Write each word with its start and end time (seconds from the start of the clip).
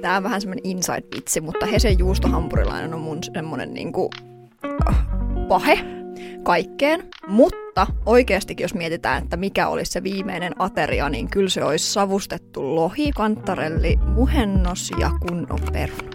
Tää 0.00 0.16
on 0.16 0.22
vähän 0.22 0.40
semmonen 0.40 0.64
inside-vitsi, 0.64 1.40
mutta 1.40 1.66
Hesen 1.66 1.98
juustohampurilainen 1.98 2.94
on 2.94 3.00
mun 3.00 3.18
semmonen 3.34 3.74
niinku 3.74 4.10
äh, 4.88 5.06
pahe 5.48 5.78
kaikkeen. 6.42 7.08
Mutta 7.28 7.86
oikeastikin, 8.06 8.64
jos 8.64 8.74
mietitään, 8.74 9.22
että 9.22 9.36
mikä 9.36 9.68
olisi 9.68 9.92
se 9.92 10.02
viimeinen 10.02 10.52
ateria, 10.58 11.08
niin 11.08 11.30
kyllä 11.30 11.48
se 11.48 11.64
olisi 11.64 11.92
savustettu 11.92 12.74
lohi, 12.74 13.10
kantarelli, 13.12 13.96
muhennos 13.96 14.90
ja 14.98 15.10
kunnon 15.28 15.60
peruna. 15.72 16.10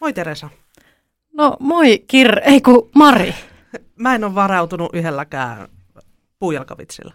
Moi 0.00 0.12
Teresa. 0.12 0.48
No 1.32 1.56
moi 1.60 1.98
Kir, 1.98 2.38
ei 2.44 2.60
ku 2.60 2.90
Mari. 2.94 3.34
Mä 3.98 4.14
en 4.14 4.24
ole 4.24 4.34
varautunut 4.34 4.90
yhdelläkään 4.94 5.68
puujalkavitsillä. 6.38 7.14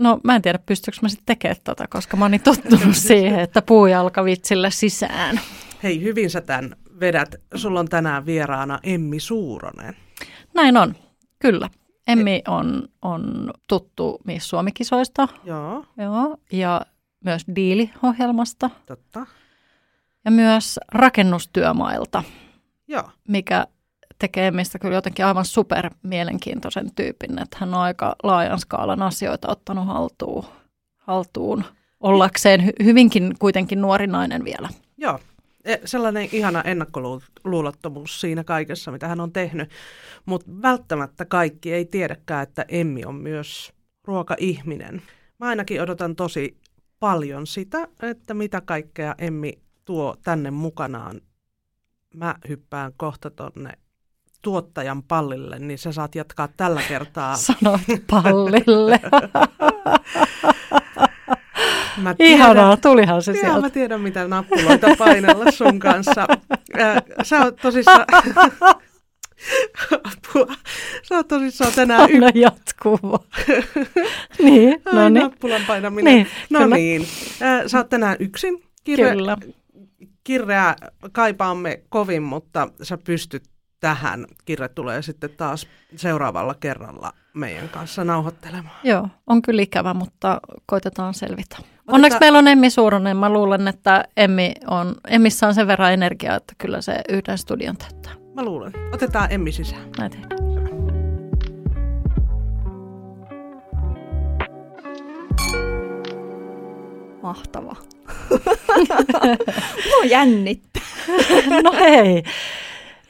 No 0.00 0.20
mä 0.24 0.36
en 0.36 0.42
tiedä 0.42 0.58
pystyykö 0.58 0.98
mä 1.02 1.08
sitten 1.08 1.26
tekemään 1.26 1.60
tota, 1.64 1.88
koska 1.88 2.16
mä 2.16 2.24
oon 2.24 2.30
niin 2.30 2.42
tottunut 2.42 2.96
siihen, 3.08 3.40
että 3.40 3.62
puujalkavitsillä 3.62 4.70
sisään. 4.70 5.40
Hei, 5.82 6.02
hyvin 6.02 6.30
sä 6.30 6.40
tämän 6.40 6.76
vedät. 7.00 7.34
Sulla 7.54 7.80
on 7.80 7.88
tänään 7.88 8.26
vieraana 8.26 8.78
Emmi 8.82 9.20
Suuronen. 9.20 9.96
Näin 10.54 10.76
on, 10.76 10.94
kyllä. 11.38 11.70
Emmi 12.06 12.42
on, 12.48 12.88
on 13.02 13.50
tuttu 13.68 14.18
Miss 14.24 14.48
Suomikisoista 14.48 15.28
Joo, 15.44 15.84
joo, 15.96 16.36
ja 16.52 16.80
myös 17.24 17.44
Diili-ohjelmasta 17.56 18.70
totta. 18.86 19.26
ja 20.24 20.30
myös 20.30 20.80
rakennustyömailta, 20.92 22.22
Joo, 22.88 23.10
mikä 23.28 23.66
tekee 24.18 24.50
mistä 24.50 24.78
kyllä 24.78 24.94
jotenkin 24.94 25.26
aivan 25.26 25.44
super 25.44 25.90
mielenkiintoisen 26.02 26.94
tyypin, 26.94 27.38
että 27.38 27.56
hän 27.60 27.74
on 27.74 27.80
aika 27.80 28.16
laajan 28.22 28.58
skaalan 28.58 29.02
asioita 29.02 29.50
ottanut 29.50 29.86
haltuun, 29.86 30.44
haltuun 30.96 31.64
ollakseen 32.00 32.60
hy- 32.60 32.84
hyvinkin 32.84 33.34
kuitenkin 33.38 33.80
nuori 33.80 34.06
nainen 34.06 34.44
vielä. 34.44 34.68
joo. 34.96 35.18
E, 35.64 35.76
Sellainen 35.84 36.28
ihana 36.32 36.62
ennakkoluulottomuus 36.62 38.20
siinä 38.20 38.44
kaikessa, 38.44 38.90
mitä 38.92 39.08
hän 39.08 39.20
on 39.20 39.32
tehnyt. 39.32 39.70
Mutta 40.26 40.50
välttämättä 40.62 41.24
kaikki 41.24 41.72
ei 41.72 41.84
tiedäkään, 41.84 42.42
että 42.42 42.64
Emmi 42.68 43.04
on 43.04 43.14
myös 43.14 43.72
ruokaihminen. 44.04 45.02
Mä 45.38 45.46
ainakin 45.46 45.82
odotan 45.82 46.16
tosi 46.16 46.56
paljon 47.00 47.46
sitä, 47.46 47.88
että 48.02 48.34
mitä 48.34 48.60
kaikkea 48.60 49.14
Emmi 49.18 49.52
tuo 49.84 50.16
tänne 50.24 50.50
mukanaan. 50.50 51.20
Mä 52.14 52.34
hyppään 52.48 52.92
kohta 52.96 53.30
tonne 53.30 53.72
tuottajan 54.42 55.02
pallille, 55.02 55.58
niin 55.58 55.78
sä 55.78 55.92
saat 55.92 56.14
jatkaa 56.14 56.48
tällä 56.56 56.82
kertaa. 56.88 57.36
Sanoit 57.60 58.06
pallille. 58.10 59.00
Mä 62.02 62.14
tiedän- 62.14 62.36
Ihanaa, 62.36 62.76
tulihan 62.76 63.22
se 63.22 63.32
Joo, 63.32 63.40
sieltä. 63.40 63.60
mä 63.60 63.70
tiedän, 63.70 64.00
mitä 64.00 64.28
nappuloita 64.28 64.86
painella 64.98 65.50
sun 65.50 65.78
kanssa. 65.78 66.26
Sä 67.22 67.40
oot 67.44 67.56
tosissaan... 67.56 68.04
Apua. 70.04 70.54
Sä 71.02 71.14
oot 71.14 71.28
tosissaan 71.28 71.72
tänään 71.72 72.10
y- 72.10 72.14
Aina 72.14 72.30
jatkuu. 72.34 72.98
niin, 74.42 74.82
no 74.92 75.00
Ai, 75.04 75.10
niin. 75.10 75.22
nappulan 75.22 75.60
painaminen. 75.66 76.14
Niin, 76.14 76.26
no 76.50 76.58
kyllä. 76.58 76.76
niin. 76.76 77.06
Sä 77.66 77.78
oot 77.78 77.88
tänään 77.88 78.16
yksin. 78.20 78.62
Kirre, 78.84 79.10
Kyllä. 79.10 79.36
Kirreä 80.24 80.76
kaipaamme 81.12 81.82
kovin, 81.88 82.22
mutta 82.22 82.68
sä 82.82 82.98
pystyt 82.98 83.42
tähän. 83.86 84.26
Kirre 84.44 84.68
tulee 84.68 85.02
sitten 85.02 85.30
taas 85.36 85.66
seuraavalla 85.96 86.54
kerralla 86.54 87.12
meidän 87.34 87.68
kanssa 87.68 88.04
nauhoittelemaan. 88.04 88.76
Joo, 88.84 89.08
on 89.26 89.42
kyllä 89.42 89.62
ikävä, 89.62 89.94
mutta 89.94 90.40
koitetaan 90.66 91.14
selvitä. 91.14 91.56
Onneksi 91.88 92.18
meillä 92.20 92.38
on 92.38 92.48
Emmi 92.48 92.70
Suuronen. 92.70 93.16
Mä 93.16 93.30
luulen, 93.30 93.68
että 93.68 94.04
Emmi 94.16 94.52
on, 94.70 94.94
Emmissä 95.08 95.46
on 95.46 95.54
sen 95.54 95.66
verran 95.66 95.92
energiaa, 95.92 96.36
että 96.36 96.54
kyllä 96.58 96.80
se 96.80 97.00
yhden 97.08 97.38
studion 97.38 97.76
täyttää. 97.76 98.12
Mä 98.34 98.44
luulen. 98.44 98.72
Otetaan 98.92 99.32
Emmi 99.32 99.52
sisään. 99.52 99.88
Näin 99.98 100.10
tehdään. 100.10 100.46
Mahtava. 107.22 107.76
Mua 109.90 110.04
jännittää. 110.04 110.82
No 111.62 111.72
hei, 111.72 112.22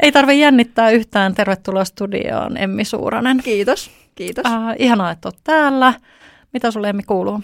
ei 0.01 0.12
tarvitse 0.12 0.39
jännittää 0.39 0.91
yhtään. 0.91 1.34
Tervetuloa 1.34 1.84
studioon, 1.84 2.57
Emmi 2.57 2.84
Suuronen. 2.84 3.41
Kiitos. 3.45 3.91
Kiitos. 4.15 4.45
Äh, 4.47 4.75
ihanaa, 4.79 5.11
että 5.11 5.29
olet 5.29 5.41
täällä. 5.45 5.95
Mitä 6.53 6.71
sulle 6.71 6.89
Emmi 6.89 7.03
kuuluu? 7.03 7.41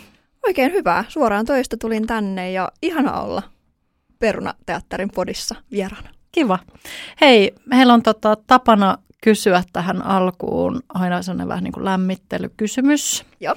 Oikein 0.46 0.72
hyvää. 0.72 1.04
Suoraan 1.08 1.46
töistä 1.46 1.76
tulin 1.80 2.06
tänne 2.06 2.52
ja 2.52 2.72
ihana 2.82 3.20
olla 3.20 3.42
Perunateatterin 4.18 5.10
podissa 5.14 5.54
vieraana. 5.70 6.08
Kiva. 6.32 6.58
Hei, 7.20 7.54
meillä 7.66 7.94
on 7.94 8.02
tota, 8.02 8.36
tapana 8.46 8.98
kysyä 9.22 9.62
tähän 9.72 10.06
alkuun 10.06 10.82
aina 10.88 11.22
sellainen 11.22 11.48
vähän 11.48 11.64
niin 11.64 11.72
kuin 11.72 11.84
lämmittelykysymys. 11.84 13.24
Joo. 13.40 13.54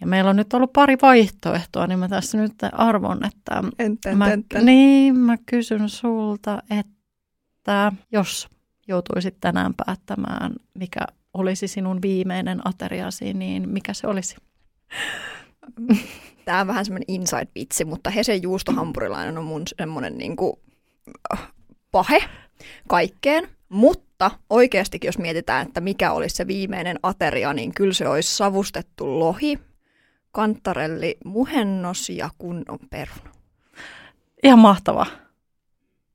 Ja 0.00 0.06
meillä 0.06 0.30
on 0.30 0.36
nyt 0.36 0.54
ollut 0.54 0.72
pari 0.72 0.96
vaihtoehtoa, 1.02 1.86
niin 1.86 1.98
mä 1.98 2.08
tässä 2.08 2.38
nyt 2.38 2.52
arvon, 2.72 3.26
että 3.26 3.62
Enten, 3.78 4.18
mä, 4.18 4.32
enten. 4.32 4.66
niin, 4.66 5.16
mä 5.16 5.36
kysyn 5.46 5.88
sulta, 5.88 6.62
että 6.70 6.93
jos 8.12 8.48
joutuisit 8.88 9.36
tänään 9.40 9.74
päättämään, 9.74 10.52
mikä 10.74 11.00
olisi 11.34 11.68
sinun 11.68 12.02
viimeinen 12.02 12.60
ateriasi, 12.64 13.34
niin 13.34 13.68
mikä 13.68 13.94
se 13.94 14.06
olisi? 14.06 14.36
Tämä 16.44 16.60
on 16.60 16.66
vähän 16.66 16.84
semmoinen 16.84 17.20
inside-vitsi, 17.20 17.84
mutta 17.84 18.10
Hesen 18.10 18.42
juustohampurilainen 18.42 19.38
on 19.38 19.44
mun 19.44 19.62
semmoinen 19.78 20.18
niinku, 20.18 20.62
äh, 21.32 21.52
pahe 21.90 22.18
kaikkeen. 22.88 23.48
Mutta 23.68 24.30
oikeastikin, 24.50 25.08
jos 25.08 25.18
mietitään, 25.18 25.66
että 25.66 25.80
mikä 25.80 26.12
olisi 26.12 26.36
se 26.36 26.46
viimeinen 26.46 26.98
ateria, 27.02 27.52
niin 27.52 27.74
kyllä 27.74 27.92
se 27.92 28.08
olisi 28.08 28.36
savustettu 28.36 29.18
lohi, 29.18 29.58
kantarelli, 30.32 31.16
muhennos 31.24 32.10
ja 32.10 32.30
kunnon 32.38 32.78
peruna. 32.90 33.30
Ihan 34.42 34.58
mahtava. 34.58 35.06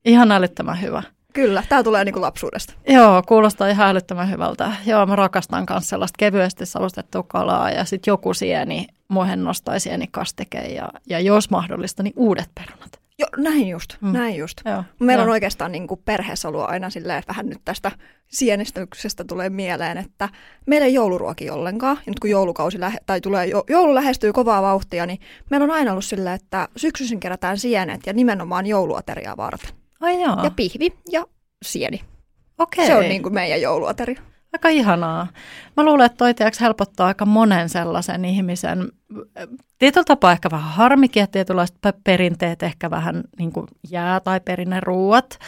Ihan 0.05 0.31
älyttömän 0.31 0.81
hyvä. 0.81 1.03
Kyllä, 1.33 1.63
tämä 1.69 1.83
tulee 1.83 2.05
niinku 2.05 2.21
lapsuudesta. 2.21 2.73
Joo, 2.87 3.23
kuulostaa 3.27 3.67
ihan 3.67 3.87
älyttömän 3.89 4.29
hyvältä. 4.31 4.71
Joo, 4.85 5.05
mä 5.05 5.15
rakastan 5.15 5.65
myös 5.69 5.89
sellaista 5.89 6.15
kevyesti 6.19 6.65
savustettua 6.65 7.23
kalaa 7.23 7.71
ja 7.71 7.85
sitten 7.85 8.11
joku 8.11 8.33
sieni, 8.33 8.87
muhennos 9.07 9.61
tai 9.61 9.79
sienikastike 9.79 10.57
ja, 10.59 10.89
ja 11.09 11.19
jos 11.19 11.49
mahdollista, 11.49 12.03
niin 12.03 12.13
uudet 12.15 12.49
perunat. 12.55 12.99
Jo, 13.19 13.27
näin 13.37 13.67
just, 13.67 13.97
Mm. 14.01 14.11
näin 14.11 14.35
just. 14.35 14.61
Joo, 14.65 14.83
Meillä 14.99 15.21
joo. 15.21 15.27
on 15.27 15.31
oikeastaan 15.31 15.71
niin 15.71 15.87
kuin 15.87 16.01
perheessä 16.05 16.47
ollut 16.47 16.69
aina 16.69 16.89
silleen, 16.89 17.19
että 17.19 17.27
vähän 17.29 17.45
nyt 17.49 17.61
tästä 17.65 17.91
sienestyksestä 18.27 19.23
tulee 19.23 19.49
mieleen, 19.49 19.97
että 19.97 20.29
meillä 20.65 20.85
ei 20.85 20.93
jouluruoki 20.93 21.49
ollenkaan. 21.49 21.97
Ja 21.97 22.03
nyt 22.11 22.19
kun 22.19 22.29
joulukausi 22.29 22.79
lähe, 22.79 22.97
tai 23.05 23.21
tulee, 23.21 23.45
jo- 23.45 23.63
joulu 23.69 23.95
lähestyy 23.95 24.33
kovaa 24.33 24.61
vauhtia, 24.61 25.05
niin 25.05 25.19
meillä 25.49 25.63
on 25.63 25.71
aina 25.71 25.91
ollut 25.91 26.05
silleen, 26.05 26.35
että 26.35 26.67
syksyisin 26.75 27.19
kerätään 27.19 27.57
sienet 27.57 28.01
ja 28.05 28.13
nimenomaan 28.13 28.65
jouluateriaa 28.65 29.37
varten. 29.37 29.69
Ai 29.99 30.21
joo, 30.21 30.43
Ja 30.43 30.51
pihvi 30.55 30.93
ja 31.11 31.25
sieni. 31.61 32.01
okei. 32.59 32.85
Se 32.87 32.95
on 32.95 33.03
niin 33.03 33.23
kuin 33.23 33.33
meidän 33.33 33.61
jouluateria. 33.61 34.21
Aika 34.53 34.69
ihanaa. 34.69 35.27
Mä 35.77 35.83
luulen, 35.85 36.05
että 36.05 36.17
toi 36.17 36.33
tiiäks, 36.33 36.61
helpottaa 36.61 37.07
aika 37.07 37.25
monen 37.25 37.69
sellaisen 37.69 38.25
ihmisen, 38.25 38.91
tietyllä 39.79 40.05
tapaa 40.05 40.31
ehkä 40.31 40.49
vähän 40.51 40.71
harmikin, 40.71 41.23
että 41.23 41.31
tietynlaiset 41.31 41.77
pe- 41.81 41.93
perinteet 42.03 42.63
ehkä 42.63 42.89
vähän 42.89 43.23
niin 43.39 43.51
jää 43.89 44.19
tai 44.19 44.39
perinneruuat. 44.39 45.39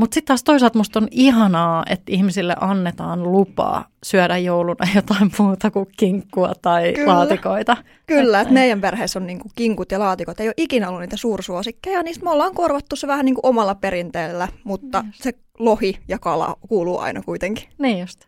Mutta 0.00 0.14
sitten 0.14 0.28
taas 0.28 0.44
toisaalta 0.44 0.78
musta 0.78 0.98
on 0.98 1.08
ihanaa, 1.10 1.82
että 1.88 2.12
ihmisille 2.12 2.56
annetaan 2.60 3.32
lupaa 3.32 3.84
syödä 4.02 4.38
jouluna 4.38 4.86
jotain 4.94 5.30
muuta 5.38 5.70
kuin 5.70 5.86
kinkkua 5.96 6.52
tai 6.62 6.92
Kyllä. 6.92 7.14
laatikoita. 7.14 7.76
Kyllä, 8.06 8.40
että 8.40 8.54
meidän 8.54 8.80
perheessä 8.80 9.18
on 9.18 9.26
niin 9.26 9.38
kuin 9.38 9.52
kinkut 9.54 9.92
ja 9.92 9.98
laatikot. 9.98 10.40
Ei 10.40 10.48
ole 10.48 10.54
ikinä 10.56 10.88
ollut 10.88 11.00
niitä 11.00 11.16
suursuosikkeja, 11.16 12.02
niin 12.02 12.16
me 12.22 12.30
ollaan 12.30 12.54
korvattu 12.54 12.96
se 12.96 13.06
vähän 13.06 13.24
niin 13.24 13.34
kuin 13.34 13.46
omalla 13.46 13.74
perinteellä, 13.74 14.48
mutta 14.64 15.04
se 15.12 15.32
lohi 15.58 15.98
ja 16.08 16.18
kala 16.18 16.56
kuuluu 16.68 16.98
aina 16.98 17.22
kuitenkin. 17.22 17.68
Niin 17.78 17.98
just. 17.98 18.20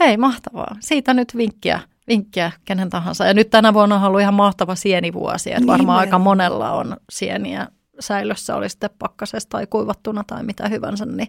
Hei, 0.00 0.16
mahtavaa. 0.16 0.76
Siitä 0.80 1.14
nyt 1.14 1.36
vinkkiä, 1.36 1.80
vinkkiä 2.08 2.52
kenen 2.64 2.90
tahansa. 2.90 3.26
Ja 3.26 3.34
nyt 3.34 3.50
tänä 3.50 3.74
vuonna 3.74 3.96
on 3.96 4.02
ollut 4.04 4.20
ihan 4.20 4.34
mahtava 4.34 4.74
sienivuosi. 4.74 5.50
Että 5.50 5.60
varmaan 5.60 5.78
Nimenomaan. 5.78 6.00
aika 6.00 6.18
monella 6.18 6.72
on 6.72 6.96
sieniä 7.10 7.68
säilössä, 8.00 8.56
oli 8.56 8.68
sitten 8.68 8.90
pakkasessa 8.98 9.48
tai 9.48 9.66
kuivattuna 9.66 10.24
tai 10.26 10.42
mitä 10.42 10.68
hyvänsä, 10.68 11.06
niin 11.06 11.28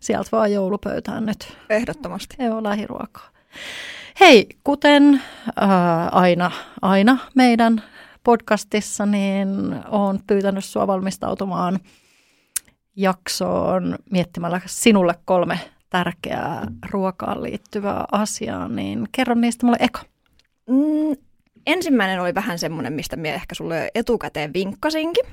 sieltä 0.00 0.28
vaan 0.32 0.52
joulupöytään 0.52 1.26
nyt. 1.26 1.56
Ehdottomasti. 1.70 2.36
Joo, 2.38 2.62
lähiruokaa. 2.62 3.28
Hei, 4.20 4.46
kuten 4.64 5.22
ää, 5.56 6.08
aina, 6.08 6.50
aina 6.82 7.18
meidän 7.34 7.82
podcastissa, 8.24 9.06
niin 9.06 9.48
olen 9.88 10.20
pyytänyt 10.26 10.64
sinua 10.64 10.86
valmistautumaan 10.86 11.78
jaksoon 12.96 13.98
miettimällä 14.10 14.60
sinulle 14.66 15.14
kolme 15.24 15.60
tärkeää 15.90 16.66
ruokaan 16.90 17.42
liittyvää 17.42 18.04
asiaa, 18.12 18.68
niin 18.68 19.08
kerro 19.12 19.34
niistä 19.34 19.66
mulle 19.66 19.78
eka. 19.80 20.00
Mm, 20.68 21.16
ensimmäinen 21.66 22.20
oli 22.20 22.34
vähän 22.34 22.58
semmoinen, 22.58 22.92
mistä 22.92 23.16
minä 23.16 23.34
ehkä 23.34 23.54
sulle 23.54 23.90
etukäteen 23.94 24.52
vinkkasinkin. 24.52 25.24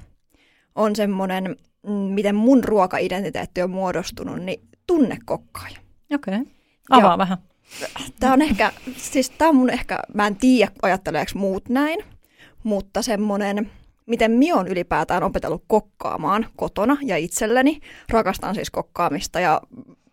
On 0.76 0.96
semmoinen, 0.96 1.56
mm, 1.88 1.92
miten 1.94 2.36
mun 2.36 2.64
ruokaidentiteetti 2.64 3.62
on 3.62 3.70
muodostunut, 3.70 4.40
niin 4.40 4.62
tunnekokkaaja. 4.88 5.78
Okei. 6.14 6.36
Okay. 6.36 6.54
Avaa 6.90 7.12
Joo. 7.12 7.18
vähän. 7.18 7.38
Tämä 8.20 8.34
on 8.34 8.42
ehkä, 8.42 8.72
siis 8.98 9.30
tämä 9.30 9.50
on 9.50 9.56
mun 9.56 9.70
ehkä, 9.70 10.00
mä 10.14 10.28
en 10.28 10.36
tiedä 10.36 10.72
ajatteleeko 10.82 11.32
muut 11.36 11.70
näin, 11.70 12.04
mutta 12.64 13.02
semmoinen, 13.02 13.72
miten 14.06 14.32
minä 14.32 14.56
on 14.56 14.68
ylipäätään 14.68 15.24
opetellut 15.24 15.64
kokkaamaan 15.68 16.46
kotona 16.56 16.98
ja 17.02 17.18
itselleni. 17.18 17.80
Rakastan 18.10 18.56
siis 18.56 18.72
kokkaamista 18.72 19.40
ja 19.40 19.62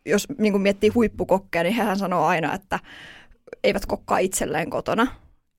jos 0.06 0.26
niin 0.38 0.60
miettii 0.60 0.90
huippukokkeja, 0.90 1.62
niin 1.62 1.74
hehän 1.74 1.98
sanoo 1.98 2.24
aina, 2.24 2.54
että 2.54 2.78
eivät 3.64 3.86
kokkaa 3.86 4.18
itselleen 4.18 4.70
kotona. 4.70 5.06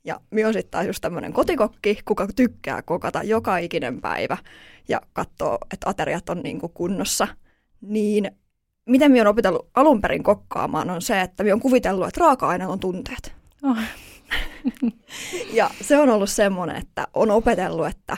Ja 0.04 0.22
minä 0.32 0.48
on 0.48 0.54
sitten 0.54 0.72
taas 0.72 0.88
just 0.88 1.02
tämmöinen 1.02 1.34
kotikokki, 1.34 2.00
kuka 2.06 2.28
tykkää 2.36 2.82
kokata 2.82 3.24
joka 3.24 3.58
ikinen 3.58 4.02
päivä 4.02 4.38
ja 4.88 5.02
katsoo, 5.14 5.58
että 5.74 5.90
ateriat 5.90 6.30
on 6.30 6.40
niin 6.40 6.60
kuin 6.60 6.72
kunnossa. 6.74 7.28
Niin 7.82 8.32
miten 8.86 9.12
minä 9.12 9.22
on 9.22 9.28
opetellut 9.28 9.70
alun 9.74 10.02
perin 10.02 10.24
kokkaamaan 10.24 10.90
on 10.90 11.02
se, 11.02 11.22
että 11.22 11.44
minä 11.44 11.54
on 11.54 11.60
kuvitellut, 11.60 12.08
että 12.08 12.22
raaka-aine 12.22 12.68
on 12.68 12.80
tunteet. 12.80 13.34
Oh. 13.64 13.78
Ja 15.54 15.70
se 15.82 15.98
on 15.98 16.10
ollut 16.10 16.30
semmoinen, 16.30 16.76
että 16.76 17.08
on 17.14 17.32
opetellut, 17.32 17.88
että 17.88 18.18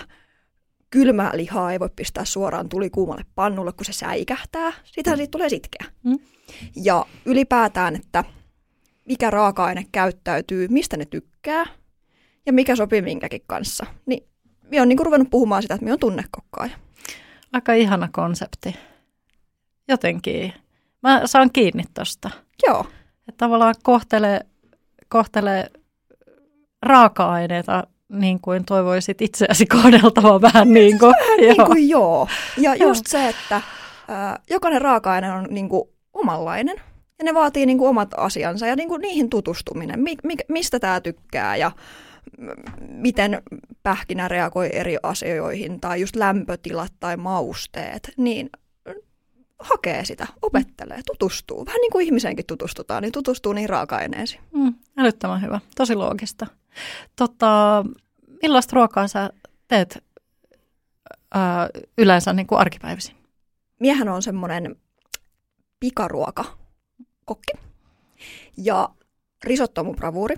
kylmää 0.89 1.31
lihaa 1.33 1.71
ei 1.71 1.79
voi 1.79 1.89
pistää 1.95 2.25
suoraan 2.25 2.69
tulikuumalle 2.69 3.25
pannulle, 3.35 3.71
kun 3.73 3.85
se 3.85 3.93
säikähtää. 3.93 4.71
Sitähän 4.83 5.17
siitä 5.17 5.31
tulee 5.31 5.49
sitkeä. 5.49 5.85
Mm. 6.03 6.19
Ja 6.75 7.05
ylipäätään, 7.25 7.95
että 7.95 8.23
mikä 9.05 9.29
raaka-aine 9.29 9.85
käyttäytyy, 9.91 10.67
mistä 10.67 10.97
ne 10.97 11.05
tykkää 11.05 11.65
ja 12.45 12.53
mikä 12.53 12.75
sopii 12.75 13.01
minkäkin 13.01 13.41
kanssa. 13.47 13.85
Niin 14.05 14.23
minä 14.69 14.81
olen 14.81 14.89
niin 14.89 14.99
ruvennut 14.99 15.29
puhumaan 15.29 15.61
sitä, 15.61 15.73
että 15.73 15.83
minä 15.83 15.91
olen 15.91 15.99
tunnekokkaaja. 15.99 16.71
Aika 17.53 17.73
ihana 17.73 18.09
konsepti. 18.11 18.75
Jotenkin. 19.87 20.53
Mä 21.03 21.21
saan 21.25 21.49
kiinni 21.53 21.83
tosta. 21.93 22.29
Joo, 22.67 22.85
Että 23.27 23.37
tavallaan 23.37 23.75
kohtele, 23.83 24.45
kohtele 25.09 25.69
raaka-aineita 26.81 27.87
niin 28.09 28.41
kuin 28.41 28.65
toivoisit 28.65 29.21
itseäsi 29.21 29.65
kohdeltavan 29.65 30.41
vähän 30.41 30.73
niin 30.73 30.99
kuin. 30.99 31.13
niin 31.39 31.65
kuin 31.65 31.89
joo. 31.89 32.27
Ja 32.57 32.75
Joo. 32.75 32.89
just 32.89 33.07
se, 33.07 33.27
että 33.29 33.61
ää, 34.07 34.39
jokainen 34.49 34.81
raaka-aine 34.81 35.31
on 35.31 35.47
niin 35.49 35.69
kuin 35.69 35.89
omanlainen. 36.13 36.77
Ja 37.21 37.25
ne 37.25 37.33
vaatii 37.33 37.65
niin 37.65 37.77
kuin 37.77 37.89
omat 37.89 38.09
asiansa 38.17 38.67
ja 38.67 38.75
niin 38.75 38.89
kuin 38.89 39.01
niihin 39.01 39.29
tutustuminen. 39.29 39.99
Mi- 39.99 40.15
mi- 40.23 40.35
mistä 40.47 40.79
tämä 40.79 41.01
tykkää 41.01 41.55
ja 41.55 41.71
miten 42.79 43.41
pähkinä 43.83 44.27
reagoi 44.27 44.69
eri 44.73 44.97
asioihin 45.03 45.81
tai 45.81 46.01
just 46.01 46.15
lämpötilat 46.15 46.93
tai 46.99 47.17
mausteet. 47.17 48.11
Niin 48.17 48.49
hakee 49.59 50.05
sitä, 50.05 50.27
opettelee, 50.41 51.01
tutustuu. 51.05 51.65
Vähän 51.65 51.81
niin 51.81 51.91
kuin 51.91 52.05
ihmiseenkin 52.05 52.45
tutustutaan, 52.45 53.03
niin 53.03 53.11
tutustuu 53.11 53.53
niihin 53.53 53.69
raaka-aineisiin. 53.69 54.41
Mm, 54.53 54.73
älyttömän 54.97 55.41
hyvä. 55.41 55.59
Tosi 55.75 55.95
loogista. 55.95 56.47
Tota, 57.15 57.85
millaista 58.41 58.75
ruokaa 58.75 59.07
sä 59.07 59.29
teet 59.67 60.03
ää, 61.33 61.69
yleensä 61.97 62.33
niin 62.33 62.47
kuin 62.47 62.59
arkipäivisin? 62.59 63.21
miehän 63.81 64.09
on 64.09 64.21
semmoinen 64.21 64.75
pikaruokakokki. 67.25 67.53
Ja 68.57 68.89
risotto 69.43 69.81
on 69.81 69.85
mun 69.87 69.95
bravuuri. 69.95 70.35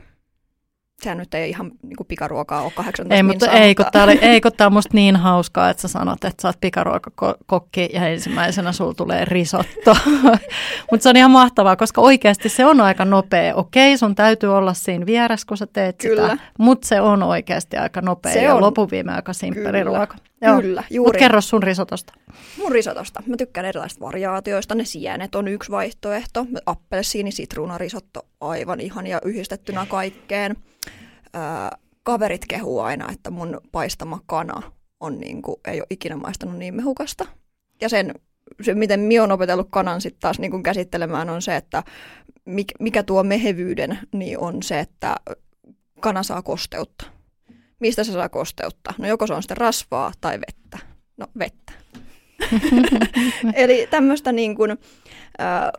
Sehän 1.01 1.17
nyt 1.17 1.33
ei 1.33 1.49
ihan 1.49 1.71
niin 1.81 1.95
kuin 1.95 2.07
pikaruokaa 2.07 2.61
ole 2.61 2.71
18 2.75 3.15
Ei, 3.15 3.23
mutta 3.23 3.45
minsaa, 3.45 3.61
ei, 3.61 3.75
kun 3.75 3.85
tää 3.91 4.03
oli, 4.03 4.19
ei, 4.21 4.41
kun 4.41 4.51
tää 4.57 4.67
on 4.67 4.73
musta 4.79 4.89
niin 4.93 5.15
hauskaa, 5.15 5.69
että 5.69 5.81
sä 5.81 5.87
sanot, 5.87 6.23
että 6.23 6.41
sä 6.41 6.47
oot 6.47 6.61
pikaruokakokki 6.61 7.89
ja 7.93 8.07
ensimmäisenä 8.07 8.71
sulla 8.71 8.93
tulee 8.93 9.25
risotto. 9.25 9.95
mutta 10.91 11.03
se 11.03 11.09
on 11.09 11.17
ihan 11.17 11.31
mahtavaa, 11.31 11.75
koska 11.75 12.01
oikeasti 12.01 12.49
se 12.49 12.65
on 12.65 12.81
aika 12.81 13.05
nopea. 13.05 13.55
Okei, 13.55 13.97
sun 13.97 14.15
täytyy 14.15 14.55
olla 14.55 14.73
siinä 14.73 15.05
vieressä, 15.05 15.47
kun 15.47 15.57
sä 15.57 15.67
teet 15.67 15.97
Kyllä. 15.97 16.29
sitä, 16.29 16.43
mutta 16.59 16.87
se 16.87 17.01
on 17.01 17.23
oikeasti 17.23 17.77
aika 17.77 18.01
nopea 18.01 18.33
Se 18.33 18.41
ja 18.43 18.55
on. 18.55 18.61
loppuviime 18.61 19.13
aika 19.13 19.33
simppeli 19.33 19.77
Kyllä. 19.83 20.07
Ruoka. 20.51 20.61
Kyllä, 20.61 20.83
juuri. 20.89 21.19
kerro 21.19 21.41
sun 21.41 21.63
risotosta. 21.63 22.13
Mun 22.57 22.71
risotosta. 22.71 23.23
Mä 23.25 23.37
tykkään 23.37 23.65
erilaisista 23.65 24.05
variaatioista. 24.05 24.75
Ne 24.75 24.85
sienet 24.85 25.35
on 25.35 25.47
yksi 25.47 25.71
vaihtoehto. 25.71 26.45
Appelsiini, 26.65 27.31
sitruunarisotto, 27.31 28.25
aivan 28.41 28.79
ihan 28.79 29.07
ja 29.07 29.21
yhdistettynä 29.25 29.85
kaikkeen. 29.89 30.55
Öö, 31.35 31.41
kaverit 32.03 32.45
kehuu 32.45 32.79
aina, 32.79 33.11
että 33.11 33.31
mun 33.31 33.61
paistama 33.71 34.19
kana 34.25 34.61
on 34.99 35.19
niin 35.19 35.41
kuin, 35.41 35.55
ei 35.67 35.79
ole 35.79 35.87
ikinä 35.89 36.15
maistanut 36.15 36.57
niin 36.57 36.75
mehukasta. 36.75 37.25
Ja 37.81 37.89
sen, 37.89 38.13
se, 38.61 38.73
miten 38.73 38.99
minä 38.99 39.21
olen 39.21 39.31
opetellut 39.31 39.67
kanan 39.69 40.01
sitten 40.01 40.21
taas 40.21 40.39
niin 40.39 40.51
kuin 40.51 40.63
käsittelemään, 40.63 41.29
on 41.29 41.41
se, 41.41 41.55
että 41.55 41.83
mik, 42.45 42.67
mikä 42.79 43.03
tuo 43.03 43.23
mehevyyden, 43.23 43.99
niin 44.13 44.39
on 44.39 44.63
se, 44.63 44.79
että 44.79 45.15
kana 45.99 46.23
saa 46.23 46.41
kosteutta. 46.41 47.05
Mistä 47.83 48.03
se 48.03 48.11
saa 48.11 48.29
kosteutta? 48.29 48.93
No 48.97 49.07
joko 49.07 49.27
se 49.27 49.33
on 49.33 49.43
sitten 49.43 49.57
rasvaa 49.57 50.11
tai 50.21 50.39
vettä. 50.39 50.79
No 51.17 51.27
vettä. 51.39 51.73
Eli 53.53 53.87
tämmöistä 53.89 54.31
niin 54.31 54.55
kuin, 54.55 54.71
ä, 54.71 54.75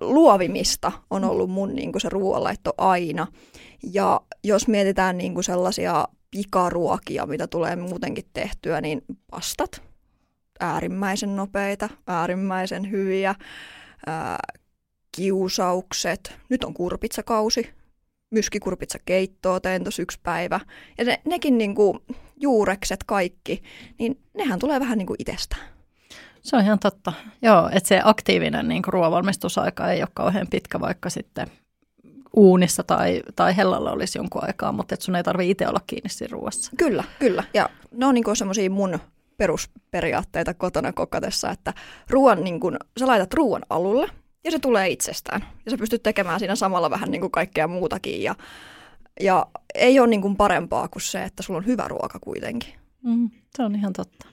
luovimista 0.00 0.92
on 1.10 1.24
ollut 1.24 1.50
mun 1.50 1.74
niin 1.74 1.92
kuin 1.92 2.00
se 2.02 2.08
ruoanlaitto 2.08 2.72
aina. 2.78 3.26
Ja 3.92 4.20
jos 4.44 4.68
mietitään 4.68 5.18
niin 5.18 5.34
kuin 5.34 5.44
sellaisia 5.44 6.08
pikaruokia, 6.30 7.26
mitä 7.26 7.46
tulee 7.46 7.76
muutenkin 7.76 8.24
tehtyä, 8.32 8.80
niin 8.80 9.02
pastat, 9.30 9.82
äärimmäisen 10.60 11.36
nopeita, 11.36 11.88
äärimmäisen 12.06 12.90
hyviä, 12.90 13.34
ää, 14.06 14.38
kiusaukset. 15.16 16.36
Nyt 16.48 16.64
on 16.64 16.74
kurpitsakausi, 16.74 17.70
myskikurpitsakeittoa 18.34 19.60
tein 19.60 19.84
tuossa 19.84 20.02
yksi 20.02 20.18
päivä. 20.22 20.60
Ja 20.98 21.04
ne, 21.04 21.20
nekin 21.24 21.58
niin 21.58 21.74
kuin, 21.74 21.98
juurekset 22.40 23.04
kaikki, 23.04 23.62
niin 23.98 24.20
nehän 24.34 24.58
tulee 24.58 24.80
vähän 24.80 24.98
niin 24.98 25.06
kuin 25.06 25.16
itsestään. 25.18 25.62
Se 26.42 26.56
on 26.56 26.62
ihan 26.62 26.78
totta. 26.78 27.12
Joo, 27.42 27.68
että 27.72 27.88
se 27.88 28.00
aktiivinen 28.04 28.68
niin 28.68 28.82
ruoanvalmistusaika 28.86 29.92
ei 29.92 30.02
ole 30.02 30.08
kauhean 30.14 30.46
pitkä, 30.50 30.80
vaikka 30.80 31.10
sitten 31.10 31.46
uunissa 32.36 32.82
tai, 32.82 33.22
tai 33.36 33.56
hellalla 33.56 33.92
olisi 33.92 34.18
jonkun 34.18 34.44
aikaa, 34.44 34.72
mutta 34.72 34.94
et 34.94 35.02
sun 35.02 35.16
ei 35.16 35.22
tarvitse 35.22 35.50
itse 35.50 35.68
olla 35.68 35.80
kiinni 35.86 36.08
siinä 36.08 36.32
ruoassa. 36.32 36.70
Kyllä, 36.78 37.04
kyllä. 37.18 37.44
Ja 37.54 37.70
ne 37.90 38.06
on 38.06 38.14
niinku 38.14 38.34
semmoisia 38.34 38.70
mun 38.70 38.98
perusperiaatteita 39.36 40.54
kotona 40.54 40.92
kokatessa, 40.92 41.50
että 41.50 41.74
ruoan, 42.10 42.44
niin 42.44 42.60
kun, 42.60 42.76
sä 43.00 43.06
laitat 43.06 43.34
ruoan 43.34 43.62
alulle 43.70 44.08
ja 44.44 44.50
se 44.50 44.58
tulee 44.58 44.88
itsestään. 44.88 45.44
Ja 45.64 45.70
sä 45.70 45.78
pystyt 45.78 46.02
tekemään 46.02 46.38
siinä 46.38 46.56
samalla 46.56 46.90
vähän 46.90 47.10
niin 47.10 47.20
kuin 47.20 47.30
kaikkea 47.30 47.68
muutakin. 47.68 48.22
Ja, 48.22 48.34
ja 49.20 49.46
ei 49.74 50.00
ole 50.00 50.08
niin 50.08 50.22
kuin 50.22 50.36
parempaa 50.36 50.88
kuin 50.88 51.02
se, 51.02 51.22
että 51.22 51.42
sulla 51.42 51.58
on 51.58 51.66
hyvä 51.66 51.88
ruoka 51.88 52.18
kuitenkin. 52.18 52.74
Mm, 53.02 53.30
se 53.56 53.62
on 53.62 53.74
ihan 53.74 53.92
totta. 53.92 54.26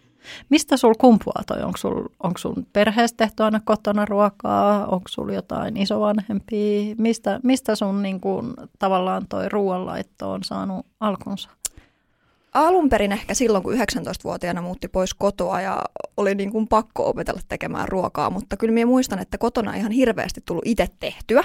Mistä 0.50 0.78
sul 0.78 0.94
kumpuaa 0.94 1.44
toi? 1.48 1.64
Onko 1.64 1.78
sul, 1.78 2.06
onko 2.24 2.38
sun 2.38 2.68
perheestä 2.74 3.18
tehty 3.18 3.44
aina 3.44 3.62
kotona 3.66 4.06
ruokaa? 4.06 4.86
Onko 4.86 5.08
sul 5.10 5.30
jotain 5.30 5.78
isovanhempia? 5.78 6.96
Mistä, 6.98 7.40
mistä 7.44 7.76
sun 7.76 8.02
niin 8.02 8.22
kuin, 8.22 8.54
tavallaan 8.80 9.28
toi 9.28 9.50
ruoanlaitto 9.50 10.32
on 10.32 10.44
saanut 10.44 10.86
alkunsa? 11.00 11.50
Alun 12.54 12.90
perin 12.90 13.12
ehkä 13.12 13.34
silloin, 13.34 13.64
kun 13.64 13.74
19-vuotiaana 13.74 14.62
muutti 14.62 14.88
pois 14.88 15.14
kotoa 15.14 15.62
ja 15.62 15.82
oli 16.18 16.36
niin 16.36 16.52
kuin 16.52 16.68
pakko 16.68 17.10
opetella 17.10 17.42
tekemään 17.48 17.88
ruokaa, 17.88 18.30
mutta 18.30 18.58
kyllä 18.58 18.74
minä 18.74 18.86
muistan, 18.86 19.20
että 19.20 19.38
kotona 19.38 19.76
ihan 19.76 19.92
hirveästi 19.92 20.42
tullut 20.46 20.66
itse 20.68 20.88
tehtyä. 21.00 21.44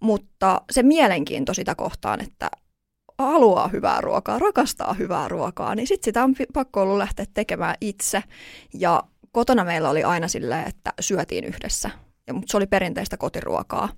Mutta 0.00 0.60
se 0.70 0.82
mielenkiinto 0.82 1.54
sitä 1.54 1.74
kohtaan, 1.74 2.20
että 2.20 2.50
haluaa 3.18 3.68
hyvää 3.68 4.00
ruokaa, 4.00 4.38
rakastaa 4.38 4.94
hyvää 4.94 5.28
ruokaa, 5.28 5.74
niin 5.74 5.86
sitten 5.86 6.04
sitä 6.04 6.24
on 6.24 6.34
pakko 6.52 6.82
ollut 6.82 6.98
lähteä 6.98 7.26
tekemään 7.34 7.74
itse. 7.80 8.22
Ja 8.74 9.02
kotona 9.32 9.64
meillä 9.64 9.90
oli 9.90 10.02
aina 10.02 10.28
silleen, 10.28 10.68
että 10.68 10.92
syötiin 11.00 11.44
yhdessä, 11.44 11.90
mutta 12.32 12.50
se 12.50 12.56
oli 12.56 12.66
perinteistä 12.66 13.16
kotiruokaa. 13.16 13.88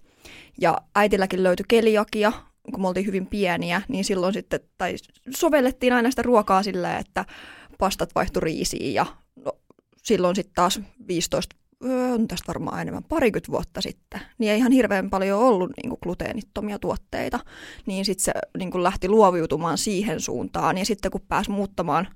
Ja 0.61 0.79
äitilläkin 0.95 1.43
löytyi 1.43 1.65
keliakia, 1.69 2.33
kun 2.73 2.83
me 2.83 2.89
oltiin 2.89 3.07
hyvin 3.07 3.27
pieniä, 3.27 3.83
niin 3.89 4.05
silloin 4.05 4.35
sitten, 4.35 4.61
tai 4.79 4.95
sovellettiin 5.37 5.93
aina 5.93 6.11
sitä 6.11 6.23
ruokaa 6.23 6.63
silleen, 6.63 7.01
että 7.01 7.25
pastat 7.79 8.15
vaihtui 8.15 8.41
riisiin 8.41 8.95
ja 8.95 9.07
no, 9.45 9.53
silloin 10.03 10.37
sitten 10.37 10.55
taas 10.55 10.81
15, 11.09 11.57
öö, 11.85 12.13
on 12.13 12.29
tästä 12.29 12.47
varmaan 12.49 12.81
enemmän, 12.81 13.05
parikymmentä 13.05 13.53
vuotta 13.53 13.81
sitten, 13.81 14.21
niin 14.39 14.53
ei 14.53 14.59
ihan 14.59 14.73
hirveän 14.73 15.11
paljon 15.11 15.41
ollut 15.41 15.71
niin 15.83 15.91
kuin 15.91 15.99
gluteenittomia 16.03 16.79
tuotteita, 16.79 17.41
niin 17.87 18.05
sitten 18.05 18.25
se 18.25 18.33
niin 18.59 18.71
kuin 18.71 18.83
lähti 18.83 19.09
luoviutumaan 19.09 19.79
siihen 19.79 20.21
suuntaan 20.21 20.79
ja 20.79 20.85
sitten 20.85 21.11
kun 21.11 21.21
pääsi 21.29 21.51
muuttamaan 21.51 22.09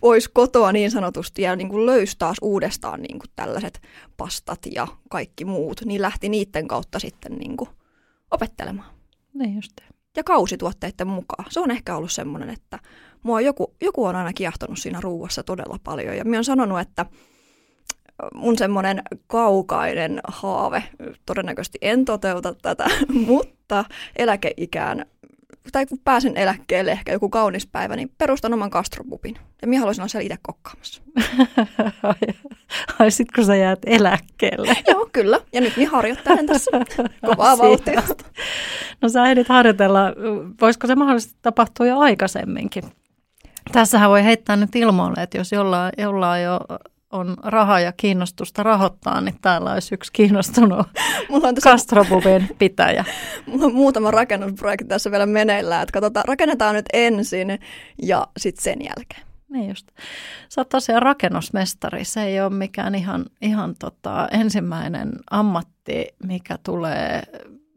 pois 0.00 0.28
kotoa 0.28 0.72
niin 0.72 0.90
sanotusti 0.90 1.42
ja 1.42 1.56
niin 1.56 1.68
kuin 1.68 1.86
löysi 1.86 2.16
taas 2.18 2.36
uudestaan 2.42 3.02
niin 3.02 3.18
kuin 3.18 3.30
tällaiset 3.36 3.80
pastat 4.16 4.58
ja 4.74 4.86
kaikki 5.10 5.44
muut, 5.44 5.80
niin 5.84 6.02
lähti 6.02 6.28
niiden 6.28 6.68
kautta 6.68 6.98
sitten 6.98 7.32
niin 7.32 7.56
kuin 7.56 7.70
opettelemaan. 8.30 8.99
Niin 9.34 9.54
just. 9.54 9.72
Ja 10.16 10.24
kausituotteiden 10.24 11.06
mukaan. 11.06 11.44
Se 11.50 11.60
on 11.60 11.70
ehkä 11.70 11.96
ollut 11.96 12.12
semmoinen, 12.12 12.50
että 12.50 12.78
mua 13.22 13.40
joku, 13.40 13.74
joku 13.80 14.04
on 14.04 14.16
aina 14.16 14.32
kiehtonut 14.32 14.78
siinä 14.78 15.00
ruuassa 15.00 15.42
todella 15.42 15.76
paljon. 15.84 16.16
Ja 16.16 16.24
minä 16.24 16.36
olen 16.36 16.44
sanonut, 16.44 16.80
että 16.80 17.06
mun 18.34 18.58
semmoinen 18.58 19.02
kaukainen 19.26 20.20
haave, 20.28 20.82
todennäköisesti 21.26 21.78
en 21.82 22.04
toteuta 22.04 22.54
tätä, 22.54 22.84
mutta 23.26 23.84
eläkeikään 24.16 25.06
tai 25.72 25.86
kun 25.86 25.98
pääsen 26.04 26.36
eläkkeelle 26.36 26.90
ehkä 26.90 27.12
joku 27.12 27.28
kaunis 27.28 27.66
päivä, 27.66 27.96
niin 27.96 28.10
perustan 28.18 28.54
oman 28.54 28.68
gastropubin. 28.72 29.36
Ja 29.62 29.68
minä 29.68 29.80
haluaisin 29.80 30.02
olla 30.02 30.08
siellä 30.08 30.24
itse 30.24 30.38
kokkaamassa. 30.42 31.02
Ai 32.98 33.10
sit 33.10 33.32
kun 33.32 33.44
sä 33.44 33.56
jäät 33.56 33.78
eläkkeelle. 33.86 34.76
Joo, 34.90 35.08
kyllä. 35.12 35.40
Ja 35.52 35.60
nyt 35.60 35.76
minä 35.76 35.90
harjoittelen 35.90 36.46
tässä 36.52 36.70
kovaa 37.26 37.58
vauhtia. 37.58 38.02
No 39.02 39.08
sä 39.08 39.26
ehdit 39.26 39.48
harjoitella. 39.48 40.00
Voisiko 40.60 40.86
se 40.86 40.94
mahdollisesti 40.94 41.38
tapahtua 41.42 41.86
jo 41.86 41.98
aikaisemminkin? 41.98 42.84
Tässähän 43.72 44.10
voi 44.10 44.24
heittää 44.24 44.56
nyt 44.56 44.76
ilmoille, 44.76 45.22
että 45.22 45.38
jos 45.38 45.52
jollain, 45.52 45.92
jollain 45.98 46.44
jo 46.44 46.60
on 47.12 47.36
rahaa 47.42 47.80
ja 47.80 47.92
kiinnostusta 47.92 48.62
rahoittaa, 48.62 49.20
niin 49.20 49.34
täällä 49.42 49.72
olisi 49.72 49.94
yksi 49.94 50.12
kiinnostunut 50.12 50.86
Mulla 51.30 51.48
on 51.48 51.54
tässä... 51.54 51.70
Kastropubin 51.70 52.48
pitäjä. 52.58 53.04
Mulla 53.46 53.66
on 53.66 53.74
muutama 53.74 54.10
rakennusprojekti 54.10 54.84
tässä 54.84 55.10
vielä 55.10 55.26
meneillään, 55.26 55.82
että 55.82 55.92
katsotaan, 55.92 56.24
rakennetaan 56.28 56.74
nyt 56.74 56.86
ensin 56.92 57.58
ja 58.02 58.26
sitten 58.36 58.62
sen 58.62 58.78
jälkeen. 58.84 59.22
Niin 59.48 59.68
just. 59.68 59.86
Sä 60.48 60.60
oot 60.60 60.68
tosiaan 60.68 61.02
rakennusmestari. 61.02 62.04
Se 62.04 62.22
ei 62.22 62.40
ole 62.40 62.50
mikään 62.50 62.94
ihan, 62.94 63.26
ihan 63.42 63.74
tota 63.78 64.28
ensimmäinen 64.30 65.12
ammatti, 65.30 66.06
mikä 66.24 66.58
tulee 66.62 67.22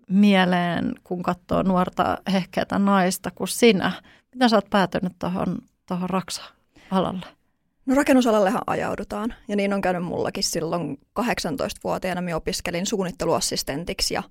mieleen, 0.09 0.95
kun 1.03 1.23
katsoo 1.23 1.63
nuorta 1.63 2.17
hehkeätä 2.33 2.79
naista 2.79 3.31
kuin 3.31 3.47
sinä. 3.47 3.91
Mitä 4.33 4.47
sä 4.47 4.55
oot 4.55 4.69
päätynyt 4.69 5.13
tuohon 5.19 6.09
Raksa-alalle? 6.09 7.25
No 7.85 7.95
rakennusalallehan 7.95 8.61
ajaudutaan 8.67 9.33
ja 9.47 9.55
niin 9.55 9.73
on 9.73 9.81
käynyt 9.81 10.03
mullakin 10.03 10.43
silloin 10.43 10.97
18-vuotiaana. 11.19 12.21
Minä 12.21 12.35
opiskelin 12.35 12.85
suunnitteluassistentiksi 12.85 14.13
ja 14.13 14.23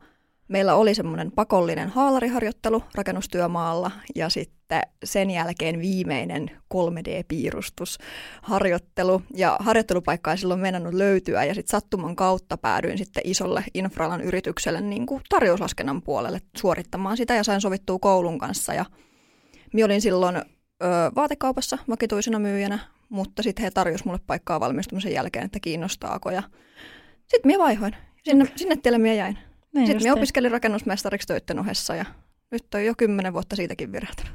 meillä 0.49 0.75
oli 0.75 0.95
semmoinen 0.95 1.33
pakollinen 1.33 1.89
haalariharjoittelu 1.89 2.83
rakennustyömaalla 2.95 3.91
ja 4.15 4.29
sitten 4.29 4.83
sen 5.05 5.31
jälkeen 5.31 5.81
viimeinen 5.81 6.51
3D-piirustusharjoittelu. 6.75 9.23
Ja 9.35 9.57
harjoittelupaikka 9.61 10.31
ei 10.31 10.39
silloin 10.39 10.61
mennyt 10.61 10.95
löytyä 10.95 11.45
ja 11.45 11.55
sitten 11.55 11.71
sattuman 11.71 12.17
kautta 12.17 12.57
päädyin 12.57 12.99
sitten 12.99 13.23
isolle 13.27 13.65
infralan 13.75 14.21
yritykselle 14.21 14.81
niin 14.81 15.07
kuin 15.07 15.23
tarjouslaskennan 15.29 16.03
puolelle 16.03 16.41
suorittamaan 16.57 17.17
sitä 17.17 17.35
ja 17.35 17.45
sain 17.45 17.61
sovittua 17.61 17.99
koulun 17.99 18.39
kanssa. 18.39 18.75
Ja 18.75 18.85
minä 19.73 19.85
olin 19.85 20.01
silloin 20.01 20.37
ö, 20.37 20.43
vaatekaupassa 21.15 21.79
vakituisena 21.89 22.39
myyjänä, 22.39 22.79
mutta 23.13 23.43
sitten 23.43 23.63
he 23.63 23.71
tarjosivat 23.71 24.07
mulle 24.07 24.21
paikkaa 24.27 24.61
valmistumisen 24.61 25.13
jälkeen, 25.13 25.45
että 25.45 25.61
kiinnostaako. 25.61 26.31
Ja 26.31 26.43
sitten 27.19 27.47
minä 27.47 27.59
vaihoin. 27.59 27.97
Sinne, 28.23 28.53
sinne 28.57 28.77
tielle 28.77 28.99
minä 28.99 29.15
jäin. 29.15 29.39
Niin 29.75 29.87
sitten 29.87 30.03
minä 30.03 30.15
opiskelin 30.15 30.51
rakennusmestariksi 30.51 31.29
töiden 31.29 31.59
ohessa 31.59 31.95
ja 31.95 32.05
nyt 32.51 32.75
on 32.75 32.85
jo 32.85 32.95
kymmenen 32.99 33.33
vuotta 33.33 33.57
siitäkin 33.57 33.93
virähtänyt. 33.93 34.33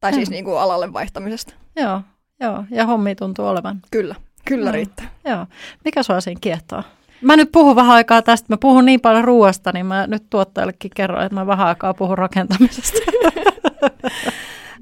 Tai 0.00 0.12
siis 0.12 0.30
niin 0.30 0.44
kuin 0.44 0.60
alalle 0.60 0.92
vaihtamisesta. 0.92 1.54
Joo, 1.76 2.00
joo, 2.40 2.64
ja 2.70 2.86
hommi 2.86 3.14
tuntuu 3.14 3.46
olevan. 3.46 3.80
Kyllä, 3.90 4.14
kyllä 4.44 4.64
joo, 4.64 4.72
riittää. 4.72 5.10
Joo. 5.24 5.46
Mikä 5.84 6.02
sua 6.02 6.20
siinä 6.20 6.38
kiehtoo? 6.40 6.82
Mä 7.20 7.36
nyt 7.36 7.52
puhun 7.52 7.76
vähän 7.76 7.96
aikaa 7.96 8.22
tästä. 8.22 8.46
Mä 8.48 8.56
puhun 8.56 8.84
niin 8.84 9.00
paljon 9.00 9.24
ruoasta, 9.24 9.70
niin 9.74 9.86
mä 9.86 10.06
nyt 10.06 10.30
tuottajallekin 10.30 10.90
kerron, 10.94 11.24
että 11.24 11.34
mä 11.34 11.46
vähän 11.46 11.66
aikaa 11.66 11.94
puhun 11.94 12.18
rakentamisesta. 12.18 12.98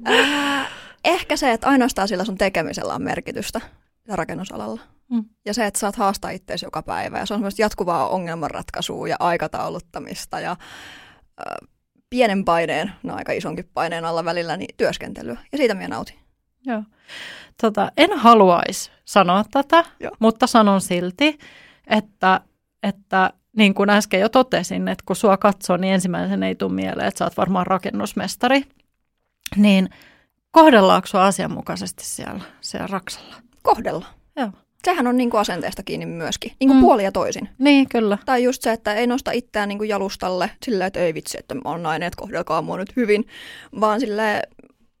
ehkä 1.03 1.37
se, 1.37 1.51
että 1.51 1.67
ainoastaan 1.67 2.07
sillä 2.07 2.25
sun 2.25 2.37
tekemisellä 2.37 2.93
on 2.93 3.03
merkitystä 3.03 3.61
rakennusalalla. 4.07 4.81
Mm. 5.09 5.25
Ja 5.45 5.53
se, 5.53 5.65
että 5.65 5.79
saat 5.79 5.95
haastaa 5.95 6.31
itseäsi 6.31 6.65
joka 6.65 6.81
päivä. 6.81 7.19
Ja 7.19 7.25
se 7.25 7.33
on 7.33 7.37
semmoista 7.37 7.61
jatkuvaa 7.61 8.09
ongelmanratkaisua 8.09 9.07
ja 9.07 9.15
aikatauluttamista 9.19 10.39
ja 10.39 10.51
äh, 10.51 11.69
pienen 12.09 12.45
paineen, 12.45 12.91
no 13.03 13.15
aika 13.15 13.31
isonkin 13.31 13.69
paineen 13.73 14.05
alla 14.05 14.25
välillä, 14.25 14.57
niin 14.57 14.75
työskentelyä. 14.77 15.37
Ja 15.51 15.57
siitä 15.57 15.73
minä 15.73 15.87
nautin. 15.87 16.19
Joo. 16.65 16.83
Tota, 17.61 17.91
en 17.97 18.17
haluaisi 18.17 18.91
sanoa 19.05 19.45
tätä, 19.51 19.85
Joo. 19.99 20.11
mutta 20.19 20.47
sanon 20.47 20.81
silti, 20.81 21.39
että, 21.87 22.41
että 22.83 23.33
niin 23.57 23.73
kuin 23.73 23.89
äsken 23.89 24.19
jo 24.19 24.29
totesin, 24.29 24.87
että 24.87 25.03
kun 25.07 25.15
sua 25.15 25.37
katsoo, 25.37 25.77
niin 25.77 25.93
ensimmäisen 25.93 26.43
ei 26.43 26.55
tule 26.55 26.73
mieleen, 26.73 27.07
että 27.07 27.17
sä 27.17 27.25
oot 27.25 27.37
varmaan 27.37 27.67
rakennusmestari. 27.67 28.63
Niin– 29.55 29.89
Kohdellaanko 30.53 31.07
sinua 31.07 31.25
asianmukaisesti 31.25 32.05
siellä, 32.05 32.39
siellä 32.61 32.87
Raksalla? 32.87 33.35
Kohdella. 33.63 34.05
Joo. 34.35 34.49
Sehän 34.83 35.07
on 35.07 35.17
niin 35.17 35.29
kuin 35.29 35.41
asenteesta 35.41 35.83
kiinni 35.83 36.05
myöskin, 36.05 36.51
niin 36.59 36.67
kuin 36.67 36.77
mm. 36.77 36.81
puoli 36.81 37.03
ja 37.03 37.11
toisin. 37.11 37.49
Niin, 37.57 37.89
kyllä. 37.89 38.17
Tai 38.25 38.43
just 38.43 38.61
se, 38.61 38.71
että 38.71 38.93
ei 38.93 39.07
nosta 39.07 39.31
itseään 39.31 39.69
niin 39.69 39.77
kuin 39.77 39.89
jalustalle 39.89 40.51
sillä, 40.65 40.85
että 40.85 40.99
ei 40.99 41.13
vitsi, 41.13 41.37
että 41.39 41.55
mä 41.55 41.61
oon 41.65 41.83
nainen, 41.83 42.07
että 42.07 42.21
kohdelkaa 42.21 42.61
mua 42.61 42.77
nyt 42.77 42.95
hyvin, 42.95 43.27
vaan 43.79 43.99
sille 43.99 44.41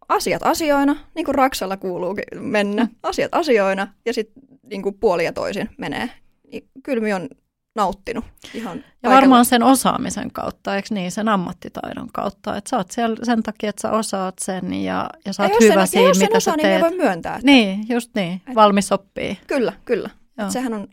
asiat 0.09 0.43
asioina, 0.43 0.95
niin 1.15 1.25
kuin 1.25 1.35
Raksalla 1.35 1.77
kuuluukin 1.77 2.23
mennä, 2.39 2.83
mm. 2.83 2.89
asiat 3.03 3.35
asioina 3.35 3.87
ja 4.05 4.13
sitten 4.13 4.43
niin 4.63 4.81
kuin 4.81 4.95
puoli 4.99 5.25
ja 5.25 5.33
toisin 5.33 5.69
menee. 5.77 6.09
Niin 6.51 6.63
kyllä 6.83 7.15
on 7.15 7.29
nauttinut 7.75 8.25
ihan 8.53 8.83
Ja 9.03 9.09
varmaan 9.09 9.45
sen 9.45 9.63
osaamisen 9.63 10.31
kautta, 10.31 10.75
eikö 10.75 10.87
niin, 10.91 11.11
sen 11.11 11.29
ammattitaidon 11.29 12.07
kautta, 12.13 12.57
että 12.57 12.69
sä 12.69 12.77
oot 12.77 12.91
siellä 12.91 13.17
sen 13.23 13.43
takia, 13.43 13.69
että 13.69 13.81
sä 13.81 13.91
osaat 13.91 14.35
sen 14.41 14.73
ja, 14.73 15.09
ja 15.25 15.33
sä 15.33 15.43
oot 15.43 15.51
hyvä 15.61 15.85
sen, 15.85 15.87
siinä, 15.87 16.07
mitä 16.07 16.25
sen 16.25 16.37
osaa, 16.37 16.53
sä 16.53 16.61
teet. 16.61 16.81
Niin 16.81 16.91
voi 16.91 16.97
myöntää. 16.97 17.35
Että... 17.35 17.45
Niin, 17.45 17.85
just 17.89 18.11
niin, 18.15 18.41
valmis 18.55 18.91
oppii. 18.91 19.37
Kyllä, 19.47 19.73
kyllä. 19.85 20.09
Sehän 20.49 20.73
on, 20.73 20.87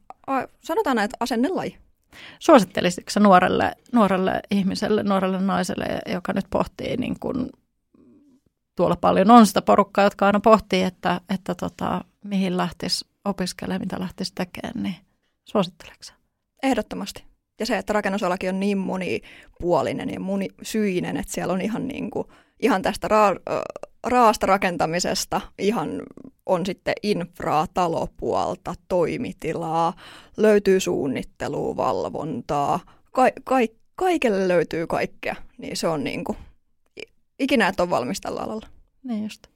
sanotaan 0.61 0.97
näin, 0.97 1.05
että 1.05 1.17
asennelaji. 1.21 1.77
Suosittelisitko 2.39 3.21
nuorelle, 3.21 3.73
nuorelle 3.93 4.41
ihmiselle, 4.51 5.03
nuorelle 5.03 5.41
naiselle, 5.41 5.87
joka 6.13 6.33
nyt 6.33 6.47
pohtii 6.51 6.97
niin 6.97 7.21
kuin 7.21 7.51
tuolla 8.77 8.97
paljon 8.97 9.31
on 9.31 9.47
sitä 9.47 9.63
porukkaa, 9.63 10.05
jotka 10.05 10.27
aina 10.27 10.41
pohtii, 10.41 10.83
että, 10.83 11.21
että 11.35 11.55
tota, 11.55 12.05
mihin 12.25 12.57
lähtisi 12.57 13.07
opiskelemaan, 13.25 13.81
mitä 13.81 14.01
lähtisi 14.01 14.33
tekemään, 14.35 14.83
niin 14.83 14.97
suositteleeko 15.45 16.20
Ehdottomasti. 16.63 17.25
Ja 17.61 17.67
se, 17.67 17.79
että 17.79 17.93
rakennusalakin 17.93 18.49
on 18.49 18.61
niin 18.61 18.79
monipuolinen 18.79 20.11
ja 20.11 20.21
monisyinen, 20.21 21.17
että 21.17 21.33
siellä 21.33 21.53
on 21.53 21.61
ihan, 21.61 21.89
niin 21.89 22.11
kuin, 22.11 22.27
ihan 22.61 22.83
tästä 22.83 23.09
ra- 23.09 23.63
raasta 24.07 24.47
rakentamisesta, 24.47 25.41
ihan 25.59 26.03
on 26.47 26.67
sitten 26.67 26.95
infraa, 27.03 27.67
talopuolta, 27.75 28.75
toimitilaa, 28.89 29.93
löytyy 30.37 30.81
suunnittelua, 30.81 31.77
valvontaa, 31.77 32.81
ka- 33.13 33.41
ka- 33.45 33.75
kaikelle 33.95 34.49
löytyy 34.49 34.87
kaikkea. 34.87 35.37
Niin 35.59 35.77
se 35.77 35.89
on 35.89 36.05
niin 36.05 36.25
kuin, 36.25 36.39
ikinä 37.39 37.69
et 37.69 37.81
ole 37.81 37.91
valmis 37.91 38.21
tällä 38.21 38.41
alalla. 38.41 38.67
Niin 39.03 39.23
just. 39.23 39.47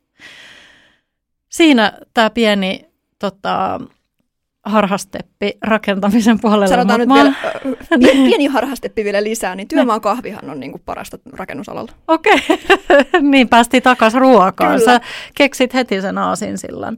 Siinä 1.49 1.99
tämä 2.15 2.31
pieni 2.31 2.91
tota, 3.19 3.81
harhasteppi 4.65 5.59
rakentamisen 5.63 6.41
puolella. 6.41 6.67
Sanotaan 6.67 7.01
nyt 7.01 7.09
vielä, 7.09 7.33
pieni, 8.01 8.29
pieni 8.29 8.47
harhasteppi 8.47 9.05
vielä 9.05 9.25
lisää, 9.25 9.55
niin 9.55 9.69
työmaa 9.69 10.01
kahvihan 10.01 10.51
on 10.51 10.61
niin 10.61 10.71
kuin 10.71 10.83
parasta 10.87 11.19
rakennusalalla. 11.33 11.93
Okei, 12.09 12.35
okay. 12.35 13.23
niin 13.31 13.49
päästiin 13.49 13.83
takaisin 13.83 14.21
ruokaan. 14.21 14.79
Kyllä. 14.79 14.93
Sä 14.93 15.01
keksit 15.35 15.75
heti 15.75 16.01
sen 16.01 16.19
aasin 16.19 16.59
sillan. 16.59 16.97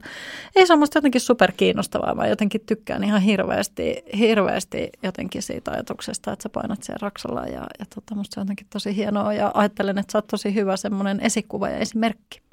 Ei 0.55 0.67
se 0.67 0.73
on 0.73 0.79
musta 0.79 0.97
jotenkin 0.97 1.21
superkiinnostavaa, 1.21 2.17
vaan 2.17 2.29
jotenkin 2.29 2.61
tykkään 2.65 3.03
ihan 3.03 3.21
hirveästi, 3.21 4.03
hirveästi 4.17 4.89
jotenkin 5.03 5.41
siitä 5.41 5.71
ajatuksesta, 5.71 6.31
että 6.31 6.43
sä 6.43 6.49
painat 6.49 6.83
siellä 6.83 6.99
raksalla 7.01 7.45
ja, 7.45 7.61
ja 7.79 7.85
tota, 7.95 8.15
musta 8.15 8.33
se 8.33 8.39
on 8.39 8.43
jotenkin 8.43 8.67
tosi 8.69 8.95
hienoa 8.95 9.33
ja 9.33 9.51
ajattelen, 9.53 9.97
että 9.97 10.11
sä 10.11 10.17
oot 10.17 10.27
tosi 10.27 10.55
hyvä 10.55 10.77
semmoinen 10.77 11.19
esikuva 11.19 11.69
ja 11.69 11.77
esimerkki. 11.77 12.46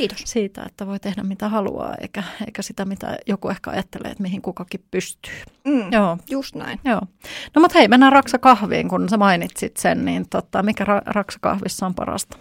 Kiitos. 0.00 0.22
Siitä, 0.24 0.62
että 0.66 0.86
voi 0.86 1.00
tehdä 1.00 1.22
mitä 1.22 1.48
haluaa, 1.48 1.94
eikä, 2.00 2.22
eikä 2.46 2.62
sitä, 2.62 2.84
mitä 2.84 3.18
joku 3.26 3.48
ehkä 3.48 3.70
ajattelee, 3.70 4.10
että 4.10 4.22
mihin 4.22 4.42
kukakin 4.42 4.84
pystyy. 4.90 5.32
Mm, 5.64 5.92
Joo. 5.92 6.18
Just 6.30 6.54
näin. 6.54 6.80
Joo. 6.84 7.00
No 7.54 7.60
mutta 7.60 7.78
hei, 7.78 7.88
mennään 7.88 8.12
raksakahviin, 8.12 8.88
kun 8.88 9.08
sä 9.08 9.16
mainitsit 9.16 9.76
sen, 9.76 10.04
niin 10.04 10.28
tota, 10.28 10.62
mikä 10.62 10.84
ra- 10.84 11.02
raksakahvissa 11.06 11.86
on 11.86 11.94
parasta? 11.94 12.38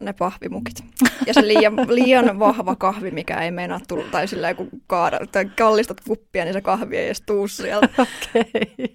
ne 0.00 0.12
pahvimukit. 0.12 0.84
Ja 1.26 1.34
se 1.34 1.48
liian, 1.48 1.76
liian 1.98 2.38
vahva 2.38 2.76
kahvi, 2.76 3.10
mikä 3.10 3.40
ei 3.40 3.50
meinaa 3.50 3.80
tulla, 3.88 4.04
tai 4.10 4.28
sillä 4.28 4.54
kun 4.54 4.68
kaada, 4.86 5.20
tai 5.32 5.44
kallistat 5.44 6.00
kuppia, 6.00 6.44
niin 6.44 6.52
se 6.52 6.60
kahvi 6.60 6.96
ei 6.96 7.06
edes 7.06 7.22
tuu 7.26 7.48
sieltä. 7.48 7.88
Okay. 8.28 8.44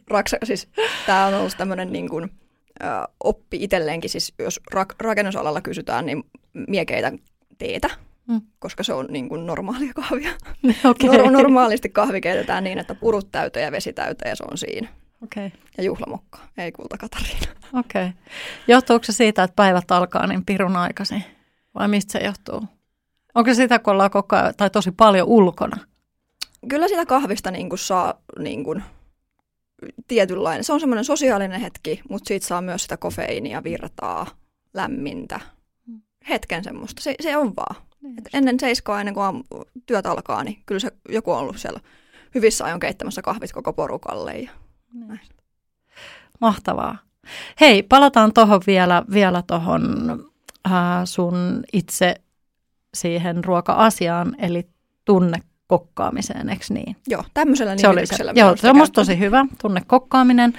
Raksa, 0.09 0.37
siis 0.43 0.67
tämä 1.05 1.25
on 1.25 1.33
ollut 1.33 1.57
tämmöinen 1.57 1.91
niin 1.91 2.09
kuin, 2.09 2.29
oppi 3.19 3.63
itselleenkin, 3.63 4.09
siis 4.09 4.33
jos 4.39 4.59
rak, 4.71 4.95
rakennusalalla 5.01 5.61
kysytään, 5.61 6.05
niin 6.05 6.23
miekeitä 6.67 7.11
teetä. 7.57 7.89
Mm. 8.27 8.41
koska 8.59 8.83
se 8.83 8.93
on 8.93 9.05
niin 9.09 9.29
kuin 9.29 9.45
normaalia 9.45 9.93
kahvia. 9.93 10.31
Okei. 10.89 11.09
Nor- 11.09 11.31
normaalisti 11.31 11.89
kahvi 11.89 12.21
keitetään 12.21 12.63
niin, 12.63 12.79
että 12.79 12.95
purut 12.95 13.31
täyteen 13.31 13.63
ja 13.63 13.71
vesi 13.71 13.93
täyteen 13.93 14.29
ja 14.29 14.35
se 14.35 14.43
on 14.51 14.57
siinä. 14.57 14.87
Okei. 15.23 15.51
Ja 15.77 15.83
juhlamokka, 15.83 16.39
ei 16.57 16.71
kulta 16.71 16.97
Katariina. 16.97 17.47
Okei. 17.79 18.09
Johtuuko 18.67 19.03
se 19.03 19.13
siitä, 19.13 19.43
että 19.43 19.55
päivät 19.55 19.91
alkaa 19.91 20.27
niin 20.27 20.45
pirun 20.45 20.75
aikaisin? 20.75 21.23
Vai 21.75 21.87
mistä 21.87 22.11
se 22.11 22.19
johtuu? 22.19 22.63
Onko 23.35 23.49
se 23.49 23.55
sitä, 23.55 23.79
kun 23.79 23.93
ollaan 23.93 24.11
koko 24.11 24.35
ajan, 24.35 24.53
tai 24.57 24.69
tosi 24.69 24.91
paljon 24.91 25.27
ulkona? 25.27 25.77
Kyllä 26.67 26.87
sitä 26.87 27.05
kahvista 27.05 27.51
niin 27.51 27.69
kuin 27.69 27.79
saa 27.79 28.13
niin 28.39 28.63
kuin, 28.63 28.83
tietynlainen. 30.07 30.63
Se 30.63 30.73
on 30.73 30.79
semmoinen 30.79 31.05
sosiaalinen 31.05 31.61
hetki, 31.61 32.01
mutta 32.09 32.27
siitä 32.27 32.47
saa 32.47 32.61
myös 32.61 32.83
sitä 32.83 32.97
kofeiinia, 32.97 33.63
virtaa, 33.63 34.27
lämmintä. 34.73 35.39
Hetken 36.29 36.63
semmoista. 36.63 37.01
Se, 37.01 37.15
se 37.21 37.37
on 37.37 37.53
vaan. 37.55 37.75
Et 38.17 38.29
ennen 38.33 38.59
seiskaa, 38.59 38.99
ennen 38.99 39.13
kuin 39.13 39.43
työt 39.85 40.05
alkaa, 40.05 40.43
niin 40.43 40.63
kyllä 40.65 40.79
se 40.79 40.91
joku 41.09 41.31
on 41.31 41.39
ollut 41.39 41.57
siellä 41.57 41.79
hyvissä 42.35 42.65
ajoin 42.65 42.79
keittämässä 42.79 43.21
kahvit 43.21 43.51
koko 43.51 43.73
porukalle. 43.73 44.33
Ja 44.33 44.49
näin. 44.93 45.19
Mahtavaa. 46.41 46.97
Hei, 47.61 47.83
palataan 47.83 48.33
tuohon 48.33 48.61
vielä, 48.67 49.03
vielä 49.13 49.43
tuohon 49.47 49.83
äh, 50.67 50.73
sun 51.05 51.63
itse 51.73 52.15
siihen 52.93 53.43
ruoka-asiaan, 53.43 54.35
eli 54.39 54.67
tunnekokkaamiseen, 55.05 56.49
eikö 56.49 56.65
niin? 56.69 56.95
Joo, 57.07 57.23
tämmöisellä 57.33 57.77
Se 57.77 57.87
oli 57.87 57.95
se, 57.95 57.99
nimityksellä. 57.99 58.33
joo, 58.35 58.55
se 58.57 58.69
on 58.69 58.77
musta 58.77 58.93
tosi 58.93 59.19
hyvä, 59.19 59.45
tunnekokkaaminen. 59.61 60.53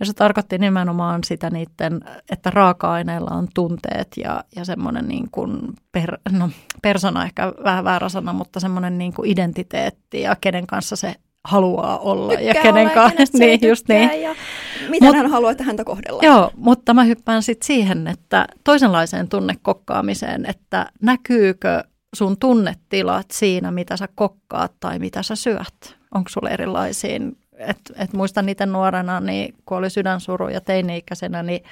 Ja 0.00 0.06
se 0.06 0.12
tarkoitti 0.12 0.58
nimenomaan 0.58 1.24
sitä 1.24 1.50
niiden, 1.50 2.00
että 2.30 2.50
raaka-aineilla 2.50 3.30
on 3.30 3.48
tunteet 3.54 4.08
ja, 4.16 4.44
ja 4.56 4.64
semmoinen 4.64 5.08
niin 5.08 5.28
kuin, 5.30 5.60
per, 5.92 6.18
no 6.32 6.50
persona 6.82 7.24
ehkä 7.24 7.52
vähän 7.64 7.84
väärä 7.84 8.08
sana, 8.08 8.32
mutta 8.32 8.60
semmoinen 8.60 8.98
niin 8.98 9.12
kuin 9.12 9.30
identiteetti 9.30 10.20
ja 10.20 10.36
kenen 10.40 10.66
kanssa 10.66 10.96
se 10.96 11.14
haluaa 11.44 11.98
olla 11.98 12.32
Tykkää 12.32 12.54
ja 12.54 12.62
kenen 12.62 12.90
kanssa. 12.90 13.38
Niin, 13.38 13.60
just 13.68 13.88
niin. 13.88 14.22
Ja 14.22 14.34
miten 14.88 15.08
Mut- 15.08 15.16
hän 15.16 15.30
haluaa, 15.30 15.52
että 15.52 15.64
häntä 15.64 15.84
kohdellaan. 15.84 16.26
Joo, 16.26 16.50
mutta 16.56 16.94
mä 16.94 17.04
hyppään 17.04 17.42
sitten 17.42 17.66
siihen, 17.66 18.06
että 18.06 18.46
toisenlaiseen 18.64 19.28
tunnekokkaamiseen, 19.28 20.46
että 20.46 20.86
näkyykö 21.02 21.84
sun 22.16 22.36
tunnetilat 22.38 23.26
siinä, 23.32 23.70
mitä 23.70 23.96
sä 23.96 24.08
kokkaat 24.14 24.72
tai 24.80 24.98
mitä 24.98 25.22
sä 25.22 25.36
syöt? 25.36 25.96
Onko 26.14 26.28
sulla 26.28 26.50
erilaisia? 26.50 27.20
Et, 27.60 27.78
et 27.96 28.12
muistan 28.12 28.46
niitä 28.46 28.66
nuorena, 28.66 29.20
niin 29.20 29.54
kun 29.64 29.78
oli 29.78 29.90
sydänsuru 29.90 30.48
ja 30.48 30.60
teini-ikäisenä, 30.60 31.42
niin 31.42 31.64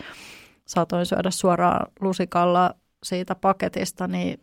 saatoin 0.66 1.06
syödä 1.06 1.30
suoraan 1.30 1.86
lusikalla 2.00 2.74
siitä 3.02 3.34
paketista 3.34 4.08
niin 4.08 4.40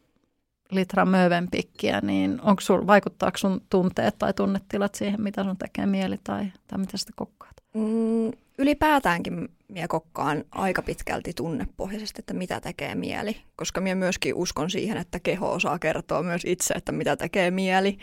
litran 0.72 1.10
mövenpikkiä, 1.10 2.00
niin 2.04 2.40
onko 2.42 2.62
sul, 2.62 2.88
vaikuttaako 2.88 3.38
sun 3.38 3.62
tunteet 3.70 4.16
tai 4.18 4.34
tunnetilat 4.34 4.96
siihen, 4.96 5.22
mitä 5.22 5.44
sun 5.44 5.58
tekee 5.58 5.86
mieli 5.86 6.18
tai, 6.24 6.46
tai 6.68 6.80
mitä 6.80 6.98
sitä 6.98 7.12
kokkaat? 7.16 7.54
Mm, 7.74 8.32
ylipäätäänkin 8.58 9.50
minä 9.68 9.88
kokkaan 9.88 10.44
aika 10.52 10.82
pitkälti 10.82 11.34
tunnepohjaisesti, 11.34 12.22
että 12.22 12.34
mitä 12.34 12.62
tekee 12.62 12.96
mieli, 12.96 13.38
koska 13.56 13.82
minä 13.82 13.96
myöskin 13.96 14.36
uskon 14.36 14.70
siihen, 14.70 14.98
että 14.98 15.20
keho 15.20 15.52
osaa 15.52 15.80
kertoa 15.80 16.24
myös 16.24 16.42
itse, 16.46 16.74
että 16.74 16.92
mitä 16.92 17.16
tekee 17.16 17.52
mieli. 17.52 17.98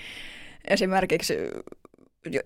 Esimerkiksi 0.69 1.35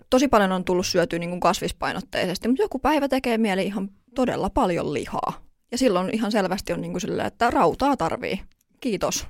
tosi 0.09 0.27
paljon 0.27 0.51
on 0.51 0.63
tullut 0.63 0.85
syötyä 0.85 1.19
niin 1.19 1.29
kuin 1.29 1.39
kasvispainotteisesti, 1.39 2.47
mutta 2.47 2.63
joku 2.63 2.79
päivä 2.79 3.07
tekee 3.07 3.37
mieli 3.37 3.65
ihan 3.65 3.89
todella 4.15 4.49
paljon 4.49 4.93
lihaa. 4.93 5.41
Ja 5.71 5.77
silloin 5.77 6.09
ihan 6.13 6.31
selvästi 6.31 6.73
on 6.73 6.81
niin 6.81 6.91
kuin 6.91 7.01
silleen, 7.01 7.27
että 7.27 7.49
rautaa 7.49 7.97
tarvii. 7.97 8.41
Kiitos. 8.79 9.27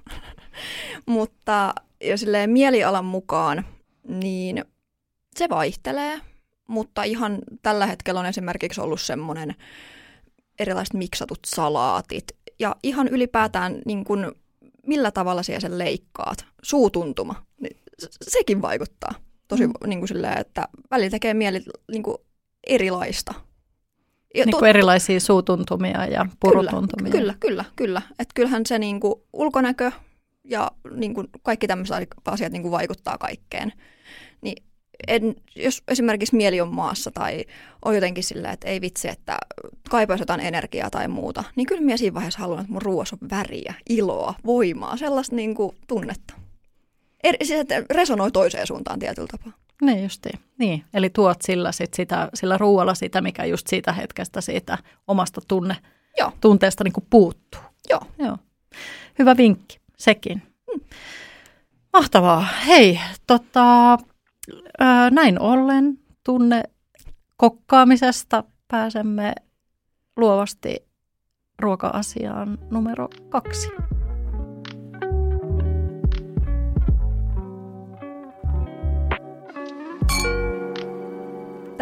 mutta 1.05 1.73
ja 2.03 2.17
silleen 2.17 2.49
mielialan 2.49 3.05
mukaan, 3.05 3.65
niin 4.03 4.65
se 5.35 5.49
vaihtelee 5.49 6.21
mutta 6.67 7.03
ihan 7.03 7.39
tällä 7.61 7.85
hetkellä 7.85 8.19
on 8.19 8.25
esimerkiksi 8.25 8.81
ollut 8.81 9.01
semmoinen 9.01 9.55
erilaiset 10.59 10.93
miksatut 10.93 11.39
salaatit 11.45 12.25
ja 12.59 12.75
ihan 12.83 13.07
ylipäätään 13.07 13.81
niin 13.85 14.03
kuin, 14.03 14.31
millä 14.87 15.11
tavalla 15.11 15.43
siellä 15.43 15.59
sen 15.59 15.77
leikkaat, 15.77 16.45
suutuntuma, 16.63 17.45
niin 17.61 17.77
sekin 18.21 18.61
vaikuttaa 18.61 19.13
tosi 19.47 19.67
Mm. 19.67 19.73
niin 19.85 19.99
kuin 19.99 20.07
silleen, 20.07 20.37
että 20.37 20.67
välillä 20.91 21.09
tekee 21.09 21.33
mieli 21.33 21.63
niin 21.91 22.03
kuin 22.03 22.17
erilaista. 22.67 23.33
Ja 24.35 24.45
Niin 24.45 24.57
kuin 24.57 24.69
erilaisia 24.69 25.19
suutuntumia 25.19 26.05
ja 26.05 26.25
purutuntumia. 26.39 27.11
Kyllä, 27.11 27.35
kyllä, 27.39 27.65
kyllä. 27.75 28.01
Että 28.19 28.33
kyllähän 28.35 28.65
se 28.65 28.79
niin 28.79 28.99
kuin 28.99 29.13
ulkonäkö 29.33 29.91
ja 30.43 30.71
niin 30.95 31.13
kuin 31.13 31.27
kaikki 31.43 31.67
tämmöiset 31.67 32.07
asiat 32.25 32.51
niin 32.51 32.61
kuin 32.61 32.71
vaikuttaa 32.71 33.17
kaikkeen. 33.17 33.73
Niin 34.41 34.63
en, 35.07 35.35
jos 35.55 35.83
esimerkiksi 35.87 36.35
mieli 36.35 36.61
on 36.61 36.73
maassa 36.73 37.11
tai 37.11 37.45
on 37.85 37.95
jotenkin 37.95 38.23
sillä, 38.23 38.51
että 38.51 38.67
ei 38.67 38.81
vitsi, 38.81 39.07
että 39.07 39.37
kaipaisi 39.89 40.21
jotain 40.21 40.39
energiaa 40.39 40.89
tai 40.89 41.07
muuta, 41.07 41.43
niin 41.55 41.67
kyllä 41.67 41.81
minä 41.81 41.97
siinä 41.97 42.13
vaiheessa 42.13 42.39
haluan, 42.39 42.59
että 42.59 42.71
mun 42.73 42.81
ruoassa 42.81 43.17
on 43.21 43.29
väriä, 43.29 43.73
iloa, 43.89 44.33
voimaa, 44.45 44.97
sellaista 44.97 45.35
niin 45.35 45.55
kuin 45.55 45.75
tunnetta. 45.87 46.33
Eri, 47.27 47.45
siis, 47.45 47.59
että 47.59 47.83
resonoi 47.89 48.31
toiseen 48.31 48.67
suuntaan 48.67 48.99
tietyllä 48.99 49.27
tapaa. 49.31 49.53
Niin 49.81 50.03
justiin. 50.03 50.39
Niin, 50.57 50.85
eli 50.93 51.09
tuot 51.09 51.41
sillä, 51.41 51.71
sit 51.71 51.93
sitä, 51.93 52.29
sillä 52.33 52.57
ruoalla 52.57 52.93
sitä, 52.93 53.21
mikä 53.21 53.45
just 53.45 53.67
siitä 53.67 53.93
hetkestä 53.93 54.41
siitä 54.41 54.77
omasta 55.07 55.41
tunne, 55.47 55.75
Joo. 56.17 56.31
tunteesta 56.41 56.83
niin 56.83 56.93
kuin 56.93 57.05
puuttuu. 57.09 57.61
Joo. 57.89 58.01
Joo. 58.19 58.37
Hyvä 59.19 59.37
vinkki, 59.37 59.79
sekin. 59.97 60.41
Mahtavaa. 61.93 62.47
Hei, 62.67 62.99
tota, 63.27 63.97
ää, 64.79 65.09
näin 65.09 65.39
ollen 65.39 65.99
tunne 66.23 66.63
kokkaamisesta 67.37 68.43
pääsemme 68.67 69.33
luovasti 70.17 70.87
ruoka-asiaan 71.59 72.57
numero 72.71 73.09
kaksi. 73.29 73.67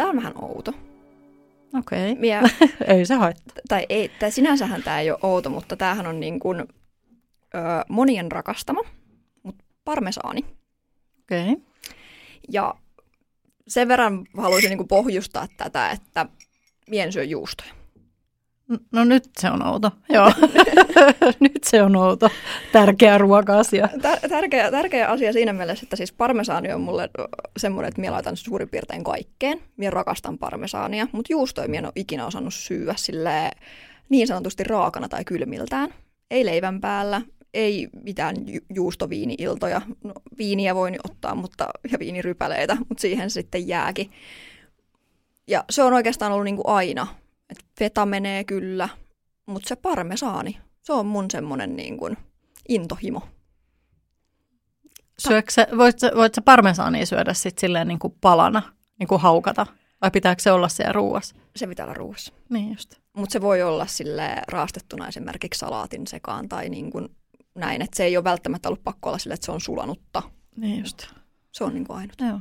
Tämä 0.06 0.18
on 0.18 0.24
vähän 0.24 0.44
outo. 0.44 0.72
Okei, 1.78 2.12
okay. 2.12 2.68
Ei 2.96 3.06
se 3.06 3.14
haittaa. 3.14 3.54
tai, 3.68 3.86
ei, 3.88 4.08
tai 4.08 4.30
sinänsähän 4.30 4.82
tämä 4.82 5.00
ei 5.00 5.10
ole 5.10 5.18
outo, 5.22 5.50
mutta 5.50 5.76
tämähän 5.76 6.06
on 6.06 6.20
niin 6.20 6.40
kuin, 6.40 6.60
ö, 6.60 7.58
monien 7.88 8.32
rakastama, 8.32 8.80
mutta 9.42 9.64
parmesaani. 9.84 10.44
Okei. 11.22 11.52
Okay. 11.52 11.64
Ja 12.52 12.74
sen 13.68 13.88
verran 13.88 14.26
haluaisin 14.36 14.68
niin 14.68 14.78
kuin 14.78 14.88
pohjustaa 14.88 15.46
tätä, 15.56 15.90
että 15.90 16.26
mien 16.90 17.12
syö 17.12 17.24
juustoja. 17.24 17.74
No 18.92 19.04
nyt 19.04 19.24
se 19.38 19.50
on 19.50 19.66
outo. 19.66 19.90
Joo, 20.08 20.32
nyt 21.40 21.64
se 21.64 21.82
on 21.82 21.96
outo. 21.96 22.30
Tärkeä 22.72 23.18
ruoka-asia. 23.18 23.86
Tär- 23.86 24.28
tärkeä, 24.28 24.70
tärkeä 24.70 25.08
asia 25.08 25.32
siinä 25.32 25.52
mielessä, 25.52 25.84
että 25.84 25.96
siis 25.96 26.12
parmesaani 26.12 26.72
on 26.72 26.80
mulle 26.80 27.10
semmoinen, 27.56 27.88
että 27.88 28.00
minä 28.00 28.12
laitan 28.12 28.36
suurin 28.36 28.68
piirtein 28.68 29.04
kaikkeen. 29.04 29.60
Minä 29.76 29.90
rakastan 29.90 30.38
parmesaania, 30.38 31.06
mutta 31.12 31.32
juustoja 31.32 31.68
minä 31.68 31.78
en 31.78 31.84
ole 31.84 31.92
ikinä 31.96 32.26
osannut 32.26 32.54
silleen 32.96 33.50
niin 34.08 34.26
sanotusti 34.26 34.64
raakana 34.64 35.08
tai 35.08 35.24
kylmiltään. 35.24 35.94
Ei 36.30 36.46
leivän 36.46 36.80
päällä, 36.80 37.22
ei 37.54 37.88
mitään 38.02 38.36
ju- 38.46 38.60
juustoviini-iltoja. 38.74 39.82
No, 40.04 40.12
viiniä 40.38 40.74
voin 40.74 40.96
ottaa 41.04 41.34
mutta, 41.34 41.68
ja 41.92 41.98
viinirypäleitä, 41.98 42.76
mutta 42.88 43.00
siihen 43.00 43.30
se 43.30 43.34
sitten 43.34 43.68
jääkin. 43.68 44.10
Ja 45.46 45.64
se 45.70 45.82
on 45.82 45.92
oikeastaan 45.92 46.32
ollut 46.32 46.44
niin 46.44 46.56
kuin 46.56 46.68
aina. 46.68 47.06
Et 47.50 47.64
feta 47.78 48.06
menee 48.06 48.44
kyllä, 48.44 48.88
mutta 49.46 49.68
se 49.68 49.76
parmesaani, 49.76 50.58
se 50.82 50.92
on 50.92 51.06
mun 51.06 51.30
semmoinen 51.30 51.76
niin 51.76 51.96
kuin 51.96 52.16
intohimo. 52.68 53.22
Syöksä, 55.18 55.66
sä- 55.70 55.76
voit, 55.76 55.98
sä, 55.98 56.10
voit 56.16 56.34
sä 56.34 56.42
parmesaania 56.42 57.06
syödä 57.06 57.34
sit 57.34 57.58
silleen 57.58 57.88
niin 57.88 57.98
kuin 57.98 58.14
palana, 58.20 58.62
niin 58.98 59.08
kuin 59.08 59.20
haukata? 59.20 59.66
Vai 60.02 60.10
pitääkö 60.10 60.42
se 60.42 60.52
olla 60.52 60.68
siellä 60.68 60.92
ruuassa? 60.92 61.36
Se 61.56 61.66
pitää 61.66 61.86
olla 61.86 61.94
ruuassa. 61.94 62.32
Niin 62.50 62.70
just. 62.70 62.94
Mutta 63.16 63.32
se 63.32 63.40
voi 63.40 63.62
olla 63.62 63.86
sille 63.86 64.42
raastettuna 64.48 65.08
esimerkiksi 65.08 65.58
salaatin 65.58 66.06
sekaan 66.06 66.48
tai 66.48 66.68
niin 66.68 66.90
kuin 66.90 67.08
näin. 67.54 67.82
Että 67.82 67.96
se 67.96 68.04
ei 68.04 68.16
ole 68.16 68.24
välttämättä 68.24 68.68
ollut 68.68 68.84
pakko 68.84 69.08
olla 69.08 69.18
sille, 69.18 69.34
että 69.34 69.44
se 69.44 69.52
on 69.52 69.60
sulanutta. 69.60 70.22
Niin 70.56 70.80
just. 70.80 71.06
Se 71.52 71.64
on 71.64 71.74
niin 71.74 71.86
kuin 71.86 71.96
ainut. 71.98 72.20
Joo. 72.20 72.40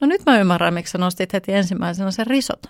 No 0.00 0.06
nyt 0.06 0.22
mä 0.26 0.38
ymmärrän, 0.38 0.74
miksi 0.74 0.90
sä 0.90 0.98
nostit 0.98 1.32
heti 1.32 1.52
ensimmäisenä 1.52 2.10
sen 2.10 2.26
risot. 2.26 2.62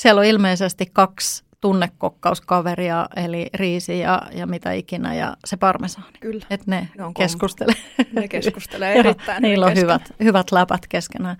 Siellä 0.00 0.18
on 0.18 0.24
ilmeisesti 0.24 0.86
kaksi 0.92 1.44
tunnekokkauskaveria, 1.60 3.08
eli 3.16 3.46
riisi 3.54 3.98
ja, 3.98 4.22
ja 4.32 4.46
mitä 4.46 4.72
ikinä, 4.72 5.14
ja 5.14 5.36
se 5.44 5.56
parmesaani. 5.56 6.18
Kyllä. 6.20 6.46
Että 6.50 6.70
ne, 6.70 6.88
Ne 6.98 7.04
on 7.04 7.14
keskustelee. 7.14 7.74
Ne 8.12 8.28
keskustelee 8.28 8.92
erittäin 8.98 9.42
Niillä 9.42 9.66
on 9.66 9.76
hyvät, 9.76 10.02
hyvät 10.20 10.52
läpät 10.52 10.86
keskenään. 10.88 11.36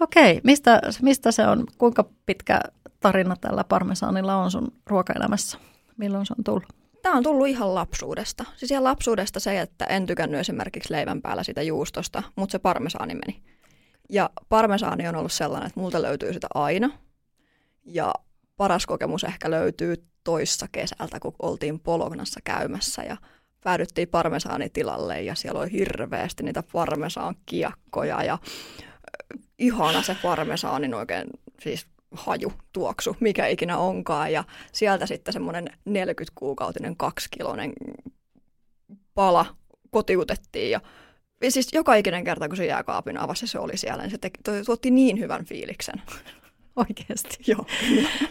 Okei, 0.00 0.40
mistä, 0.44 0.80
mistä 1.02 1.32
se 1.32 1.46
on, 1.46 1.66
kuinka 1.78 2.04
pitkä 2.26 2.60
tarina 3.00 3.36
tällä 3.40 3.64
parmesaanilla 3.64 4.36
on 4.36 4.50
sun 4.50 4.72
ruokaelämässä? 4.86 5.58
Milloin 5.96 6.26
se 6.26 6.34
on 6.38 6.44
tullut? 6.44 6.64
Tämä 7.02 7.16
on 7.16 7.22
tullut 7.22 7.46
ihan 7.46 7.74
lapsuudesta. 7.74 8.44
Siis 8.56 8.70
ihan 8.70 8.84
lapsuudesta 8.84 9.40
se, 9.40 9.60
että 9.60 9.84
en 9.84 10.06
tykännyt 10.06 10.40
esimerkiksi 10.40 10.92
leivän 10.92 11.22
päällä 11.22 11.42
sitä 11.42 11.62
juustosta, 11.62 12.22
mutta 12.36 12.52
se 12.52 12.58
parmesaani 12.58 13.14
meni. 13.14 13.42
Ja 14.10 14.30
parmesaani 14.48 15.08
on 15.08 15.16
ollut 15.16 15.32
sellainen, 15.32 15.66
että 15.66 15.80
multa 15.80 16.02
löytyy 16.02 16.32
sitä 16.32 16.46
aina. 16.54 16.90
Ja 17.84 18.14
paras 18.56 18.86
kokemus 18.86 19.24
ehkä 19.24 19.50
löytyy 19.50 19.94
toissa 20.24 20.66
kesältä, 20.72 21.20
kun 21.20 21.34
oltiin 21.38 21.80
Polognassa 21.80 22.40
käymässä 22.44 23.02
ja 23.02 23.16
päädyttiin 23.64 24.08
parmesaanitilalle 24.08 25.22
ja 25.22 25.34
siellä 25.34 25.60
oli 25.60 25.72
hirveästi 25.72 26.42
niitä 26.42 26.62
parmesaan 26.72 27.36
kiekkoja 27.46 28.24
ja 28.24 28.38
ihana 29.58 30.02
se 30.02 30.16
parmesaanin 30.22 30.94
oikein 30.94 31.26
siis 31.60 31.86
haju, 32.10 32.52
tuoksu, 32.72 33.16
mikä 33.20 33.46
ikinä 33.46 33.78
onkaan. 33.78 34.32
Ja 34.32 34.44
sieltä 34.72 35.06
sitten 35.06 35.32
semmoinen 35.32 35.66
40-kuukautinen 35.88 36.96
kaksikiloinen 36.96 37.72
pala 39.14 39.46
kotiutettiin 39.90 40.70
ja 40.70 40.80
siis 41.48 41.68
joka 41.72 41.94
ikinen 41.94 42.24
kerta, 42.24 42.48
kun 42.48 42.56
se 42.56 42.66
jääkaapin 42.66 43.18
avasi, 43.18 43.46
se 43.46 43.58
oli 43.58 43.76
siellä, 43.76 44.02
niin 44.02 44.10
se 44.10 44.18
teki, 44.18 44.40
tuotti 44.66 44.90
niin 44.90 45.18
hyvän 45.20 45.44
fiiliksen. 45.44 46.02
Oikeasti. 46.88 47.38
Joo. 47.46 47.66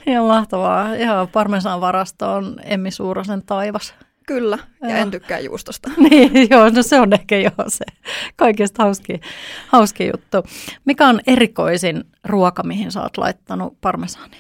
Ihan 0.08 0.25
mahtavaa. 0.25 0.93
Ihan 0.93 1.27
parmesan 1.27 1.82
varasto 1.82 2.34
on 2.34 2.60
Emmi 2.63 2.91
Suurosen 2.91 3.43
taivas. 3.45 3.93
Kyllä, 4.27 4.58
ja 4.82 4.89
joo. 4.89 4.97
en 4.97 5.12
tykkää 5.12 5.39
juustosta. 5.39 5.89
niin, 6.10 6.49
joo, 6.49 6.69
no 6.69 6.84
se 6.84 6.99
on 6.99 7.13
ehkä 7.13 7.38
jo 7.38 7.51
se 7.67 7.86
kaikista 8.36 8.84
hauski, 8.84 9.21
hauski 9.67 10.08
juttu. 10.08 10.38
Mikä 10.86 11.08
on 11.08 11.19
erikoisin 11.27 12.03
ruoka, 12.23 12.63
mihin 12.63 12.91
sä 12.91 13.01
oot 13.01 13.17
laittanut 13.17 13.82
parmesaani? 13.82 14.38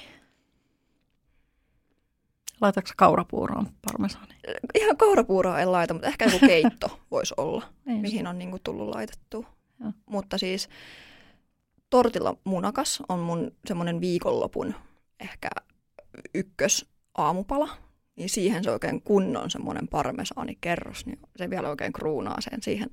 Laitatko 2.61 2.91
kaurapuuroon 2.97 3.67
parmesaani? 3.85 4.35
Ihan 4.75 4.97
kaurapuuroa 4.97 5.59
en 5.59 5.71
laita, 5.71 5.93
mutta 5.93 6.07
ehkä 6.07 6.25
joku 6.25 6.39
keitto 6.47 6.99
voisi 7.11 7.33
olla, 7.37 7.65
niin 7.85 8.01
mihin 8.01 8.27
on 8.27 8.39
niinku 8.39 8.59
tullut 8.63 8.95
laitettua. 8.95 9.47
Mutta 10.05 10.37
siis 10.37 10.69
tortilla 11.93 12.35
munakas 12.43 13.03
on 13.09 13.19
mun 13.19 13.51
semmoinen 13.65 14.01
viikonlopun 14.01 14.75
ehkä 15.19 15.49
ykkös 16.33 16.85
aamupala 17.17 17.69
niin 18.15 18.29
siihen 18.29 18.63
se 18.63 18.71
oikein 18.71 19.01
kunnon 19.01 19.51
semmoinen 19.51 19.87
parmesaanikerros, 19.87 21.05
niin 21.05 21.19
se 21.35 21.49
vielä 21.49 21.69
oikein 21.69 21.93
kruunaa 21.93 22.41
sen 22.41 22.63
siihen 22.63 22.89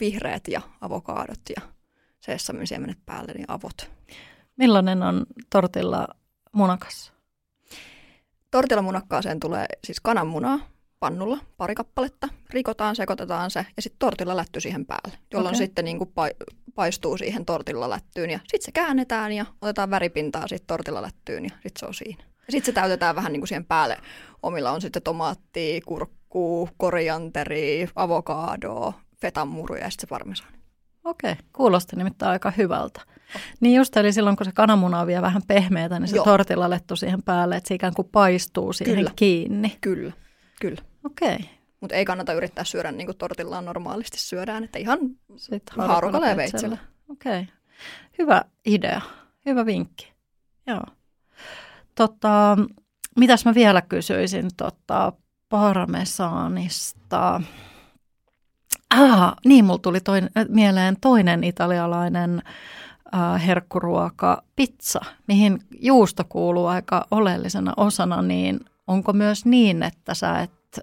vihreät 0.00 0.48
ja 0.48 0.60
avokaadot 0.80 1.40
ja 1.56 1.62
seessamin 2.20 2.66
siemenet 2.66 2.98
päälle, 3.06 3.32
niin 3.32 3.44
avot. 3.48 3.90
Millainen 4.56 5.02
on 5.02 5.26
tortilla 5.50 6.08
munakas? 6.52 7.12
Tortilla 8.50 8.82
munakkaaseen 8.82 9.40
tulee 9.40 9.66
siis 9.84 10.00
kananmunaa 10.00 10.60
pannulla, 11.00 11.38
pari 11.56 11.74
kappaletta, 11.74 12.28
rikotaan, 12.50 12.96
sekoitetaan 12.96 13.50
se 13.50 13.66
ja 13.76 13.82
sitten 13.82 13.98
tortilla 13.98 14.36
lätty 14.36 14.60
siihen 14.60 14.86
päälle, 14.86 15.18
jolloin 15.32 15.54
okay. 15.54 15.66
sitten 15.66 15.84
niin 15.84 15.98
kuin 15.98 16.10
paistuu 16.74 17.18
siihen 17.18 17.44
tortilla 17.44 17.90
lättyyn 17.90 18.30
ja 18.30 18.38
sitten 18.38 18.64
se 18.64 18.72
käännetään 18.72 19.32
ja 19.32 19.46
otetaan 19.62 19.90
väripintaa 19.90 20.48
sitten 20.48 20.66
tortilla 20.66 21.02
lättyyn 21.02 21.44
ja 21.44 21.50
sitten 21.50 21.80
se 21.80 21.86
on 21.86 21.94
siinä. 21.94 22.24
Ja 22.24 22.52
sitten 22.52 22.66
se 22.66 22.72
täytetään 22.72 23.16
vähän 23.16 23.32
niin 23.32 23.40
kuin 23.40 23.48
siihen 23.48 23.64
päälle. 23.64 23.98
Omilla 24.42 24.70
on 24.70 24.80
sitten 24.80 25.02
tomaattia, 25.02 25.80
kurkkuu, 25.86 26.68
korianteri, 26.76 27.88
avokadoa, 27.94 28.92
fetanmuruja 29.20 29.82
ja 29.82 29.90
sitten 29.90 30.06
se 30.08 30.10
parmesaani. 30.10 30.58
Okei, 31.04 31.34
kuulosti 31.52 31.96
nimittäin 31.96 32.32
aika 32.32 32.52
hyvältä. 32.56 33.00
Oh. 33.34 33.40
Niin 33.60 33.76
just, 33.76 33.96
eli 33.96 34.12
silloin 34.12 34.36
kun 34.36 34.46
se 34.46 34.52
kananmuna 34.52 35.00
on 35.00 35.06
vielä 35.06 35.22
vähän 35.22 35.42
pehmeätä, 35.48 35.98
niin 35.98 36.08
se 36.08 36.16
Joo. 36.16 36.24
tortilla 36.24 36.70
lettu 36.70 36.96
siihen 36.96 37.22
päälle, 37.22 37.56
että 37.56 37.68
se 37.68 37.74
ikään 37.74 37.94
kuin 37.94 38.08
paistuu 38.12 38.72
siihen 38.72 38.96
kyllä. 38.96 39.10
kiinni. 39.16 39.78
Kyllä, 39.80 40.12
kyllä. 40.60 40.82
Okei. 41.04 41.38
Mutta 41.80 41.96
ei 41.96 42.04
kannata 42.04 42.32
yrittää 42.32 42.64
syödä 42.64 42.92
niin 42.92 43.06
kuin 43.06 43.16
tortillaan 43.16 43.64
normaalisti 43.64 44.20
syödään, 44.20 44.64
että 44.64 44.78
ihan 44.78 44.98
haarukalla 45.76 46.28
ja 46.28 46.36
veitsellä. 46.36 46.76
Okei, 47.08 47.46
hyvä 48.18 48.42
idea, 48.66 49.00
hyvä 49.46 49.66
vinkki. 49.66 50.12
Joo. 50.66 50.82
Tota, 51.94 52.56
mitäs 53.16 53.44
mä 53.44 53.54
vielä 53.54 53.82
kysyisin 53.82 54.50
tota, 54.56 55.12
parmesaanista? 55.48 57.40
Ah, 58.90 59.34
niin, 59.44 59.64
mulla 59.64 59.78
tuli 59.78 60.00
toin, 60.00 60.30
mieleen 60.48 60.96
toinen 61.00 61.44
italialainen 61.44 62.42
äh, 63.14 63.46
herkkuruoka, 63.46 64.42
pizza, 64.56 65.00
mihin 65.26 65.58
juusto 65.80 66.24
kuuluu 66.28 66.66
aika 66.66 67.06
oleellisena 67.10 67.72
osana, 67.76 68.22
niin 68.22 68.60
onko 68.88 69.12
myös 69.12 69.44
niin, 69.44 69.82
että 69.82 70.14
sä 70.14 70.40
et 70.40 70.80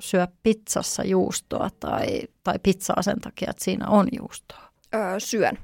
syö 0.00 0.26
pizzassa 0.42 1.04
juustoa 1.04 1.70
tai, 1.80 2.20
tai 2.44 2.58
pizzaa 2.62 3.02
sen 3.02 3.20
takia, 3.20 3.50
että 3.50 3.64
siinä 3.64 3.88
on 3.88 4.08
juustoa? 4.18 4.70
Öö, 4.94 5.20
syön. 5.20 5.58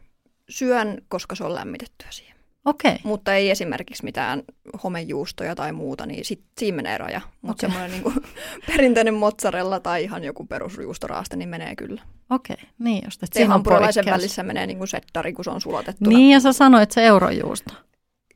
Syön, 0.48 1.02
koska 1.08 1.34
se 1.34 1.44
on 1.44 1.54
lämmitettyä 1.54 2.08
siihen. 2.10 2.36
Okay. 2.64 2.96
Mutta 3.04 3.34
ei 3.34 3.50
esimerkiksi 3.50 4.04
mitään 4.04 4.42
homejuustoja 4.82 5.54
tai 5.54 5.72
muuta, 5.72 6.06
niin 6.06 6.24
sit, 6.24 6.40
siinä 6.58 6.76
menee 6.76 6.98
raja. 6.98 7.20
Mutta 7.42 7.66
okay. 7.66 7.78
semmoinen 7.78 8.02
niin 8.02 8.24
perinteinen 8.66 9.14
mozzarella 9.14 9.80
tai 9.80 10.04
ihan 10.04 10.24
joku 10.24 10.46
perusjuustoraaste, 10.46 11.36
niin 11.36 11.48
menee 11.48 11.76
kyllä. 11.76 12.02
Okei, 12.30 12.54
okay. 12.54 12.66
niin 12.78 13.02
just. 13.04 13.22
Että 13.22 13.46
hampurilaisen 13.46 14.04
välissä 14.04 14.42
menee 14.42 14.66
niin 14.66 14.78
kuin 14.78 14.88
settari, 14.88 15.32
kun 15.32 15.44
se 15.44 15.50
on 15.50 15.60
sulatettu. 15.60 16.10
Niin, 16.10 16.32
ja 16.32 16.40
sä 16.40 16.52
sanoit 16.52 16.92
se 16.92 17.06
eurojuusto. 17.06 17.74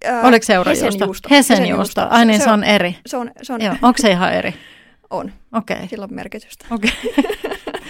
Äh, 0.08 0.24
Oliko 0.24 0.46
se 0.46 0.54
eurojuusto? 0.54 0.88
Hesenjuusto. 0.88 1.28
Hesenjuusto. 1.30 2.06
Ai 2.10 2.26
niin, 2.26 2.38
se, 2.38 2.44
se 2.44 2.50
on 2.50 2.64
eri. 2.64 2.96
Se 3.06 3.16
on, 3.16 3.30
se 3.42 3.52
on 3.52 3.62
Joo. 3.62 3.76
Onko 3.82 3.98
se 3.98 4.10
ihan 4.10 4.32
eri? 4.32 4.54
On. 5.10 5.32
Okei. 5.52 5.76
Okay. 5.76 5.88
Sillä 5.88 6.04
on 6.04 6.14
merkitystä. 6.14 6.66
Okei. 6.70 6.90
Okay. 7.18 7.50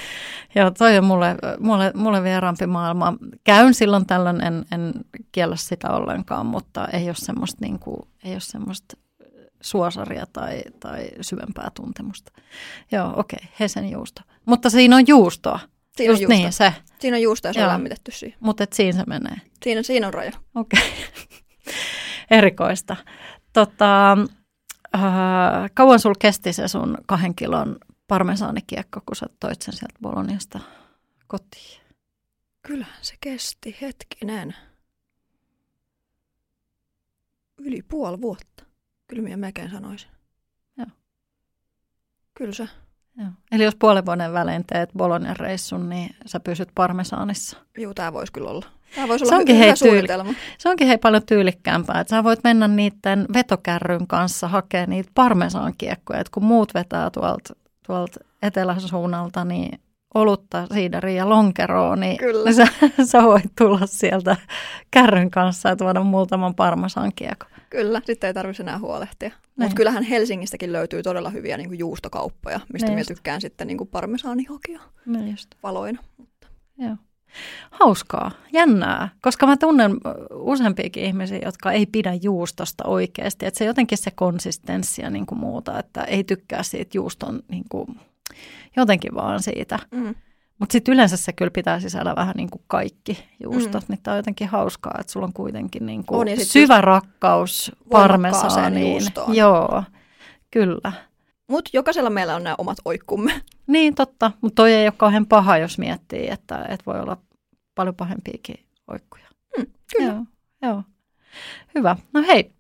Joo, 0.55 0.71
toi 0.71 0.99
on 0.99 1.05
mulle, 1.05 1.37
mulle, 1.61 1.93
mulle 1.95 2.23
vieraampi 2.23 2.67
maailma. 2.67 3.15
Käyn 3.45 3.75
silloin 3.75 4.07
tällöin, 4.07 4.41
en, 4.41 4.65
en 4.73 4.93
kiellä 5.33 5.57
sitä 5.57 5.91
ollenkaan, 5.91 6.47
mutta 6.47 6.89
ei 6.93 7.07
ole 7.07 7.15
semmoista, 7.15 7.59
niin 7.61 7.79
kuin, 7.79 8.09
ei 8.25 8.33
ole 8.33 8.41
semmoista 8.41 8.97
suosaria 9.61 10.27
tai, 10.33 10.63
tai 10.81 11.09
syvempää 11.21 11.71
tuntemusta. 11.75 12.33
Joo, 12.93 13.13
okei, 13.17 13.39
okay, 13.43 13.55
Hesen 13.61 13.91
juusto. 13.91 14.23
Mutta 14.47 14.71
siinä 14.71 14.97
on 14.97 15.05
juustoa. 15.07 15.61
Siinä 15.97 16.13
Just 16.13 16.23
on 16.23 16.23
juusto. 16.23 16.43
Niin, 16.43 16.53
se. 16.53 16.73
Siinä 16.99 17.17
on 17.17 17.23
juusto 17.23 17.49
ja 17.49 17.55
se 17.55 17.61
Joo. 17.61 17.69
on 17.69 17.73
lämmitetty 17.73 18.11
siihen. 18.13 18.39
Mutta 18.41 18.67
siinä 18.73 18.99
se 18.99 19.05
menee. 19.07 19.37
Siinä, 19.63 19.83
siinä 19.83 20.07
on 20.07 20.15
raja. 20.15 20.33
Okei. 20.55 20.81
Okay. 20.81 20.91
Erikoista. 22.31 22.97
Tota, 23.53 24.13
äh, 24.95 25.71
kauan 25.75 26.01
sul 26.01 26.15
kesti 26.19 26.53
se 26.53 26.69
sun 26.69 26.99
kahden 27.07 27.35
kilon 27.35 27.77
parmesaanikiekko, 28.09 29.01
kun 29.07 29.17
sä 29.17 29.27
toit 29.41 29.63
sen 29.63 29.75
sieltä 29.75 29.99
Boloniasta 30.03 30.61
kotiin? 31.27 31.81
Kyllähän 32.63 32.99
se 33.03 33.15
kesti 33.21 33.77
hetkinen. 33.81 34.55
Yli 37.59 37.83
puoli 37.83 38.21
vuotta. 38.21 38.65
Kyllä 39.07 39.23
minä 39.23 39.37
melkein 39.37 39.71
sanoisin. 39.71 40.11
Joo. 40.77 40.87
Kyllä 42.35 42.53
se. 42.53 42.69
Joo. 43.17 43.29
Eli 43.53 43.65
jos 43.65 43.77
puolen 43.77 44.07
vuoden 44.07 44.33
välein 44.33 44.65
teet 44.67 44.91
Bolonian 44.97 45.37
reissun, 45.37 45.89
niin 45.89 46.17
sä 46.27 46.41
pysyt 46.41 46.69
parmesaanissa. 46.75 47.57
Joo, 47.79 47.95
tämä 47.95 48.13
voisi 48.13 48.33
kyllä 48.33 48.51
olla. 48.51 48.67
Tämä 48.95 49.09
voisi 49.09 49.25
olla 49.25 49.31
se 49.31 49.37
onkin, 49.37 49.57
hei, 49.57 49.75
tyyli- 49.75 50.37
se 50.59 50.69
onkin 50.69 50.87
hei 50.87 50.99
paljon 50.99 51.27
tyylikkäämpää, 51.27 52.01
että 52.01 52.11
sä 52.11 52.25
voit 52.25 52.41
mennä 52.45 52.69
niiden 52.69 53.27
vetokärryn 53.33 54.07
kanssa 54.07 54.49
hakemaan 54.49 54.91
niitä 54.91 55.11
parmesaankiekkoja, 55.15 56.21
että 56.21 56.31
kun 56.35 56.45
muut 56.45 56.75
vetää 56.75 57.11
tuolta 57.11 57.55
tuolta 57.87 58.21
eteläsuunnalta, 58.43 59.45
niin 59.45 59.81
olutta, 60.15 60.67
siideria 60.75 61.17
ja 61.17 61.29
lonkeroa, 61.29 61.97
niin 61.97 62.17
Kyllä. 62.17 62.53
Sä, 62.53 62.67
sä 63.11 63.23
voit 63.23 63.53
tulla 63.59 63.87
sieltä 63.87 64.37
kärryn 64.91 65.31
kanssa 65.31 65.69
ja 65.69 65.77
tuoda 65.77 66.01
muutaman 66.01 66.55
parmasan 66.55 67.13
kiekko. 67.17 67.47
Kyllä, 67.71 68.03
sitten 68.07 68.29
ei 68.29 68.35
tarvitse 68.35 68.63
enää 68.63 68.79
huolehtia. 68.79 69.31
Mutta 69.45 69.65
niin. 69.65 69.75
kyllähän 69.75 70.03
Helsingistäkin 70.03 70.73
löytyy 70.73 71.03
todella 71.03 71.31
hyviä 71.31 71.57
niin 71.57 71.69
kuin 71.69 71.79
juustokauppoja, 71.79 72.61
mistä 72.73 72.87
niin 72.87 72.95
minä 72.95 73.05
tykkään 73.05 73.41
sitten 73.41 73.67
niin 73.67 73.79
kuin 73.79 73.89
parmesaani 73.89 74.45
hakea 74.45 74.81
niin 75.07 75.31
just. 75.31 75.51
valoina. 75.63 76.03
Mutta. 76.19 76.47
Joo. 76.79 76.97
Hauskaa, 77.71 78.31
jännää, 78.53 79.09
koska 79.23 79.47
mä 79.47 79.57
tunnen 79.57 79.97
useampiakin 80.33 81.05
ihmisiä, 81.05 81.41
jotka 81.45 81.73
ei 81.73 81.87
pidä 81.87 82.15
juustosta 82.23 82.85
oikeasti. 82.87 83.47
Että 83.47 83.59
se 83.59 83.65
jotenkin 83.65 83.99
se 83.99 84.11
konsistenssi 84.11 85.03
ja 85.03 85.11
niin 85.11 85.27
kuin 85.27 85.39
muuta, 85.39 85.79
että 85.79 86.03
ei 86.03 86.25
tykkää 86.25 86.63
siitä 86.63 86.91
juuston 86.95 87.41
niin 87.49 87.65
kuin, 87.69 87.87
jotenkin 88.77 89.15
vaan 89.15 89.43
siitä. 89.43 89.79
Mm. 89.91 90.15
Mutta 90.59 90.73
sitten 90.73 90.95
yleensä 90.95 91.17
se 91.17 91.33
kyllä 91.33 91.51
pitää 91.51 91.81
sisällä 91.81 92.15
vähän 92.17 92.35
niin 92.37 92.51
kuin 92.51 92.63
kaikki 92.67 93.25
juustot, 93.43 93.83
mm. 93.83 93.87
niin 93.89 94.01
tämä 94.03 94.13
on 94.13 94.19
jotenkin 94.19 94.49
hauskaa, 94.49 94.97
että 95.01 95.13
sulla 95.13 95.27
on 95.27 95.33
kuitenkin 95.33 95.87
niin 95.87 96.07
kuin 96.07 96.31
on, 96.31 96.37
syvä 96.45 96.81
rakkaus 96.81 97.73
parmesaaniin. 97.91 99.03
Joo, 99.29 99.83
kyllä. 100.51 100.93
Mutta 101.51 101.71
jokaisella 101.73 102.11
meillä 102.11 102.37
on 102.37 102.45
nämä 102.45 102.55
omat 102.59 102.79
oikkumme. 102.85 103.43
Niin, 103.67 103.95
totta. 103.95 104.33
Mutta 104.41 104.55
toi 104.55 104.73
ei 104.73 104.87
ole 104.87 104.95
kauhean 104.97 105.27
paha, 105.27 105.59
jos 105.59 105.79
miettii, 105.79 106.29
että, 106.31 106.65
että 106.69 106.87
voi 106.87 107.01
olla 107.01 107.17
paljon 107.75 107.95
pahempiakin 107.95 108.65
oikkuja. 108.89 109.25
Mm, 109.59 109.67
kyllä. 109.93 110.13
Joo, 110.13 110.25
joo. 110.63 110.83
Hyvä. 111.75 111.97
No 112.13 112.23
hei, 112.23 112.53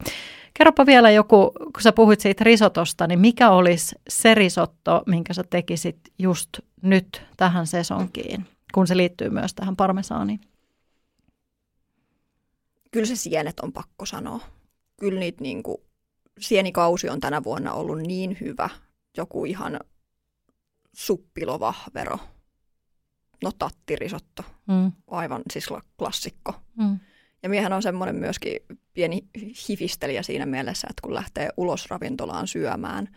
Kerropa 0.54 0.86
vielä 0.86 1.10
joku, 1.10 1.52
kun 1.58 1.82
sä 1.82 1.92
puhuit 1.92 2.20
siitä 2.20 2.44
risotosta, 2.44 3.06
niin 3.06 3.18
mikä 3.18 3.50
olisi 3.50 3.96
se 4.08 4.34
risotto, 4.34 5.02
minkä 5.06 5.34
sä 5.34 5.44
tekisit 5.50 5.98
just 6.18 6.48
nyt 6.82 7.22
tähän 7.36 7.66
sesonkiin, 7.66 8.46
kun 8.74 8.86
se 8.86 8.96
liittyy 8.96 9.30
myös 9.30 9.54
tähän 9.54 9.76
parmesaaniin? 9.76 10.40
Kyllä 12.90 13.06
se 13.06 13.16
sienet 13.16 13.60
on 13.60 13.72
pakko 13.72 14.06
sanoa. 14.06 14.40
Kyllä 15.00 15.20
niitä 15.20 15.42
niin 15.42 15.62
kuin, 15.62 15.78
sienikausi 16.40 17.08
on 17.08 17.20
tänä 17.20 17.44
vuonna 17.44 17.72
ollut 17.72 17.98
niin 17.98 18.36
hyvä. 18.40 18.68
Joku 19.16 19.44
ihan 19.44 19.80
suppilovahvero. 20.92 22.18
No 23.42 23.52
tattirisotto. 23.58 24.42
Mm. 24.68 24.92
Aivan 25.06 25.42
siis 25.52 25.68
klassikko. 25.98 26.54
Mm. 26.78 26.98
Ja 27.42 27.48
miehän 27.48 27.72
on 27.72 27.82
semmoinen 27.82 28.16
myöskin 28.16 28.56
pieni 28.92 29.22
hifistelijä 29.68 30.22
siinä 30.22 30.46
mielessä, 30.46 30.86
että 30.90 31.00
kun 31.02 31.14
lähtee 31.14 31.48
ulos 31.56 31.90
ravintolaan 31.90 32.48
syömään, 32.48 33.08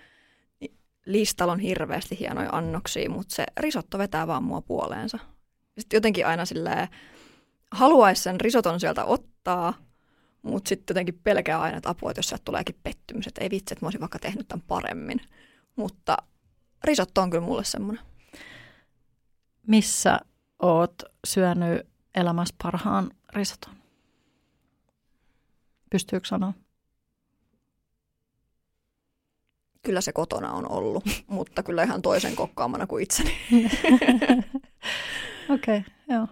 niin 0.59 0.77
listalla 1.05 1.53
on 1.53 1.59
hirveästi 1.59 2.19
hienoja 2.19 2.49
annoksia, 2.51 3.09
mutta 3.09 3.35
se 3.35 3.45
risotto 3.59 3.97
vetää 3.97 4.27
vaan 4.27 4.43
mua 4.43 4.61
puoleensa. 4.61 5.19
Sitten 5.79 5.97
jotenkin 5.97 6.27
aina 6.27 6.45
silleen, 6.45 6.87
haluaisi 7.71 8.23
sen 8.23 8.41
risoton 8.41 8.79
sieltä 8.79 9.05
ottaa, 9.05 9.73
mutta 10.43 10.69
sitten 10.69 10.93
jotenkin 10.93 11.19
pelkää 11.23 11.61
aina, 11.61 11.77
että 11.77 11.89
apua, 11.89 12.11
että 12.11 12.19
jos 12.19 12.29
sieltä 12.29 12.45
tuleekin 12.45 12.75
pettymys, 12.83 13.27
että 13.27 13.41
ei 13.41 13.49
vitsi, 13.49 13.73
että 13.73 13.85
mä 13.85 13.87
olisin 13.87 14.01
vaikka 14.01 14.19
tehnyt 14.19 14.47
tämän 14.47 14.63
paremmin. 14.67 15.21
Mutta 15.75 16.17
risotto 16.83 17.21
on 17.21 17.29
kyllä 17.29 17.45
mulle 17.45 17.63
semmoinen. 17.63 18.05
Missä 19.67 20.19
oot 20.59 21.03
syönyt 21.27 21.87
elämässä 22.15 22.55
parhaan 22.63 23.11
risoton? 23.29 23.73
Pystyykö 25.89 26.27
sanoa? 26.27 26.53
Kyllä 29.81 30.01
se 30.01 30.13
kotona 30.13 30.51
on 30.51 30.71
ollut, 30.71 31.03
mutta 31.27 31.63
kyllä 31.63 31.83
ihan 31.83 32.01
toisen 32.01 32.35
kokkaamana 32.35 32.87
kuin 32.87 33.03
itseni. 33.03 33.37
Okei, 35.49 35.77
okay, 35.77 35.81
joo. 36.09 36.27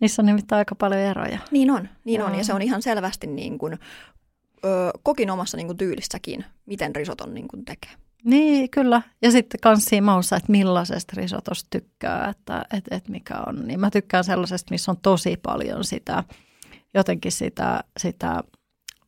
Niissä 0.00 0.22
on 0.22 0.26
nimittäin 0.26 0.58
aika 0.58 0.74
paljon 0.74 1.00
eroja. 1.00 1.38
Niin 1.50 1.70
on, 1.70 1.88
niin 2.04 2.22
on. 2.22 2.34
Ja 2.34 2.44
se 2.44 2.54
on 2.54 2.62
ihan 2.62 2.82
selvästi 2.82 3.26
niin 3.26 3.58
kuin, 3.58 3.78
ö, 4.64 4.90
kokin 5.02 5.30
omassa 5.30 5.56
niin 5.56 5.66
kuin 5.66 5.76
tyylissäkin, 5.76 6.44
miten 6.66 6.96
risoton 6.96 7.34
niin 7.34 7.48
kuin 7.48 7.64
tekee. 7.64 7.90
Niin, 8.24 8.70
kyllä. 8.70 9.02
Ja 9.22 9.30
sitten 9.30 9.60
kans 9.60 9.84
siinä 9.84 10.04
maussa, 10.04 10.36
että 10.36 10.52
millaisesta 10.52 11.12
risotosta 11.16 11.68
tykkää, 11.70 12.28
että 12.28 12.64
et, 12.72 12.84
et 12.90 13.08
mikä 13.08 13.34
on. 13.46 13.66
Niin 13.66 13.80
mä 13.80 13.90
tykkään 13.90 14.24
sellaisesta, 14.24 14.70
missä 14.70 14.90
on 14.90 14.98
tosi 15.02 15.36
paljon 15.42 15.84
sitä, 15.84 16.24
jotenkin 16.94 17.32
sitä, 17.32 17.84
sitä 17.96 18.42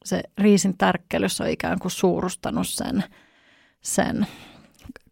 se 0.05 0.23
riisin 0.39 0.79
tärkkelys 0.79 1.41
on 1.41 1.49
ikään 1.49 1.79
kuin 1.79 1.93
suurustanut 1.93 2.69
sen, 2.69 3.05
sen 3.81 4.27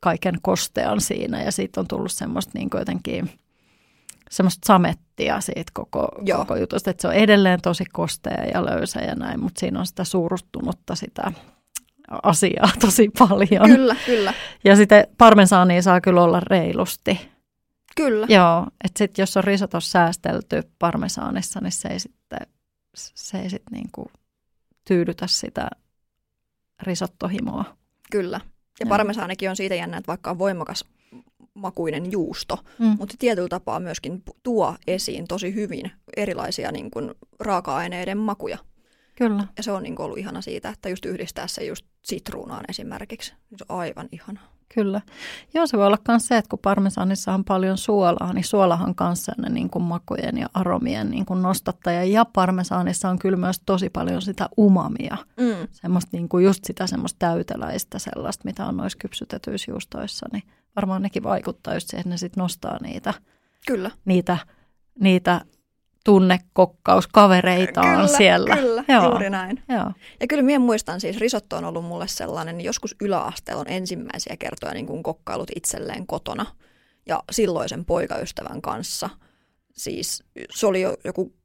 kaiken 0.01 0.35
kostean 0.43 1.01
siinä 1.01 1.43
ja 1.43 1.53
siitä 1.53 1.81
on 1.81 1.89
tullut 1.89 2.13
semmoista 2.13 2.53
niin 2.55 2.69
jotenkin 2.75 3.31
semmoista 4.31 4.67
samettia 4.67 5.41
siitä 5.41 5.71
koko, 5.75 6.09
koko 6.37 6.57
jutusta, 6.57 6.91
että 6.91 7.03
se 7.03 7.09
on 7.09 7.15
edelleen 7.15 7.61
tosi 7.61 7.85
kostea 7.85 8.45
ja 8.55 8.65
löysä 8.65 9.01
ja 9.01 9.15
näin, 9.15 9.41
mutta 9.41 9.61
siinä 9.61 9.81
on 9.81 9.87
sitä 9.87 10.05
suurustunutta 10.05 10.95
sitä 10.95 11.33
asiaa 12.23 12.71
tosi 12.81 13.11
paljon. 13.19 13.71
Kyllä, 13.71 13.97
kyllä. 14.07 14.35
Ja 14.65 14.77
sitten 14.77 15.07
parmesaania 15.19 15.83
saa 15.83 16.01
kyllä 16.01 16.23
olla 16.23 16.41
reilusti. 16.41 17.31
Kyllä. 17.97 18.27
Joo, 18.31 18.67
että 18.85 18.99
sitten 18.99 19.23
jos 19.23 19.37
on 19.37 19.45
risotos 19.45 19.93
säästelty 19.93 20.63
parmesaanissa, 20.79 21.61
niin 21.61 21.73
se 21.73 21.89
ei 21.89 22.01
sitten, 22.01 22.41
se 22.95 23.39
ei 23.39 23.51
sitten 23.51 23.73
niin 23.73 23.89
kuin 23.93 24.09
tyydytä 24.85 25.27
sitä 25.27 25.71
risottohimoa. 26.83 27.65
Kyllä. 28.11 28.41
Ja 28.81 28.87
parmesaanikin 28.87 29.51
on 29.51 29.57
siitä 29.57 29.75
jännä, 29.75 29.97
että 29.97 30.09
vaikka 30.09 30.31
on 30.31 30.39
voimakas 30.39 30.85
makuinen 31.59 32.13
juusto, 32.13 32.59
mm. 32.79 32.97
mutta 32.99 33.15
tietyllä 33.19 33.49
tapaa 33.49 33.81
myöskin 33.81 34.23
tuo 34.43 34.75
esiin 34.87 35.27
tosi 35.29 35.55
hyvin 35.55 35.91
erilaisia 36.17 36.73
niin 36.73 36.91
kuin, 36.91 37.15
raaka-aineiden 37.41 38.19
makuja. 38.19 38.59
Kyllä. 39.17 39.45
Ja 39.57 39.63
se 39.63 39.73
on 39.73 39.83
niin 39.83 39.97
kuin, 39.97 40.05
ollut 40.05 40.19
ihana 40.19 40.41
siitä, 40.41 40.69
että 40.69 40.89
just 40.89 41.05
yhdistää 41.05 41.47
se 41.47 41.65
just 41.65 41.87
sitruunaan 42.03 42.65
esimerkiksi. 42.69 43.35
Se 43.57 43.65
on 43.69 43.79
aivan 43.79 44.09
ihana. 44.13 44.41
Kyllä. 44.75 45.01
Joo, 45.55 45.67
se 45.67 45.79
voi 45.79 45.87
olla 45.87 45.99
myös 46.09 46.27
se, 46.27 46.37
että 46.37 46.49
kun 46.49 46.59
parmesanissa 46.59 47.35
on 47.35 47.45
paljon 47.45 47.79
suolaa, 47.79 48.33
niin 48.33 48.45
suolahan 48.45 48.95
kanssa 48.95 49.33
ne 49.39 49.49
niin 49.49 49.71
kuin 49.71 49.83
makujen 49.83 50.39
ja 50.39 50.47
aromien 50.55 51.11
niin 51.11 51.27
kuin 51.27 51.43
nostattaja. 51.43 52.05
Ja 52.05 52.25
parmesanissa 52.25 53.09
on 53.09 53.19
kyllä 53.19 53.37
myös 53.37 53.61
tosi 53.67 53.91
paljon 53.91 54.23
sitä 54.23 54.49
umamia. 54.59 55.17
Mm. 55.37 55.69
Semmoista 55.71 56.11
niin 56.13 56.29
kuin 56.29 56.45
just 56.45 56.65
sitä 56.65 56.87
semmoista 56.87 57.19
täyteläistä 57.19 57.99
sellaista, 57.99 58.45
mitä 58.45 58.67
on 58.67 58.77
noissa 58.77 58.99
kypsytetyissä 58.99 59.71
juustoissa. 59.71 60.27
Niin 60.33 60.43
varmaan 60.77 61.03
nekin 61.03 61.23
vaikuttaa 61.23 61.75
just 61.75 61.89
siihen, 61.89 62.01
että 62.01 62.11
ne 62.11 62.17
sitten 62.17 62.43
nostaa 62.43 62.79
niitä, 62.83 63.15
kyllä. 63.67 63.91
niitä, 64.05 64.39
niitä 65.01 65.41
tunnekokkauskavereitaan 66.05 67.97
kyllä, 67.97 68.19
siellä. 68.19 68.57
Kyllä, 68.57 68.85
Joo. 68.89 69.05
juuri 69.05 69.31
näin. 69.31 69.63
Joo. 69.69 69.93
Ja 70.21 70.27
kyllä 70.29 70.43
minä 70.43 70.59
muistan 70.59 71.01
siis, 71.01 71.19
risotto 71.19 71.57
on 71.57 71.65
ollut 71.65 71.85
mulle 71.85 72.09
sellainen, 72.09 72.59
niin 72.59 72.65
joskus 72.65 72.97
yläasteella 73.01 73.61
on 73.61 73.69
ensimmäisiä 73.69 74.37
kertoja 74.39 74.75
niin 74.75 74.87
kuin 74.87 75.03
kokkailut 75.03 75.51
itselleen 75.57 76.07
kotona 76.07 76.47
ja 77.07 77.23
silloisen 77.33 77.85
poikaystävän 77.85 78.63
kanssa. 78.63 79.11
Siis 79.73 80.25
se 80.51 80.67
oli 80.67 80.81
jo 80.81 80.97
joku 81.05 81.38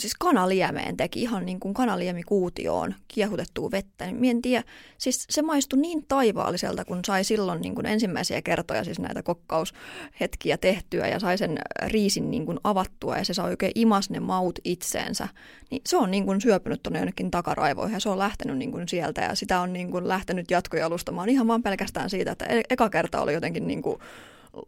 siis 0.00 0.14
kanaliemeen 0.18 0.96
teki 0.96 1.22
ihan 1.22 1.46
niin 1.46 1.60
kuin 1.60 1.74
kanaliemikuutioon 1.74 2.94
kiehutettua 3.08 3.70
vettä, 3.70 4.06
niin 4.06 4.36
en 4.36 4.42
tiedä, 4.42 4.64
siis 4.98 5.26
se 5.30 5.42
maistui 5.42 5.78
niin 5.78 6.04
taivaalliselta, 6.08 6.84
kun 6.84 7.00
sai 7.06 7.24
silloin 7.24 7.60
niin 7.60 7.74
kuin 7.74 7.86
ensimmäisiä 7.86 8.42
kertoja 8.42 8.84
siis 8.84 8.98
näitä 8.98 9.22
kokkaushetkiä 9.22 10.58
tehtyä 10.58 11.08
ja 11.08 11.18
sai 11.18 11.38
sen 11.38 11.58
riisin 11.86 12.30
niin 12.30 12.46
kuin 12.46 12.58
avattua 12.64 13.16
ja 13.16 13.24
se 13.24 13.34
sai 13.34 13.50
oikein 13.50 13.72
imas 13.74 14.10
ne 14.10 14.20
maut 14.20 14.58
itseensä, 14.64 15.28
niin 15.70 15.82
se 15.86 15.96
on 15.96 16.10
niin 16.10 16.26
kuin 16.26 16.40
syöpynyt 16.40 16.82
tuonne 16.82 16.98
jonnekin 16.98 17.30
takaraivoihin 17.30 17.94
ja 17.94 18.00
se 18.00 18.08
on 18.08 18.18
lähtenyt 18.18 18.58
niin 18.58 18.72
kuin 18.72 18.88
sieltä 18.88 19.20
ja 19.20 19.34
sitä 19.34 19.60
on 19.60 19.72
niin 19.72 19.90
kuin 19.90 20.08
lähtenyt 20.08 20.50
jatkojalustamaan 20.50 21.28
ihan 21.28 21.48
vaan 21.48 21.62
pelkästään 21.62 22.10
siitä, 22.10 22.32
että 22.32 22.44
e- 22.44 22.62
eka 22.70 22.90
kerta 22.90 23.20
oli 23.20 23.32
jotenkin 23.32 23.66
niin 23.66 23.82
kuin 23.82 23.98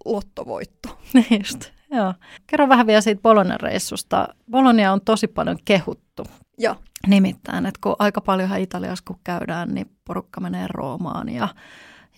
lottovoitto. 0.04 0.98
Just. 1.38 1.70
Joo. 1.90 2.14
Kerro 2.46 2.68
vähän 2.68 2.86
vielä 2.86 3.00
siitä 3.00 3.22
Bolognan 3.22 3.60
reissusta. 3.60 4.28
Bologna 4.50 4.92
on 4.92 5.00
tosi 5.00 5.26
paljon 5.26 5.58
kehuttu. 5.64 6.24
Joo. 6.58 6.76
Nimittäin, 7.06 7.66
että 7.66 7.78
kun 7.82 7.96
aika 7.98 8.20
paljon 8.20 8.58
Italiassa 8.58 9.04
kun 9.06 9.20
käydään, 9.24 9.74
niin 9.74 9.90
porukka 10.04 10.40
menee 10.40 10.66
Roomaan 10.70 11.28
ja, 11.28 11.48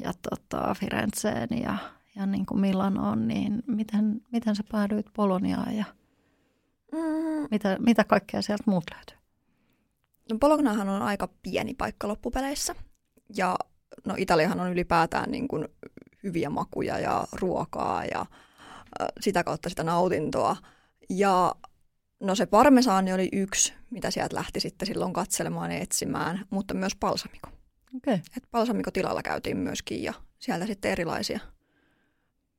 ja 0.05 0.13
tota, 0.31 0.75
Firenzeen 0.75 1.49
ja, 1.63 1.79
ja 2.17 2.27
niin 2.27 2.47
kuin 2.47 2.61
Milanoon, 2.61 3.29
niin 3.29 3.63
miten, 3.67 4.21
miten 4.33 4.57
sä 4.57 4.63
päädyit 4.73 5.07
Boloniaan 5.17 5.77
ja 5.77 5.85
mm. 6.93 7.49
mitä, 7.51 7.77
mitä 7.81 8.05
kaikkea 8.05 8.43
sieltä 8.43 8.65
muut 8.67 8.85
löytyy? 8.95 9.17
No 10.33 10.39
Bolognahan 10.39 10.89
on 10.89 11.03
aika 11.03 11.29
pieni 11.43 11.75
paikka 11.75 12.09
loppupeleissä 12.09 12.75
ja 13.37 13.57
no 14.07 14.15
Italiahan 14.19 14.61
on 14.61 14.73
ylipäätään 14.73 15.31
niin 15.31 15.49
kuin 15.49 15.69
hyviä 16.23 16.51
makuja 16.51 16.99
ja 16.99 17.25
ruokaa 17.33 18.05
ja 18.05 18.27
sitä 19.21 19.45
kautta 19.45 19.69
sitä 19.69 19.85
nautintoa. 19.85 20.57
Ja 21.11 21.55
no 22.21 22.35
se 22.35 22.47
parmesaani 22.47 23.13
oli 23.13 23.29
yksi, 23.33 23.75
mitä 23.91 24.11
sieltä 24.11 24.37
lähti 24.37 24.61
sitten 24.61 24.87
silloin 24.87 25.13
katselemaan 25.13 25.73
ja 25.73 25.79
etsimään, 25.79 26.47
mutta 26.51 26.75
myös 26.75 26.97
palsamiko. 27.01 27.49
Okay. 27.97 28.19
Et 28.37 28.43
palsamikotilalla 28.51 29.23
käytiin 29.23 29.57
myöskin 29.57 30.03
ja 30.03 30.15
sieltä 30.39 30.67
sitten 30.67 30.93
erilaisia 30.93 31.41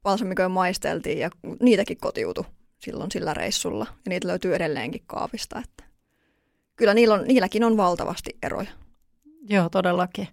palsamikoja 0.02 0.50
maisteltiin 0.50 1.20
ja 1.20 1.30
niitäkin 1.62 1.98
kotiutu 1.98 2.46
silloin 2.80 3.12
sillä 3.12 3.34
reissulla. 3.34 3.86
Ja 3.90 4.10
niitä 4.10 4.28
löytyy 4.28 4.56
edelleenkin 4.56 5.04
kaapista. 5.08 5.60
Että 5.60 5.84
kyllä 6.76 6.94
niillä 6.94 7.16
on, 7.16 7.28
niilläkin 7.28 7.64
on 7.64 7.78
valtavasti 7.78 8.38
eroja. 8.44 8.70
Joo, 9.50 9.70
todellakin. 9.70 10.28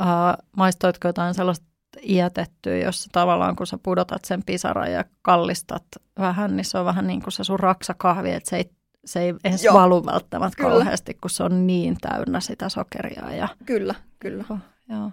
Uh, 0.00 0.44
maistoitko 0.56 1.08
jotain 1.08 1.34
sellaista 1.34 1.66
iätetty, 2.02 2.78
jossa 2.78 3.08
tavallaan 3.12 3.56
kun 3.56 3.66
sä 3.66 3.78
pudotat 3.82 4.24
sen 4.24 4.42
pisaran 4.46 4.92
ja 4.92 5.04
kallistat 5.22 5.84
vähän, 6.18 6.56
niin 6.56 6.64
se 6.64 6.78
on 6.78 6.84
vähän 6.84 7.06
niin 7.06 7.22
kuin 7.22 7.32
se 7.32 7.44
sun 7.44 7.60
raksakahvi, 7.60 8.30
että 8.30 8.50
se 8.50 8.56
ei, 8.56 8.70
se 9.04 9.20
ei 9.20 9.34
edes 9.44 9.64
Joo. 9.64 9.74
valu 9.74 10.06
välttämättä 10.06 10.56
kyllä. 10.56 10.70
kauheasti, 10.70 11.14
kun 11.14 11.30
se 11.30 11.42
on 11.42 11.66
niin 11.66 11.96
täynnä 12.00 12.40
sitä 12.40 12.68
sokeria. 12.68 13.34
Ja... 13.34 13.48
Kyllä, 13.66 13.94
kyllä. 14.18 14.44
Oh, 14.50 14.58
joo. 14.88 15.10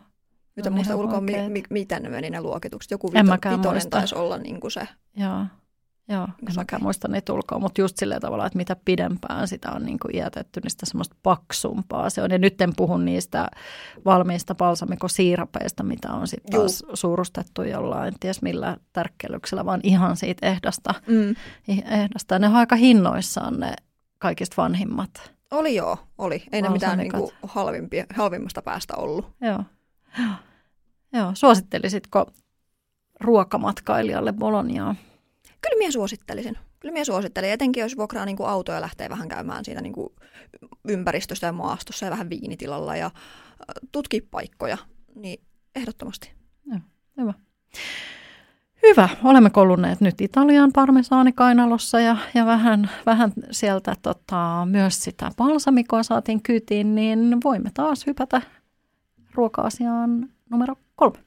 Nyt 0.56 0.66
en 0.66 0.74
muista 0.74 0.96
ulkoa, 0.96 1.22
mi- 1.22 1.50
mi- 1.50 1.64
miten 1.70 2.04
ne 2.04 2.10
meni 2.10 2.30
ne 2.30 2.42
luokitukset. 2.42 2.92
Joku 2.92 3.12
vito- 3.12 3.58
vitonen 3.58 3.90
taisi 3.90 4.16
olla 4.16 4.38
niin 4.38 4.60
kuin 4.60 4.72
se. 4.72 4.88
Joo. 5.16 5.46
Joo, 6.08 6.24
en 6.24 6.56
mäkään 6.56 6.84
muista 6.84 7.08
niitä 7.08 7.34
ulkoa, 7.34 7.60
mutta 7.60 7.82
just 7.82 7.98
sillä 7.98 8.20
tavalla, 8.20 8.46
että 8.46 8.58
mitä 8.58 8.76
pidempään 8.86 9.48
sitä 9.48 9.72
on 9.72 9.86
niin 9.86 10.00
kuin 10.00 10.16
iätetty, 10.16 10.60
niin 10.60 10.72
sitä 10.72 10.86
semmoista 10.86 11.16
paksumpaa 11.24 12.10
se 12.10 12.22
on. 12.22 12.32
Ja 12.32 12.38
nyt 12.38 12.62
en 12.62 12.74
puhu 12.78 12.98
niistä 12.98 13.48
valmiista 14.06 14.56
balsamikosiirapeista, 14.56 15.84
mitä 15.84 16.12
on 16.12 16.28
sitten 16.28 16.60
taas 16.60 16.84
Juu. 16.88 16.96
suurustettu 16.96 17.64
jollain, 17.64 18.14
ties 18.20 18.42
millä 18.42 18.78
tärkkelyksellä, 18.94 19.66
vaan 19.66 19.80
ihan 19.84 20.18
siitä 20.18 20.48
ehdasta. 20.48 20.94
Mm. 21.08 21.36
ehdasta. 21.92 22.40
Ne 22.40 22.48
on 22.48 22.56
aika 22.56 22.76
hinnoissaan 22.76 23.60
ne 23.60 23.74
kaikista 24.18 24.62
vanhimmat. 24.62 25.32
Oli 25.52 25.76
joo, 25.76 25.98
oli. 26.18 26.44
Ei 26.52 26.62
ne 26.62 26.70
mitään 26.70 26.98
Balsamikat. 26.98 27.20
niinku 27.20 27.34
halvimpia, 27.48 28.06
halvimmasta 28.16 28.62
päästä 28.62 28.94
ollut. 28.98 29.26
Joo. 29.42 29.64
Joo. 30.20 30.34
Joo. 31.14 31.32
Suosittelisitko 31.34 32.26
ruokamatkailijalle 33.20 34.34
Boloniaa? 34.34 34.96
Kyllä 35.66 35.78
minä 35.78 35.92
suosittelisin. 35.92 36.58
Kyllä 36.80 36.94
minä 36.94 37.06
suosittelen, 37.06 37.50
etenkin 37.50 37.82
jos 37.82 37.98
vuokraa 37.98 38.26
niin 38.26 38.38
autoja 38.40 38.82
lähtee 38.82 39.10
vähän 39.10 39.28
käymään 39.28 39.66
siinä 39.66 39.82
niin 39.82 39.94
kuin 39.94 40.14
ympäristössä 40.88 41.48
ja 41.48 41.54
maastossa 41.54 42.06
ja 42.06 42.12
vähän 42.12 42.30
viinitilalla 42.30 42.96
ja 42.96 43.06
äh, 43.06 43.12
tutki 43.92 44.22
paikkoja, 44.22 44.78
niin 45.16 45.42
ehdottomasti. 45.76 46.32
Hyvä. 47.18 47.34
Hyvä. 48.84 49.10
Olemme 49.24 49.50
kolunneet 49.50 50.02
nyt 50.02 50.22
Italian 50.22 50.72
parmesaanikainalossa 50.74 52.00
ja, 52.00 52.18
ja 52.34 52.46
vähän, 52.46 52.90
vähän 53.06 53.32
sieltä 53.52 53.96
tota, 54.02 54.68
myös 54.72 55.04
sitä 55.04 55.32
balsamikoa 55.38 56.04
saatiin 56.04 56.42
kytiin, 56.42 56.96
niin 56.96 57.38
voimme 57.44 57.72
taas 57.74 58.06
hypätä 58.06 58.42
ruoka-asiaan 59.34 60.30
numero 60.50 60.76
kolme. 60.96 61.25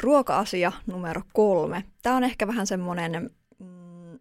Ruoka-asia 0.00 0.72
numero 0.86 1.22
kolme. 1.32 1.84
Tämä 2.02 2.16
on 2.16 2.24
ehkä 2.24 2.46
vähän 2.46 2.66
semmoinen, 2.66 3.30
mm, 3.58 4.18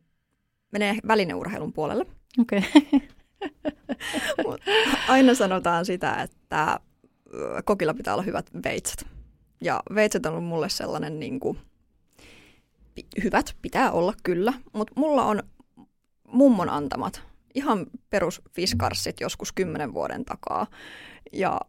menee 0.71 0.97
välineurheilun 1.07 1.73
puolelle. 1.73 2.05
Okei. 2.39 2.61
Okay. 4.45 4.57
Aina 5.07 5.35
sanotaan 5.35 5.85
sitä, 5.85 6.21
että 6.21 6.79
kokilla 7.65 7.93
pitää 7.93 8.13
olla 8.13 8.23
hyvät 8.23 8.49
veitset. 8.63 9.07
Ja 9.61 9.83
veitset 9.95 10.25
on 10.25 10.31
ollut 10.31 10.47
mulle 10.47 10.69
sellainen 10.69 11.19
niin 11.19 11.39
kuin, 11.39 11.59
hyvät, 13.23 13.55
pitää 13.61 13.91
olla 13.91 14.13
kyllä, 14.23 14.53
mutta 14.73 14.93
mulla 14.95 15.25
on 15.25 15.43
mummon 16.27 16.69
antamat 16.69 17.21
ihan 17.55 17.85
perus 18.09 18.41
fiskarssit 18.51 19.19
joskus 19.19 19.51
kymmenen 19.51 19.93
vuoden 19.93 20.25
takaa. 20.25 20.67
Ja 21.33 21.59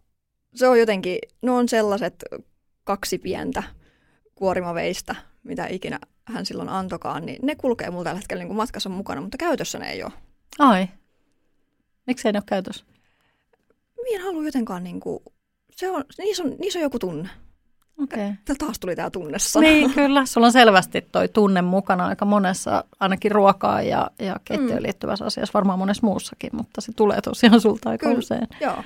se 0.54 0.68
on 0.68 0.80
jotenkin, 0.80 1.18
ne 1.42 1.50
on 1.50 1.68
sellaiset 1.68 2.24
kaksi 2.84 3.18
pientä 3.18 3.62
kuorimaveistä, 4.40 5.14
mitä 5.44 5.66
ikinä 5.66 5.98
hän 6.24 6.46
silloin 6.46 6.68
antokaan, 6.68 7.26
niin 7.26 7.38
ne 7.42 7.54
kulkee 7.54 7.90
mulla 7.90 8.04
tällä 8.04 8.18
hetkellä 8.18 8.40
niin 8.40 8.48
kuin 8.48 8.56
matkassa 8.56 8.88
mukana, 8.88 9.20
mutta 9.20 9.38
käytössä 9.38 9.78
ne 9.78 9.90
ei 9.90 10.02
ole. 10.02 10.12
Ai. 10.58 10.88
Miksei 12.06 12.32
ne 12.32 12.36
ole 12.36 12.44
käytössä? 12.46 12.84
Minä 14.02 14.18
en 14.18 14.26
halua 14.26 14.44
jotenkaan 14.44 14.84
niin 14.84 15.00
kuin, 15.00 15.18
se 15.70 15.90
on, 15.90 16.04
niissä, 16.18 16.42
on, 16.42 16.54
niissä 16.58 16.78
on 16.78 16.82
joku 16.82 16.98
tunne. 16.98 17.28
Okei. 18.02 18.28
Okay. 18.28 18.56
Taas 18.58 18.78
tuli 18.78 18.96
tämä 18.96 19.10
tunnesana. 19.10 19.62
Niin, 19.62 19.94
kyllä. 19.94 20.26
Sulla 20.26 20.46
on 20.46 20.52
selvästi 20.52 21.00
toi 21.12 21.28
tunne 21.28 21.62
mukana 21.62 22.06
aika 22.06 22.24
monessa, 22.24 22.84
ainakin 23.00 23.32
ruokaa 23.32 23.82
ja, 23.82 24.10
ja 24.18 24.36
keittiöön 24.44 24.78
Mm. 24.78 24.82
liittyvässä 24.82 25.24
asiassa, 25.24 25.52
varmaan 25.54 25.78
monessa 25.78 26.06
muussakin, 26.06 26.50
mutta 26.52 26.80
se 26.80 26.92
tulee 26.92 27.20
tosiaan 27.20 27.60
sulta 27.60 27.90
aika 27.90 28.06
Kyllä. 28.06 28.18
usein. 28.18 28.48
Joo. 28.60 28.76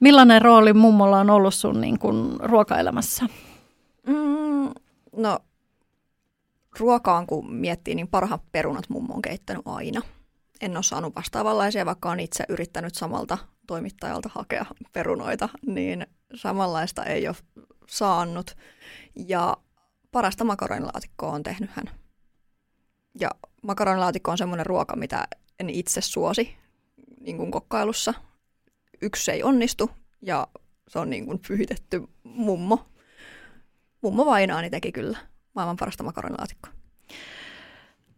Millainen 0.00 0.42
rooli 0.42 0.72
mummolla 0.72 1.20
on 1.20 1.30
ollut 1.30 1.54
sun 1.54 1.80
niin 1.80 1.98
kuin, 1.98 2.40
ruokaelämässä? 2.40 3.26
Mm, 4.06 4.47
no, 5.16 5.38
ruokaan 6.78 7.26
kun 7.26 7.54
miettii, 7.54 7.94
niin 7.94 8.08
parhaat 8.08 8.42
perunat 8.52 8.88
mummo 8.88 9.14
on 9.14 9.22
keittänyt 9.22 9.62
aina. 9.64 10.02
En 10.60 10.76
ole 10.76 10.82
saanut 10.82 11.16
vastaavanlaisia, 11.16 11.86
vaikka 11.86 12.08
olen 12.08 12.20
itse 12.20 12.44
yrittänyt 12.48 12.94
samalta 12.94 13.38
toimittajalta 13.66 14.30
hakea 14.32 14.66
perunoita, 14.92 15.48
niin 15.66 16.06
samanlaista 16.34 17.04
ei 17.04 17.28
ole 17.28 17.36
saanut. 17.88 18.56
Ja 19.28 19.56
parasta 20.12 20.44
makaronilaatikkoa 20.44 21.32
on 21.32 21.42
tehnyt 21.42 21.70
hän. 21.70 21.90
Ja 23.20 23.30
makaronilaatikko 23.62 24.30
on 24.30 24.38
semmoinen 24.38 24.66
ruoka, 24.66 24.96
mitä 24.96 25.28
en 25.60 25.70
itse 25.70 26.00
suosi 26.00 26.56
niin 27.20 27.36
kuin 27.36 27.50
kokkailussa. 27.50 28.14
Yksi 29.02 29.30
ei 29.30 29.42
onnistu 29.42 29.90
ja 30.22 30.46
se 30.88 30.98
on 30.98 31.10
niin 31.10 31.26
kuin 31.26 31.40
pyhitetty 31.48 32.02
mummo. 32.24 32.86
Mummo 34.02 34.26
Vainaani 34.26 34.70
teki 34.70 34.92
kyllä 34.92 35.18
maailman 35.54 35.76
parasta 35.76 36.04
makaronilaatikkoa. 36.04 36.72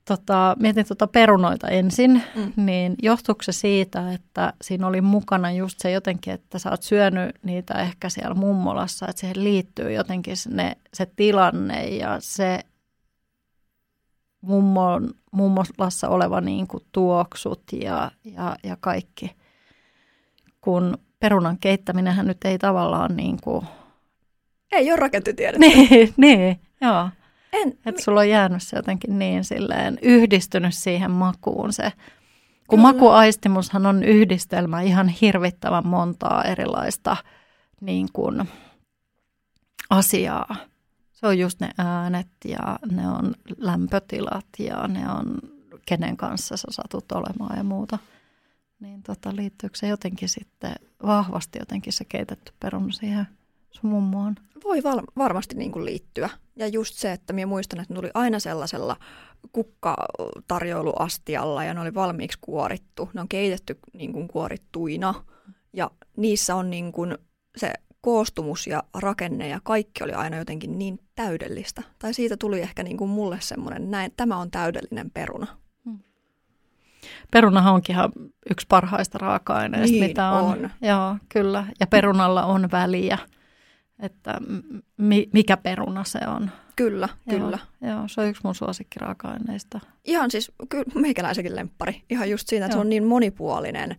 Tota, 0.05 0.57
mietin 0.59 0.87
tuota 0.87 1.07
perunoita 1.07 1.69
ensin, 1.69 2.23
Mm. 2.35 2.53
niin 2.57 2.95
johtuuko 3.03 3.43
se 3.43 3.53
siitä, 3.53 4.13
että 4.13 4.53
siinä 4.63 4.87
oli 4.87 5.01
mukana 5.01 5.51
just 5.53 5.79
se 5.79 5.91
jotenkin, 5.91 6.33
että 6.33 6.59
sä 6.59 6.71
oot 6.71 6.83
syönyt 6.83 7.37
niitä 7.43 7.75
ehkä 7.75 8.09
siellä 8.09 8.35
mummolassa, 8.35 9.07
että 9.09 9.21
siihen 9.21 9.45
liittyy 9.45 9.93
jotenkin 9.93 10.37
se, 10.37 10.51
ne, 10.51 10.77
se 10.95 11.07
tilanne 11.17 11.85
ja 11.89 12.17
se 12.21 12.61
mummon, 14.41 15.11
mummolassa 15.33 16.09
oleva 16.09 16.41
niin 16.41 16.67
kuin 16.67 16.85
tuoksut 16.93 17.63
ja, 17.73 18.11
ja, 18.25 18.57
ja 18.63 18.77
kaikki. 18.81 19.37
Kun 20.61 20.99
perunan 21.21 21.59
keittäminenhän 21.59 22.27
nyt 22.27 22.45
ei 22.45 22.59
tavallaan 22.59 23.17
niin 23.17 23.39
kuin, 23.41 23.67
Ei 24.73 24.91
ole 24.91 24.97
rakentotiedettä. 24.97 25.67
niin, 25.67 26.15
niin, 26.17 26.61
joo. 26.81 27.09
En, 27.53 27.79
Että 27.87 28.03
sulla 28.03 28.21
on 28.21 28.29
jäänyt 28.29 28.63
se 28.63 28.77
jotenkin 28.77 29.19
niin 29.19 29.45
silleen 29.45 29.99
yhdistynyt 30.03 30.75
siihen 30.75 31.11
makuun 31.11 31.73
se. 31.73 31.93
Kun 32.67 32.79
Kyllä. 32.79 32.93
makuaistimushan 32.93 33.87
on 33.87 34.05
yhdistelmä 34.05 34.81
ihan 34.83 35.09
hirvittävän 35.09 35.87
montaa 35.87 36.45
erilaista 36.45 37.17
niin 37.81 38.09
kuin, 38.13 38.49
asiaa. 39.91 40.57
Se 41.13 41.27
on 41.27 41.39
just 41.39 41.61
ne 41.61 41.71
äänet 41.79 42.29
ja 42.45 42.79
ne 42.91 43.09
on 43.09 43.35
lämpötilat 43.59 44.47
ja 44.59 44.89
ne 44.89 45.11
on 45.11 45.39
kenen 45.87 46.17
kanssa 46.17 46.57
sä 46.57 46.69
satut 46.71 47.13
olemaan 47.13 47.57
ja 47.57 47.65
muuta. 47.65 47.99
Niin 48.81 49.03
tota, 49.03 49.37
liittyykö 49.37 49.79
se 49.79 49.89
jotenkin 49.89 50.29
sitten 50.29 50.75
vahvasti 51.07 51.59
jotenkin 51.59 51.93
se 51.93 52.05
keitetty 52.05 52.53
peruna 52.61 52.93
siihen 52.93 53.29
sun 53.71 53.91
mummoon? 53.91 54.35
voi 54.65 54.83
val- 54.83 55.03
varmasti 55.19 55.55
niin 55.55 55.73
kuin 55.73 55.85
liittyä. 55.85 56.31
Ja 56.57 56.69
just 56.69 56.95
se, 56.95 57.13
että 57.13 57.33
minä 57.33 57.47
muistan, 57.47 57.81
että 57.81 57.95
ne 57.95 58.01
tuli 58.01 58.11
aina 58.15 58.39
sellaisella 58.39 58.97
kukkatarjoiluastialla 59.53 61.65
ja 61.65 61.75
ne 61.75 61.81
oli 61.81 61.95
valmiiksi 61.95 62.39
kuorittu. 62.41 63.11
Ne 63.15 63.21
on 63.21 63.29
keitetty 63.29 63.79
niin 63.93 64.13
kuin 64.13 64.29
kuorittuina 64.29 65.15
ja 65.73 65.91
niissä 66.17 66.55
on 66.55 66.71
niin 66.71 66.93
kuin 66.93 67.19
se 67.57 67.73
koostumus 68.01 68.67
ja 68.67 68.83
rakenne 68.95 69.49
ja 69.49 69.61
kaikki 69.63 70.05
oli 70.05 70.13
aina 70.13 70.37
jotenkin 70.37 70.79
niin 70.79 70.99
täydellistä. 71.15 71.83
Tai 71.99 72.15
siitä 72.15 72.37
tuli 72.37 72.61
ehkä 72.61 72.83
niin 72.83 72.97
kuin 72.97 73.11
mulle 73.11 73.39
semmoinen, 73.41 73.91
näin, 73.91 74.13
tämä 74.17 74.37
on 74.37 74.51
täydellinen 74.51 75.11
peruna. 75.11 75.47
Perunahan 77.33 77.75
onkin 77.75 77.97
ihan 77.97 78.13
yksi 78.51 78.67
parhaista 78.69 79.19
raaka-aineista, 79.19 79.93
Niin 79.93 80.05
mitä 80.05 80.31
on. 80.31 80.45
on. 80.45 80.71
Joo, 80.83 81.17
kyllä. 81.29 81.67
Ja 81.81 81.87
perunalla 81.87 82.45
on 82.45 82.69
väliä, 82.73 83.19
että 84.03 84.41
mi- 84.97 85.29
mikä 85.33 85.57
peruna 85.57 86.05
se 86.05 86.19
on. 86.27 86.51
Kyllä, 86.77 87.09
Joo, 87.27 87.39
kyllä. 87.39 87.59
Joo, 87.81 88.09
se 88.09 88.21
on 88.21 88.27
yksi 88.29 88.43
mun 88.45 88.55
suosikkiraaka-aineista. 88.55 89.81
Ihan 90.05 90.31
siis, 90.31 90.53
kyllä 90.69 90.85
meikäläisenkin 90.95 91.57
lemppari. 91.57 92.03
Ihan 92.11 92.31
just 92.31 92.49
siinä, 92.49 92.67
että 92.67 92.77
Joo. 92.77 92.83
se 92.83 92.87
on 92.87 92.91
niin 92.91 93.05
monipuolinen 93.05 93.97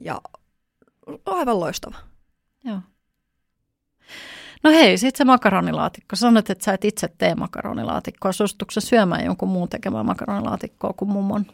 ja 0.00 0.20
aivan 1.26 1.60
loistava. 1.60 1.96
Joo. 2.64 2.80
No 4.62 4.70
hei, 4.70 4.98
sitten 4.98 5.18
se 5.18 5.24
makaronilaatikko. 5.24 6.16
Sanoit, 6.16 6.50
että 6.50 6.64
sä 6.64 6.72
et 6.72 6.84
itse 6.84 7.08
tee 7.18 7.34
makaronilaatikkoa. 7.34 8.32
Suostutko 8.32 8.70
sä 8.70 8.80
syömään 8.80 9.24
jonkun 9.24 9.48
muun 9.48 9.68
tekemään 9.68 10.06
makaronilaatikkoa 10.06 10.92
kuin 10.92 11.08
mummon? 11.10 11.46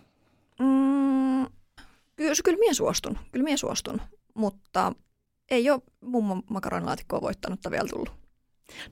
Mm, 0.58 1.46
kyllä, 2.16 2.34
kyllä 2.44 2.58
minä 2.58 2.74
suostun, 2.74 3.18
kyllä 3.32 3.44
minä 3.44 3.56
suostun, 3.56 4.00
mutta 4.34 4.92
ei 5.50 5.70
ole 5.70 5.82
mummon 6.00 6.42
makaronilaatikkoa 6.50 7.20
voittanutta 7.20 7.70
vielä 7.70 7.88
tullut. 7.88 8.12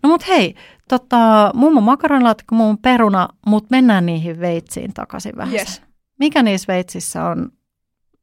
No 0.02 0.08
mut 0.08 0.28
hei, 0.28 0.54
tota, 0.88 1.50
mummon 1.54 1.82
makaronilaatikko, 1.82 2.54
mummon 2.54 2.78
peruna, 2.78 3.28
mutta 3.46 3.68
mennään 3.70 4.06
niihin 4.06 4.40
veitsiin 4.40 4.94
takaisin 4.94 5.36
vähän. 5.36 5.54
Yes. 5.54 5.82
Mikä 6.18 6.42
niissä 6.42 6.72
veitsissä 6.72 7.24
on, 7.24 7.52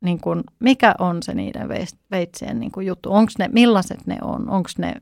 niin 0.02 0.20
kun, 0.20 0.44
mikä 0.60 0.96
on 1.00 1.24
se 1.24 1.34
niiden 1.34 1.70
veitsien 2.12 2.60
niin 2.60 2.72
kun 2.72 2.86
juttu? 2.86 3.14
Onko 3.14 3.32
ne, 3.40 3.48
millaiset 3.48 4.08
ne 4.08 4.18
on? 4.22 4.50
Onko 4.50 4.70
ne, 4.78 4.94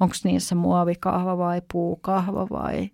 onks 0.00 0.24
niissä 0.24 0.54
muovikahva 0.54 1.38
vai 1.38 1.62
puukahva 1.72 2.46
vai 2.50 2.90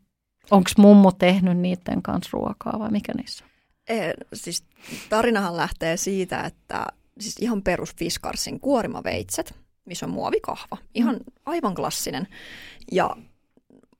onko 0.51 0.71
mummo 0.79 1.13
tehnyt 1.13 1.59
niiden 1.59 2.03
kanssa 2.03 2.31
ruokaa 2.33 2.79
vai 2.79 2.91
mikä 2.91 3.13
niissä 3.17 3.45
on? 3.45 3.51
E, 3.97 4.13
siis 4.35 4.65
tarinahan 5.09 5.57
lähtee 5.57 5.97
siitä, 5.97 6.41
että 6.41 6.87
siis 7.21 7.37
ihan 7.41 7.63
perus 7.63 7.95
Fiskarsin 7.97 8.61
kuorimaveitset, 8.61 9.62
missä 9.85 10.07
on 10.07 10.13
muovikahva. 10.13 10.79
Ihan 10.95 11.17
aivan 11.47 11.75
klassinen. 11.75 12.29
Ja 12.93 13.17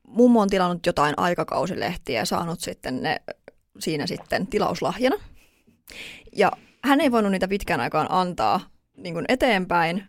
mummo 0.07 0.41
on 0.41 0.49
tilannut 0.49 0.87
jotain 0.87 1.15
aikakausilehtiä 1.17 2.21
ja 2.21 2.25
saanut 2.25 2.61
sitten 2.61 3.03
ne 3.03 3.23
siinä 3.79 4.07
sitten 4.07 4.47
tilauslahjana. 4.47 5.17
Ja 6.37 6.53
hän 6.85 7.01
ei 7.01 7.13
voinut 7.13 7.33
niitä 7.33 7.49
pitkään 7.49 7.81
aikaan 7.81 8.07
antaa 8.11 8.61
niin 8.97 9.15
kuin 9.15 9.25
eteenpäin, 9.29 10.05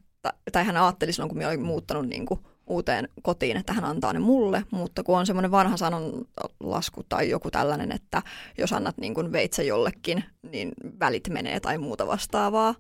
tai, 0.52 0.66
hän 0.66 0.78
ajatteli 0.78 1.14
silloin, 1.14 1.30
kun 1.30 1.38
minä 1.38 1.48
olin 1.48 1.66
muuttanut 1.66 2.08
niin 2.08 2.26
kuin 2.26 2.40
uuteen 2.68 3.10
kotiin, 3.22 3.58
että 3.58 3.74
hän 3.74 3.86
antaa 3.86 4.14
ne 4.14 4.20
mulle, 4.20 4.64
mutta 4.72 5.04
kun 5.04 5.18
on 5.18 5.26
semmoinen 5.26 5.52
vanha 5.52 5.78
sanon 5.78 6.26
lasku 6.60 7.04
tai 7.10 7.30
joku 7.30 7.52
tällainen, 7.52 7.92
että 7.92 8.22
jos 8.58 8.74
annat 8.74 8.98
niin 8.98 9.14
kuin 9.14 9.32
veitsen 9.32 9.68
jollekin, 9.68 10.24
niin 10.52 10.72
välit 11.00 11.30
menee 11.30 11.60
tai 11.60 11.78
muuta 11.78 12.08
vastaavaa. 12.08 12.76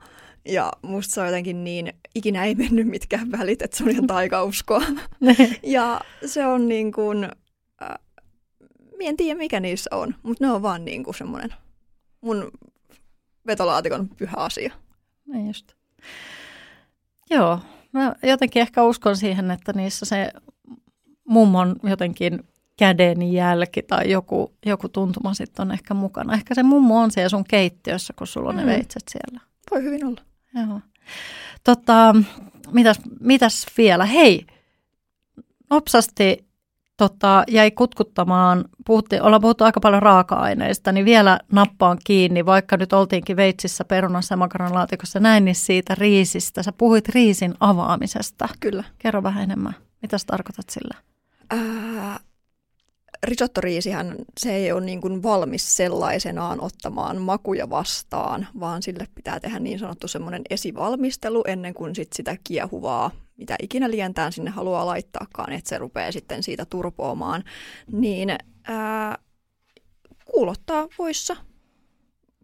Ja 0.45 0.71
musta 0.81 1.13
se 1.13 1.21
on 1.21 1.27
jotenkin 1.27 1.63
niin, 1.63 1.93
ikinä 2.15 2.45
ei 2.45 2.55
mennyt 2.55 2.87
mitkään 2.87 3.31
välit, 3.31 3.61
että 3.61 3.77
se 3.77 3.83
on 3.83 3.89
ihan 3.89 4.07
taikauskoa. 4.07 4.83
ja 5.63 6.01
se 6.25 6.45
on 6.45 6.67
niin 6.67 6.91
kuin, 6.91 7.23
äh, 7.81 7.99
en 8.99 9.17
tiedä 9.17 9.37
mikä 9.37 9.59
niissä 9.59 9.89
on, 9.93 10.15
mutta 10.23 10.45
ne 10.45 10.51
on 10.51 10.61
vaan 10.61 10.85
niin 10.85 11.03
kuin 11.03 11.15
semmoinen 11.15 11.53
mun 12.21 12.51
vetolaatikon 13.47 14.09
pyhä 14.09 14.37
asia. 14.37 14.73
Niin 15.25 15.47
just. 15.47 15.71
Joo, 17.29 17.59
mä 17.91 18.15
jotenkin 18.23 18.61
ehkä 18.61 18.83
uskon 18.83 19.17
siihen, 19.17 19.51
että 19.51 19.73
niissä 19.73 20.05
se 20.05 20.31
mummon 21.27 21.75
jotenkin 21.83 22.39
käden 22.77 23.33
jälki 23.33 23.81
tai 23.81 24.11
joku, 24.11 24.53
joku 24.65 24.89
tuntuma 24.89 25.33
sitten 25.33 25.67
on 25.67 25.71
ehkä 25.71 25.93
mukana. 25.93 26.33
Ehkä 26.33 26.55
se 26.55 26.63
mummo 26.63 27.01
on 27.01 27.11
siellä 27.11 27.29
sun 27.29 27.43
keittiössä, 27.43 28.13
kun 28.17 28.27
sulla 28.27 28.49
on 28.49 28.55
mm. 28.55 28.61
ne 28.61 28.67
veitset 28.67 29.03
siellä. 29.09 29.39
Voi 29.71 29.83
hyvin 29.83 30.05
olla. 30.05 30.21
Joo. 30.55 30.79
Tota, 31.63 32.15
mitäs, 32.71 32.99
mitäs 33.19 33.65
vielä? 33.77 34.05
Hei, 34.05 34.45
nopsasti 35.69 36.45
tota, 36.97 37.43
jäi 37.47 37.71
kutkuttamaan, 37.71 38.65
puhuttiin, 38.85 39.21
ollaan 39.21 39.41
puhuttu 39.41 39.63
aika 39.63 39.79
paljon 39.79 40.01
raaka-aineista, 40.01 40.91
niin 40.91 41.05
vielä 41.05 41.39
nappaan 41.51 41.97
kiinni, 42.03 42.45
vaikka 42.45 42.77
nyt 42.77 42.93
oltiinkin 42.93 43.37
veitsissä, 43.37 43.85
perunassa 43.85 44.33
ja 44.33 44.37
makaronlaatikossa 44.37 45.19
näin, 45.19 45.45
niin 45.45 45.55
siitä 45.55 45.95
riisistä. 45.95 46.63
Sä 46.63 46.71
puhuit 46.71 47.09
riisin 47.09 47.53
avaamisesta. 47.59 48.49
Kyllä. 48.59 48.83
Kerro 48.97 49.23
vähän 49.23 49.43
enemmän. 49.43 49.75
Mitä 50.01 50.17
tarkoitat 50.27 50.69
sillä? 50.69 50.97
Ää, 51.49 52.19
risottoriisihän 53.23 54.15
se 54.39 54.55
ei 54.55 54.71
ole 54.71 54.81
niin 54.81 55.01
kuin 55.01 55.23
valmis 55.23 55.75
sellaisenaan 55.75 56.61
ottamaan 56.61 57.21
makuja 57.21 57.69
vastaan, 57.69 58.47
vaan 58.59 58.83
sille 58.83 59.07
pitää 59.15 59.39
tehdä 59.39 59.59
niin 59.59 59.79
sanottu 59.79 60.07
semmoinen 60.07 60.41
esivalmistelu 60.49 61.43
ennen 61.47 61.73
kuin 61.73 61.95
sit 61.95 62.13
sitä 62.13 62.37
kiehuvaa, 62.43 63.11
mitä 63.37 63.55
ikinä 63.61 63.91
lientään 63.91 64.31
sinne 64.31 64.51
haluaa 64.51 64.85
laittaakaan, 64.85 65.53
että 65.53 65.69
se 65.69 65.77
rupeaa 65.77 66.11
sitten 66.11 66.43
siitä 66.43 66.65
turpoamaan, 66.65 67.43
niin 67.91 68.29
ää, 68.63 69.17
kuulottaa 70.25 70.87
voissa 70.97 71.35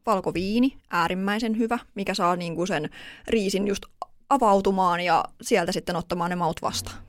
valkoviini, 0.05 0.77
äärimmäisen 0.89 1.57
hyvä, 1.57 1.79
mikä 1.95 2.13
saa 2.13 2.35
niin 2.35 2.55
kuin 2.55 2.67
sen 2.67 2.89
riisin 3.27 3.67
just 3.67 3.83
avautumaan 4.29 5.01
ja 5.01 5.25
sieltä 5.41 5.71
sitten 5.71 5.95
ottamaan 5.95 6.29
ne 6.29 6.35
maut 6.35 6.61
vastaan. 6.61 7.08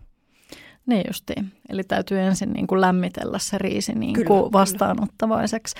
Niin 0.91 1.05
justiin. 1.09 1.53
Eli 1.69 1.85
täytyy 1.85 2.21
ensin 2.21 2.53
niin 2.53 2.67
kuin 2.67 2.81
lämmitellä 2.81 3.39
se 3.39 3.59
riisi 3.59 3.93
niin 3.93 4.15
kuin 4.15 4.27
kyllä, 4.27 4.53
vastaanottavaiseksi. 4.53 5.75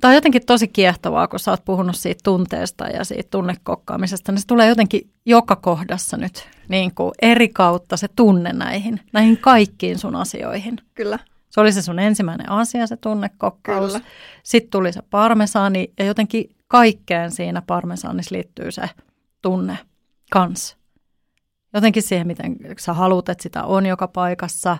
Tämä 0.00 0.10
on 0.10 0.14
jotenkin 0.14 0.46
tosi 0.46 0.68
kiehtovaa, 0.68 1.28
kun 1.28 1.38
sä 1.38 1.50
oot 1.50 1.64
puhunut 1.64 1.96
siitä 1.96 2.20
tunteesta 2.24 2.88
ja 2.88 3.04
siitä 3.04 3.28
tunnekokkaamisesta, 3.30 4.32
niin 4.32 4.40
se 4.40 4.46
tulee 4.46 4.68
jotenkin 4.68 5.10
joka 5.26 5.56
kohdassa 5.56 6.16
nyt 6.16 6.48
niin 6.68 6.94
kuin 6.94 7.12
eri 7.22 7.48
kautta 7.48 7.96
se 7.96 8.08
tunne 8.16 8.52
näihin, 8.52 9.00
näihin 9.12 9.38
kaikkiin 9.38 9.98
sun 9.98 10.16
asioihin. 10.16 10.76
Kyllä. 10.94 11.18
Se 11.50 11.60
oli 11.60 11.72
se 11.72 11.82
sun 11.82 11.98
ensimmäinen 11.98 12.50
asia, 12.50 12.86
se 12.86 12.96
tunnekokkaus. 12.96 13.92
Kyllä. 13.92 14.04
Sitten 14.42 14.70
tuli 14.70 14.92
se 14.92 15.02
parmesaani 15.10 15.92
ja 15.98 16.04
jotenkin 16.04 16.50
kaikkeen 16.68 17.30
siinä 17.30 17.62
parmesaanissa 17.62 18.34
liittyy 18.34 18.70
se 18.70 18.90
tunne 19.42 19.78
kans 20.30 20.76
jotenkin 21.76 22.02
siihen, 22.02 22.26
miten 22.26 22.56
sä 22.78 22.92
haluat, 22.92 23.28
että 23.28 23.42
sitä 23.42 23.64
on 23.64 23.86
joka 23.86 24.08
paikassa, 24.08 24.78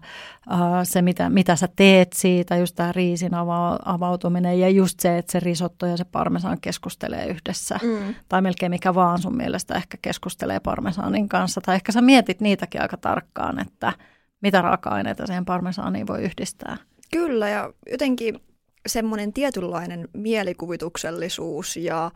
se 0.85 1.03
mitä, 1.03 1.31
mitä 1.31 1.57
sä 1.57 1.69
teet 1.77 2.13
siitä, 2.13 2.57
just 2.57 2.77
tämä 2.77 2.93
riisin 2.93 3.33
ava- 3.33 3.83
avautuminen 3.85 4.61
ja 4.61 4.69
just 4.69 5.01
se, 5.01 5.19
että 5.19 5.33
se 5.33 5.41
risotto 5.41 5.87
ja 5.87 5.97
se 5.97 6.05
parmesan 6.05 6.61
keskustelee 6.61 7.27
yhdessä. 7.27 7.79
Mm. 7.83 8.15
Tai 8.29 8.43
melkein 8.43 8.71
mikä 8.71 8.95
vaan 8.95 9.19
sun 9.19 9.37
mielestä 9.37 9.75
ehkä 9.75 9.99
keskustelee 10.03 10.61
parmesanin 10.61 11.29
kanssa. 11.29 11.61
Tai 11.61 11.75
ehkä 11.75 11.93
sä 11.93 12.01
mietit 12.01 12.41
niitäkin 12.41 12.83
aika 12.83 12.97
tarkkaan, 12.97 13.61
että 13.61 13.93
mitä 14.41 14.63
raaka-aineita 14.63 15.27
siihen 15.27 15.45
parmesaaniin 15.45 16.07
voi 16.07 16.23
yhdistää. 16.23 16.77
Kyllä 17.13 17.49
ja 17.49 17.73
jotenkin 17.91 18.41
semmoinen 18.87 19.33
tietynlainen 19.33 20.09
mielikuvituksellisuus 20.13 21.77
ja 21.77 22.11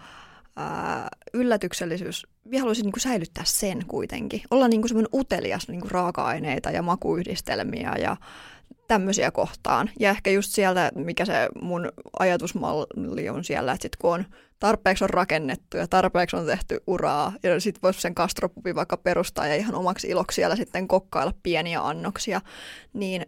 ää, 0.57 1.09
yllätyksellisyys, 1.35 2.27
vielä 2.51 2.61
haluaisin 2.61 2.85
niin 2.85 2.93
kuin 2.93 3.01
säilyttää 3.01 3.45
sen 3.47 3.87
kuitenkin. 3.89 4.43
Olla 4.51 4.69
niin 4.69 4.81
kuin 4.81 4.89
semmoinen 4.89 5.21
utelias 5.21 5.69
niin 5.69 5.81
kuin 5.81 5.91
raaka-aineita 5.91 6.71
ja 6.71 6.83
makuyhdistelmiä 6.83 7.95
ja 7.99 8.17
tämmöisiä 8.89 9.31
kohtaan. 9.31 9.91
Ja 10.01 10.11
ehkä 10.11 10.31
just 10.31 10.51
sieltä, 10.53 10.93
mikä 10.95 11.25
se 11.25 11.49
mun 11.63 11.93
ajatusmalli 12.19 13.29
on 13.29 13.45
siellä, 13.45 13.73
että 13.73 13.83
sit 13.83 13.97
kun 13.97 14.15
on 14.15 14.25
tarpeeksi 14.59 15.05
on 15.05 15.11
rakennettu 15.11 15.77
ja 15.77 15.89
tarpeeksi 15.89 16.37
on 16.37 16.47
tehty 16.47 16.81
uraa, 16.87 17.33
ja 17.43 17.61
sitten 17.61 17.83
voisi 17.83 18.01
sen 18.01 18.15
kastropupi 18.15 18.75
vaikka 18.75 18.97
perustaa 18.97 19.47
ja 19.47 19.55
ihan 19.55 19.75
omaksi 19.75 20.09
iloksi 20.09 20.35
siellä 20.35 20.57
sitten 20.57 20.89
kokkailla 20.89 21.35
pieniä 21.43 21.87
annoksia, 21.87 22.41
niin 22.93 23.27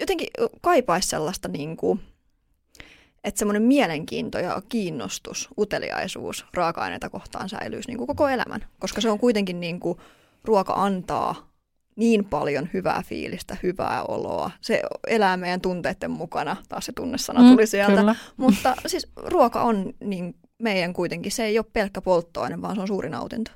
jotenkin 0.00 0.28
kaipaisi 0.62 1.08
sellaista 1.08 1.48
niin 1.48 1.76
kuin, 1.76 2.00
että 3.26 3.38
semmoinen 3.38 3.62
mielenkiinto 3.62 4.38
ja 4.38 4.62
kiinnostus, 4.68 5.48
uteliaisuus 5.58 6.46
raaka-aineita 6.54 7.10
kohtaan 7.10 7.48
säilyisi 7.48 7.88
niin 7.88 7.98
kuin 7.98 8.06
koko 8.06 8.28
elämän. 8.28 8.64
Koska 8.78 9.00
se 9.00 9.10
on 9.10 9.18
kuitenkin 9.18 9.60
niin 9.60 9.80
kuin, 9.80 9.98
ruoka 10.44 10.72
antaa 10.72 11.50
niin 11.96 12.24
paljon 12.24 12.68
hyvää 12.74 13.02
fiilistä, 13.06 13.56
hyvää 13.62 14.02
oloa. 14.02 14.50
Se 14.60 14.82
elää 15.06 15.36
meidän 15.36 15.60
tunteiden 15.60 16.10
mukana, 16.10 16.56
taas 16.68 16.86
se 16.86 16.92
tunnesana 16.92 17.40
mm, 17.40 17.48
tuli 17.48 17.66
sieltä. 17.66 17.96
Kyllä. 17.96 18.14
Mutta 18.36 18.74
siis 18.86 19.06
ruoka 19.16 19.62
on 19.62 19.92
niin 20.00 20.34
meidän 20.62 20.92
kuitenkin, 20.92 21.32
se 21.32 21.44
ei 21.44 21.58
ole 21.58 21.66
pelkkä 21.72 22.00
polttoaine, 22.00 22.62
vaan 22.62 22.74
se 22.74 22.80
on 22.80 22.88
suuri 22.88 23.10
nautinto. 23.10 23.50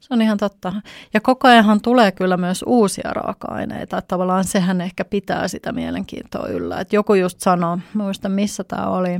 Se 0.00 0.14
on 0.14 0.22
ihan 0.22 0.38
totta. 0.38 0.72
Ja 1.14 1.20
koko 1.20 1.48
ajanhan 1.48 1.80
tulee 1.80 2.12
kyllä 2.12 2.36
myös 2.36 2.64
uusia 2.66 3.10
raaka-aineita. 3.12 3.98
Että 3.98 4.08
tavallaan 4.08 4.44
sehän 4.44 4.80
ehkä 4.80 5.04
pitää 5.04 5.48
sitä 5.48 5.72
mielenkiintoa 5.72 6.48
yllä. 6.48 6.80
Että 6.80 6.96
joku 6.96 7.14
just 7.14 7.40
sanoo, 7.40 7.78
muista 7.94 8.28
missä 8.28 8.64
tämä 8.64 8.86
oli, 8.86 9.14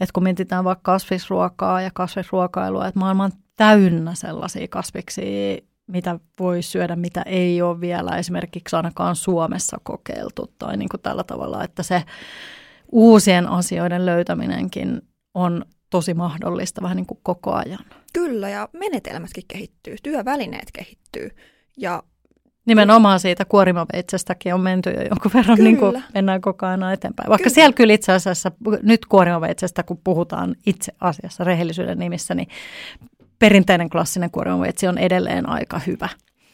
että 0.00 0.12
kun 0.14 0.22
mietitään 0.22 0.64
vaikka 0.64 0.92
kasvisruokaa 0.92 1.82
ja 1.82 1.90
kasvisruokailua, 1.94 2.86
että 2.86 3.00
maailma 3.00 3.24
on 3.24 3.32
täynnä 3.56 4.14
sellaisia 4.14 4.68
kasviksia, 4.68 5.58
mitä 5.86 6.18
voi 6.40 6.62
syödä, 6.62 6.96
mitä 6.96 7.22
ei 7.22 7.62
ole 7.62 7.80
vielä 7.80 8.16
esimerkiksi 8.16 8.76
ainakaan 8.76 9.16
Suomessa 9.16 9.78
kokeiltu. 9.82 10.54
Tai 10.58 10.76
niin 10.76 10.88
kuin 10.88 11.00
tällä 11.00 11.24
tavalla, 11.24 11.64
että 11.64 11.82
se 11.82 12.04
uusien 12.92 13.48
asioiden 13.48 14.06
löytäminenkin 14.06 15.02
on 15.34 15.64
tosi 15.90 16.14
mahdollista 16.14 16.82
vähän 16.82 16.96
niin 16.96 17.06
kuin 17.06 17.20
koko 17.22 17.52
ajan. 17.52 17.84
Kyllä, 18.12 18.48
ja 18.48 18.68
menetelmätkin 18.72 19.44
kehittyy, 19.48 19.96
työvälineet 20.02 20.68
kehittyy. 20.72 21.30
Ja 21.76 22.02
Nimenomaan 22.66 23.20
siitä 23.20 23.44
kuorimaveitsestäkin 23.44 24.54
on 24.54 24.60
menty 24.60 24.90
jo 24.90 25.02
jonkun 25.02 25.30
verran, 25.34 25.58
niin 25.58 25.76
kuin 25.76 26.04
mennään 26.14 26.40
koko 26.40 26.66
ajan 26.66 26.92
eteenpäin. 26.92 27.28
Vaikka 27.28 27.44
kyllä. 27.44 27.54
siellä 27.54 27.72
kyllä 27.72 27.94
itse 27.94 28.12
asiassa, 28.12 28.52
nyt 28.82 29.06
kuorimaveitsestä 29.06 29.82
kun 29.82 30.00
puhutaan 30.04 30.56
itse 30.66 30.92
asiassa 31.00 31.44
rehellisyyden 31.44 31.98
nimissä, 31.98 32.34
niin 32.34 32.48
perinteinen 33.38 33.90
klassinen 33.90 34.30
kuorimaveitsi 34.30 34.88
on 34.88 34.98
edelleen 34.98 35.48
aika 35.48 35.78
hyvä. 35.86 36.08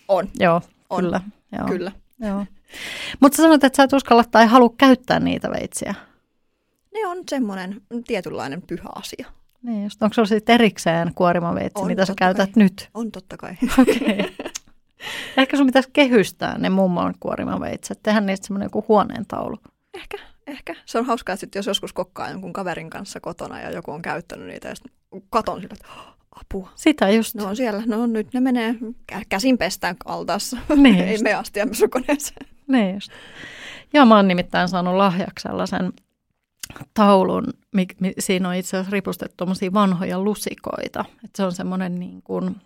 On. 0.09 0.28
Joo, 0.39 0.62
on. 0.91 1.05
kyllä. 1.05 1.20
Joo. 1.59 1.68
kyllä. 1.68 1.93
Joo. 2.20 2.47
Mutta 3.20 3.37
sanoit, 3.37 3.64
että 3.64 3.76
sä 3.76 3.82
et 3.82 3.93
uskalla 3.93 4.24
tai 4.30 4.47
halua 4.47 4.74
käyttää 4.78 5.20
niitä 5.20 5.51
veitsiä. 5.51 5.95
On 7.16 7.22
semmoinen 7.30 7.82
tietynlainen 8.06 8.62
pyhä 8.62 8.88
asia. 8.94 9.26
Niin 9.62 9.84
just. 9.84 10.02
Onko 10.02 10.14
sinulla 10.14 10.28
sitten 10.28 10.54
erikseen 10.54 11.14
kuorimaveitsi, 11.14 11.82
on, 11.82 11.86
mitä 11.86 12.04
sä 12.04 12.14
käytät 12.16 12.50
kai. 12.54 12.62
nyt? 12.62 12.88
On 12.94 13.12
totta 13.12 13.36
kai. 13.36 13.54
Okay. 13.78 14.48
Ehkä 15.36 15.56
sun 15.56 15.66
pitäisi 15.66 15.90
kehystää 15.92 16.58
ne 16.58 16.70
mummon 16.70 17.14
kuorimaveitset, 17.20 18.02
tehdä 18.02 18.20
niistä 18.20 18.46
semmoinen 18.46 18.66
joku 18.66 18.84
huoneen 18.88 19.26
taulu. 19.26 19.56
Ehkä, 19.94 20.18
ehkä. 20.46 20.74
Se 20.84 20.98
on 20.98 21.06
hauskaa, 21.06 21.36
että 21.42 21.58
jos 21.58 21.66
joskus 21.66 21.92
kokkaa 21.92 22.30
jonkun 22.30 22.52
kaverin 22.52 22.90
kanssa 22.90 23.20
kotona 23.20 23.60
ja 23.60 23.70
joku 23.70 23.90
on 23.90 24.02
käyttänyt 24.02 24.46
niitä 24.46 24.68
ja 24.68 24.74
sitten 24.74 24.92
katon 25.30 25.60
sillä, 25.60 25.74
että 25.74 25.86
apua. 26.30 26.70
Sitä 26.74 27.10
just. 27.10 27.34
No 27.34 27.46
on 27.46 27.56
siellä, 27.56 27.82
no 27.86 28.06
nyt 28.06 28.32
ne 28.34 28.40
menee 28.40 28.74
käsin 29.28 29.58
pestään 29.58 29.96
altaassa, 30.04 30.56
niin 30.82 31.00
ei 31.00 31.18
me 31.18 31.34
astiamesukoneeseen. 31.34 32.48
Niin 32.68 32.94
just. 32.94 33.12
Joo, 33.94 34.06
mä 34.06 34.16
oon 34.16 34.28
nimittäin 34.28 34.68
saanut 34.68 34.94
lahjaksi 34.94 35.42
sellaisen 35.42 35.92
taulun, 36.94 37.44
mi, 37.72 37.86
mi, 38.00 38.12
siinä 38.18 38.48
on 38.48 38.54
itse 38.54 38.76
asiassa 38.76 38.92
ripustettu 38.92 39.44
vanhoja 39.74 40.20
lusikoita. 40.20 41.04
Et 41.24 41.30
se 41.36 41.44
on 41.44 41.52
semmoinen 41.52 42.00
niin 42.00 42.22
kuin, 42.22 42.56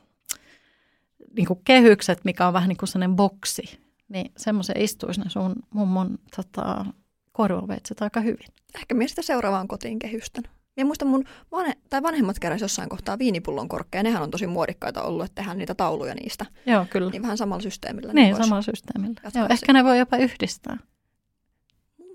niin 1.36 1.46
kuin 1.46 1.60
kehykset, 1.64 2.24
mikä 2.24 2.46
on 2.46 2.52
vähän 2.52 2.68
niin 2.68 2.76
kuin 2.76 2.88
sellainen 2.88 3.16
boksi. 3.16 3.80
Niin 4.08 4.32
semmoisen 4.36 4.80
istuisi 4.80 5.20
ne 5.20 5.30
sun 5.30 5.54
mummon 5.74 6.18
tota, 6.36 6.84
korvaveitset 7.32 8.02
aika 8.02 8.20
hyvin. 8.20 8.46
Ehkä 8.74 8.94
minä 8.94 9.08
sitä 9.08 9.22
seuraavaan 9.22 9.68
kotiin 9.68 9.98
kehystän. 9.98 10.44
Minä 10.76 10.86
muistan 10.86 11.08
mun 11.08 11.24
vanhe, 11.52 11.74
tai 11.90 12.02
vanhemmat 12.02 12.38
keräsi 12.38 12.64
jossain 12.64 12.88
kohtaa 12.88 13.18
viinipullon 13.18 13.68
korkkeja. 13.68 14.02
Nehän 14.02 14.22
on 14.22 14.30
tosi 14.30 14.46
muodikkaita 14.46 15.02
ollut, 15.02 15.24
että 15.24 15.34
tehdään 15.34 15.58
niitä 15.58 15.74
tauluja 15.74 16.14
niistä. 16.14 16.46
Joo, 16.66 16.86
kyllä. 16.90 17.10
Niin 17.10 17.22
vähän 17.22 17.38
samalla 17.38 17.62
systeemillä. 17.62 18.12
Niin, 18.12 18.36
vois- 18.36 18.38
samalla 18.38 18.62
systeemillä. 18.62 19.20
Joo, 19.34 19.46
ehkä 19.50 19.72
ne 19.72 19.84
voi 19.84 19.98
jopa 19.98 20.16
yhdistää. 20.16 20.76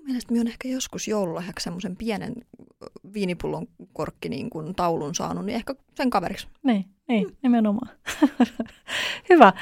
Mielestä 0.06 0.32
minä 0.32 0.40
olen 0.40 0.52
ehkä 0.52 0.68
joskus 0.68 1.08
joululahjaksi 1.08 1.64
semmoisen 1.64 1.96
pienen 1.96 2.34
viinipullon 3.14 3.66
korkki 3.92 4.28
niin 4.28 4.50
kuin 4.50 4.74
taulun 4.74 5.14
saanut, 5.14 5.46
niin 5.46 5.56
ehkä 5.56 5.74
sen 5.94 6.10
kaveriksi. 6.10 6.48
Niin, 6.62 6.84
niin 7.08 7.36
nimenomaan. 7.42 7.90
Hyvä. 9.30 9.52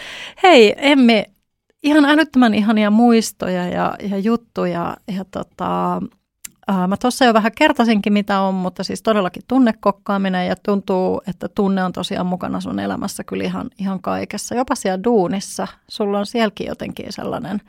Hei 0.42 0.74
Emmi, 0.76 1.24
ihan 1.82 2.04
älyttömän 2.04 2.54
ihania 2.54 2.90
muistoja 2.90 3.68
ja, 3.68 3.96
ja 4.10 4.18
juttuja. 4.18 4.96
Ja 5.16 5.24
tota, 5.24 6.00
ää, 6.68 6.86
mä 6.86 6.96
tuossa 6.96 7.24
jo 7.24 7.34
vähän 7.34 7.52
kertasinkin 7.58 8.12
mitä 8.12 8.40
on, 8.40 8.54
mutta 8.54 8.84
siis 8.84 9.02
todellakin 9.02 9.42
tunnekokkaaminen 9.48 10.48
ja 10.48 10.56
tuntuu, 10.56 11.22
että 11.26 11.48
tunne 11.48 11.84
on 11.84 11.92
tosiaan 11.92 12.26
mukana 12.26 12.60
sun 12.60 12.78
elämässä 12.78 13.24
kyllä 13.24 13.44
ihan, 13.44 13.70
ihan 13.78 14.00
kaikessa. 14.00 14.54
Jopa 14.54 14.74
siellä 14.74 15.04
duunissa. 15.04 15.68
Sulla 15.88 16.18
on 16.18 16.26
sielläkin 16.26 16.66
jotenkin 16.66 17.12
sellainen, 17.12 17.60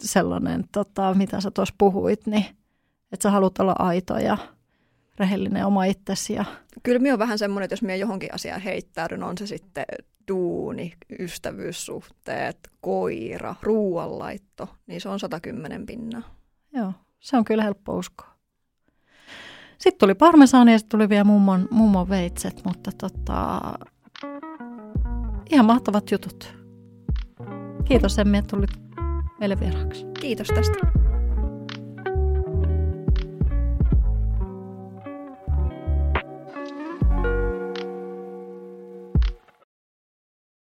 sellainen 0.00 0.64
tota, 0.72 1.14
mitä 1.14 1.40
sä 1.40 1.50
tuossa 1.50 1.74
puhuit, 1.78 2.26
niin 2.26 2.44
että 3.12 3.22
sä 3.22 3.30
haluat 3.30 3.58
olla 3.58 3.74
aito 3.78 4.18
ja 4.18 4.38
rehellinen 5.18 5.66
oma 5.66 5.84
itsesi 5.84 6.32
ja 6.32 6.44
Kyllä 6.82 6.98
minä 6.98 7.12
on 7.12 7.18
vähän 7.18 7.38
semmoinen, 7.38 7.64
että 7.64 7.72
jos 7.72 7.82
minä 7.82 7.94
johonkin 7.94 8.34
asiaan 8.34 8.60
heittäydyn, 8.60 9.22
on 9.22 9.38
se 9.38 9.46
sitten 9.46 9.84
duuni, 10.28 10.92
ystävyyssuhteet, 11.18 12.58
koira, 12.80 13.54
ruoanlaitto, 13.62 14.68
niin 14.86 15.00
se 15.00 15.08
on 15.08 15.20
110 15.20 15.86
pinnaa. 15.86 16.22
Joo, 16.72 16.92
se 17.20 17.36
on 17.36 17.44
kyllä 17.44 17.62
helppo 17.62 17.98
uskoa. 17.98 18.30
Sitten 19.78 19.98
tuli 19.98 20.14
parmesaani 20.14 20.72
ja 20.72 20.78
sitten 20.78 20.98
tuli 20.98 21.08
vielä 21.08 21.24
mummon, 21.24 21.68
mummon 21.70 22.08
veitset, 22.08 22.62
mutta 22.64 22.90
tota, 22.98 23.60
ihan 25.50 25.66
mahtavat 25.66 26.10
jutut. 26.10 26.54
Kiitos 27.84 28.18
Emmi, 28.18 28.38
että 28.38 28.56
tulit 28.56 28.89
meille 29.40 29.60
vieraaksi. 29.60 30.06
Kiitos 30.20 30.48
tästä. 30.48 30.99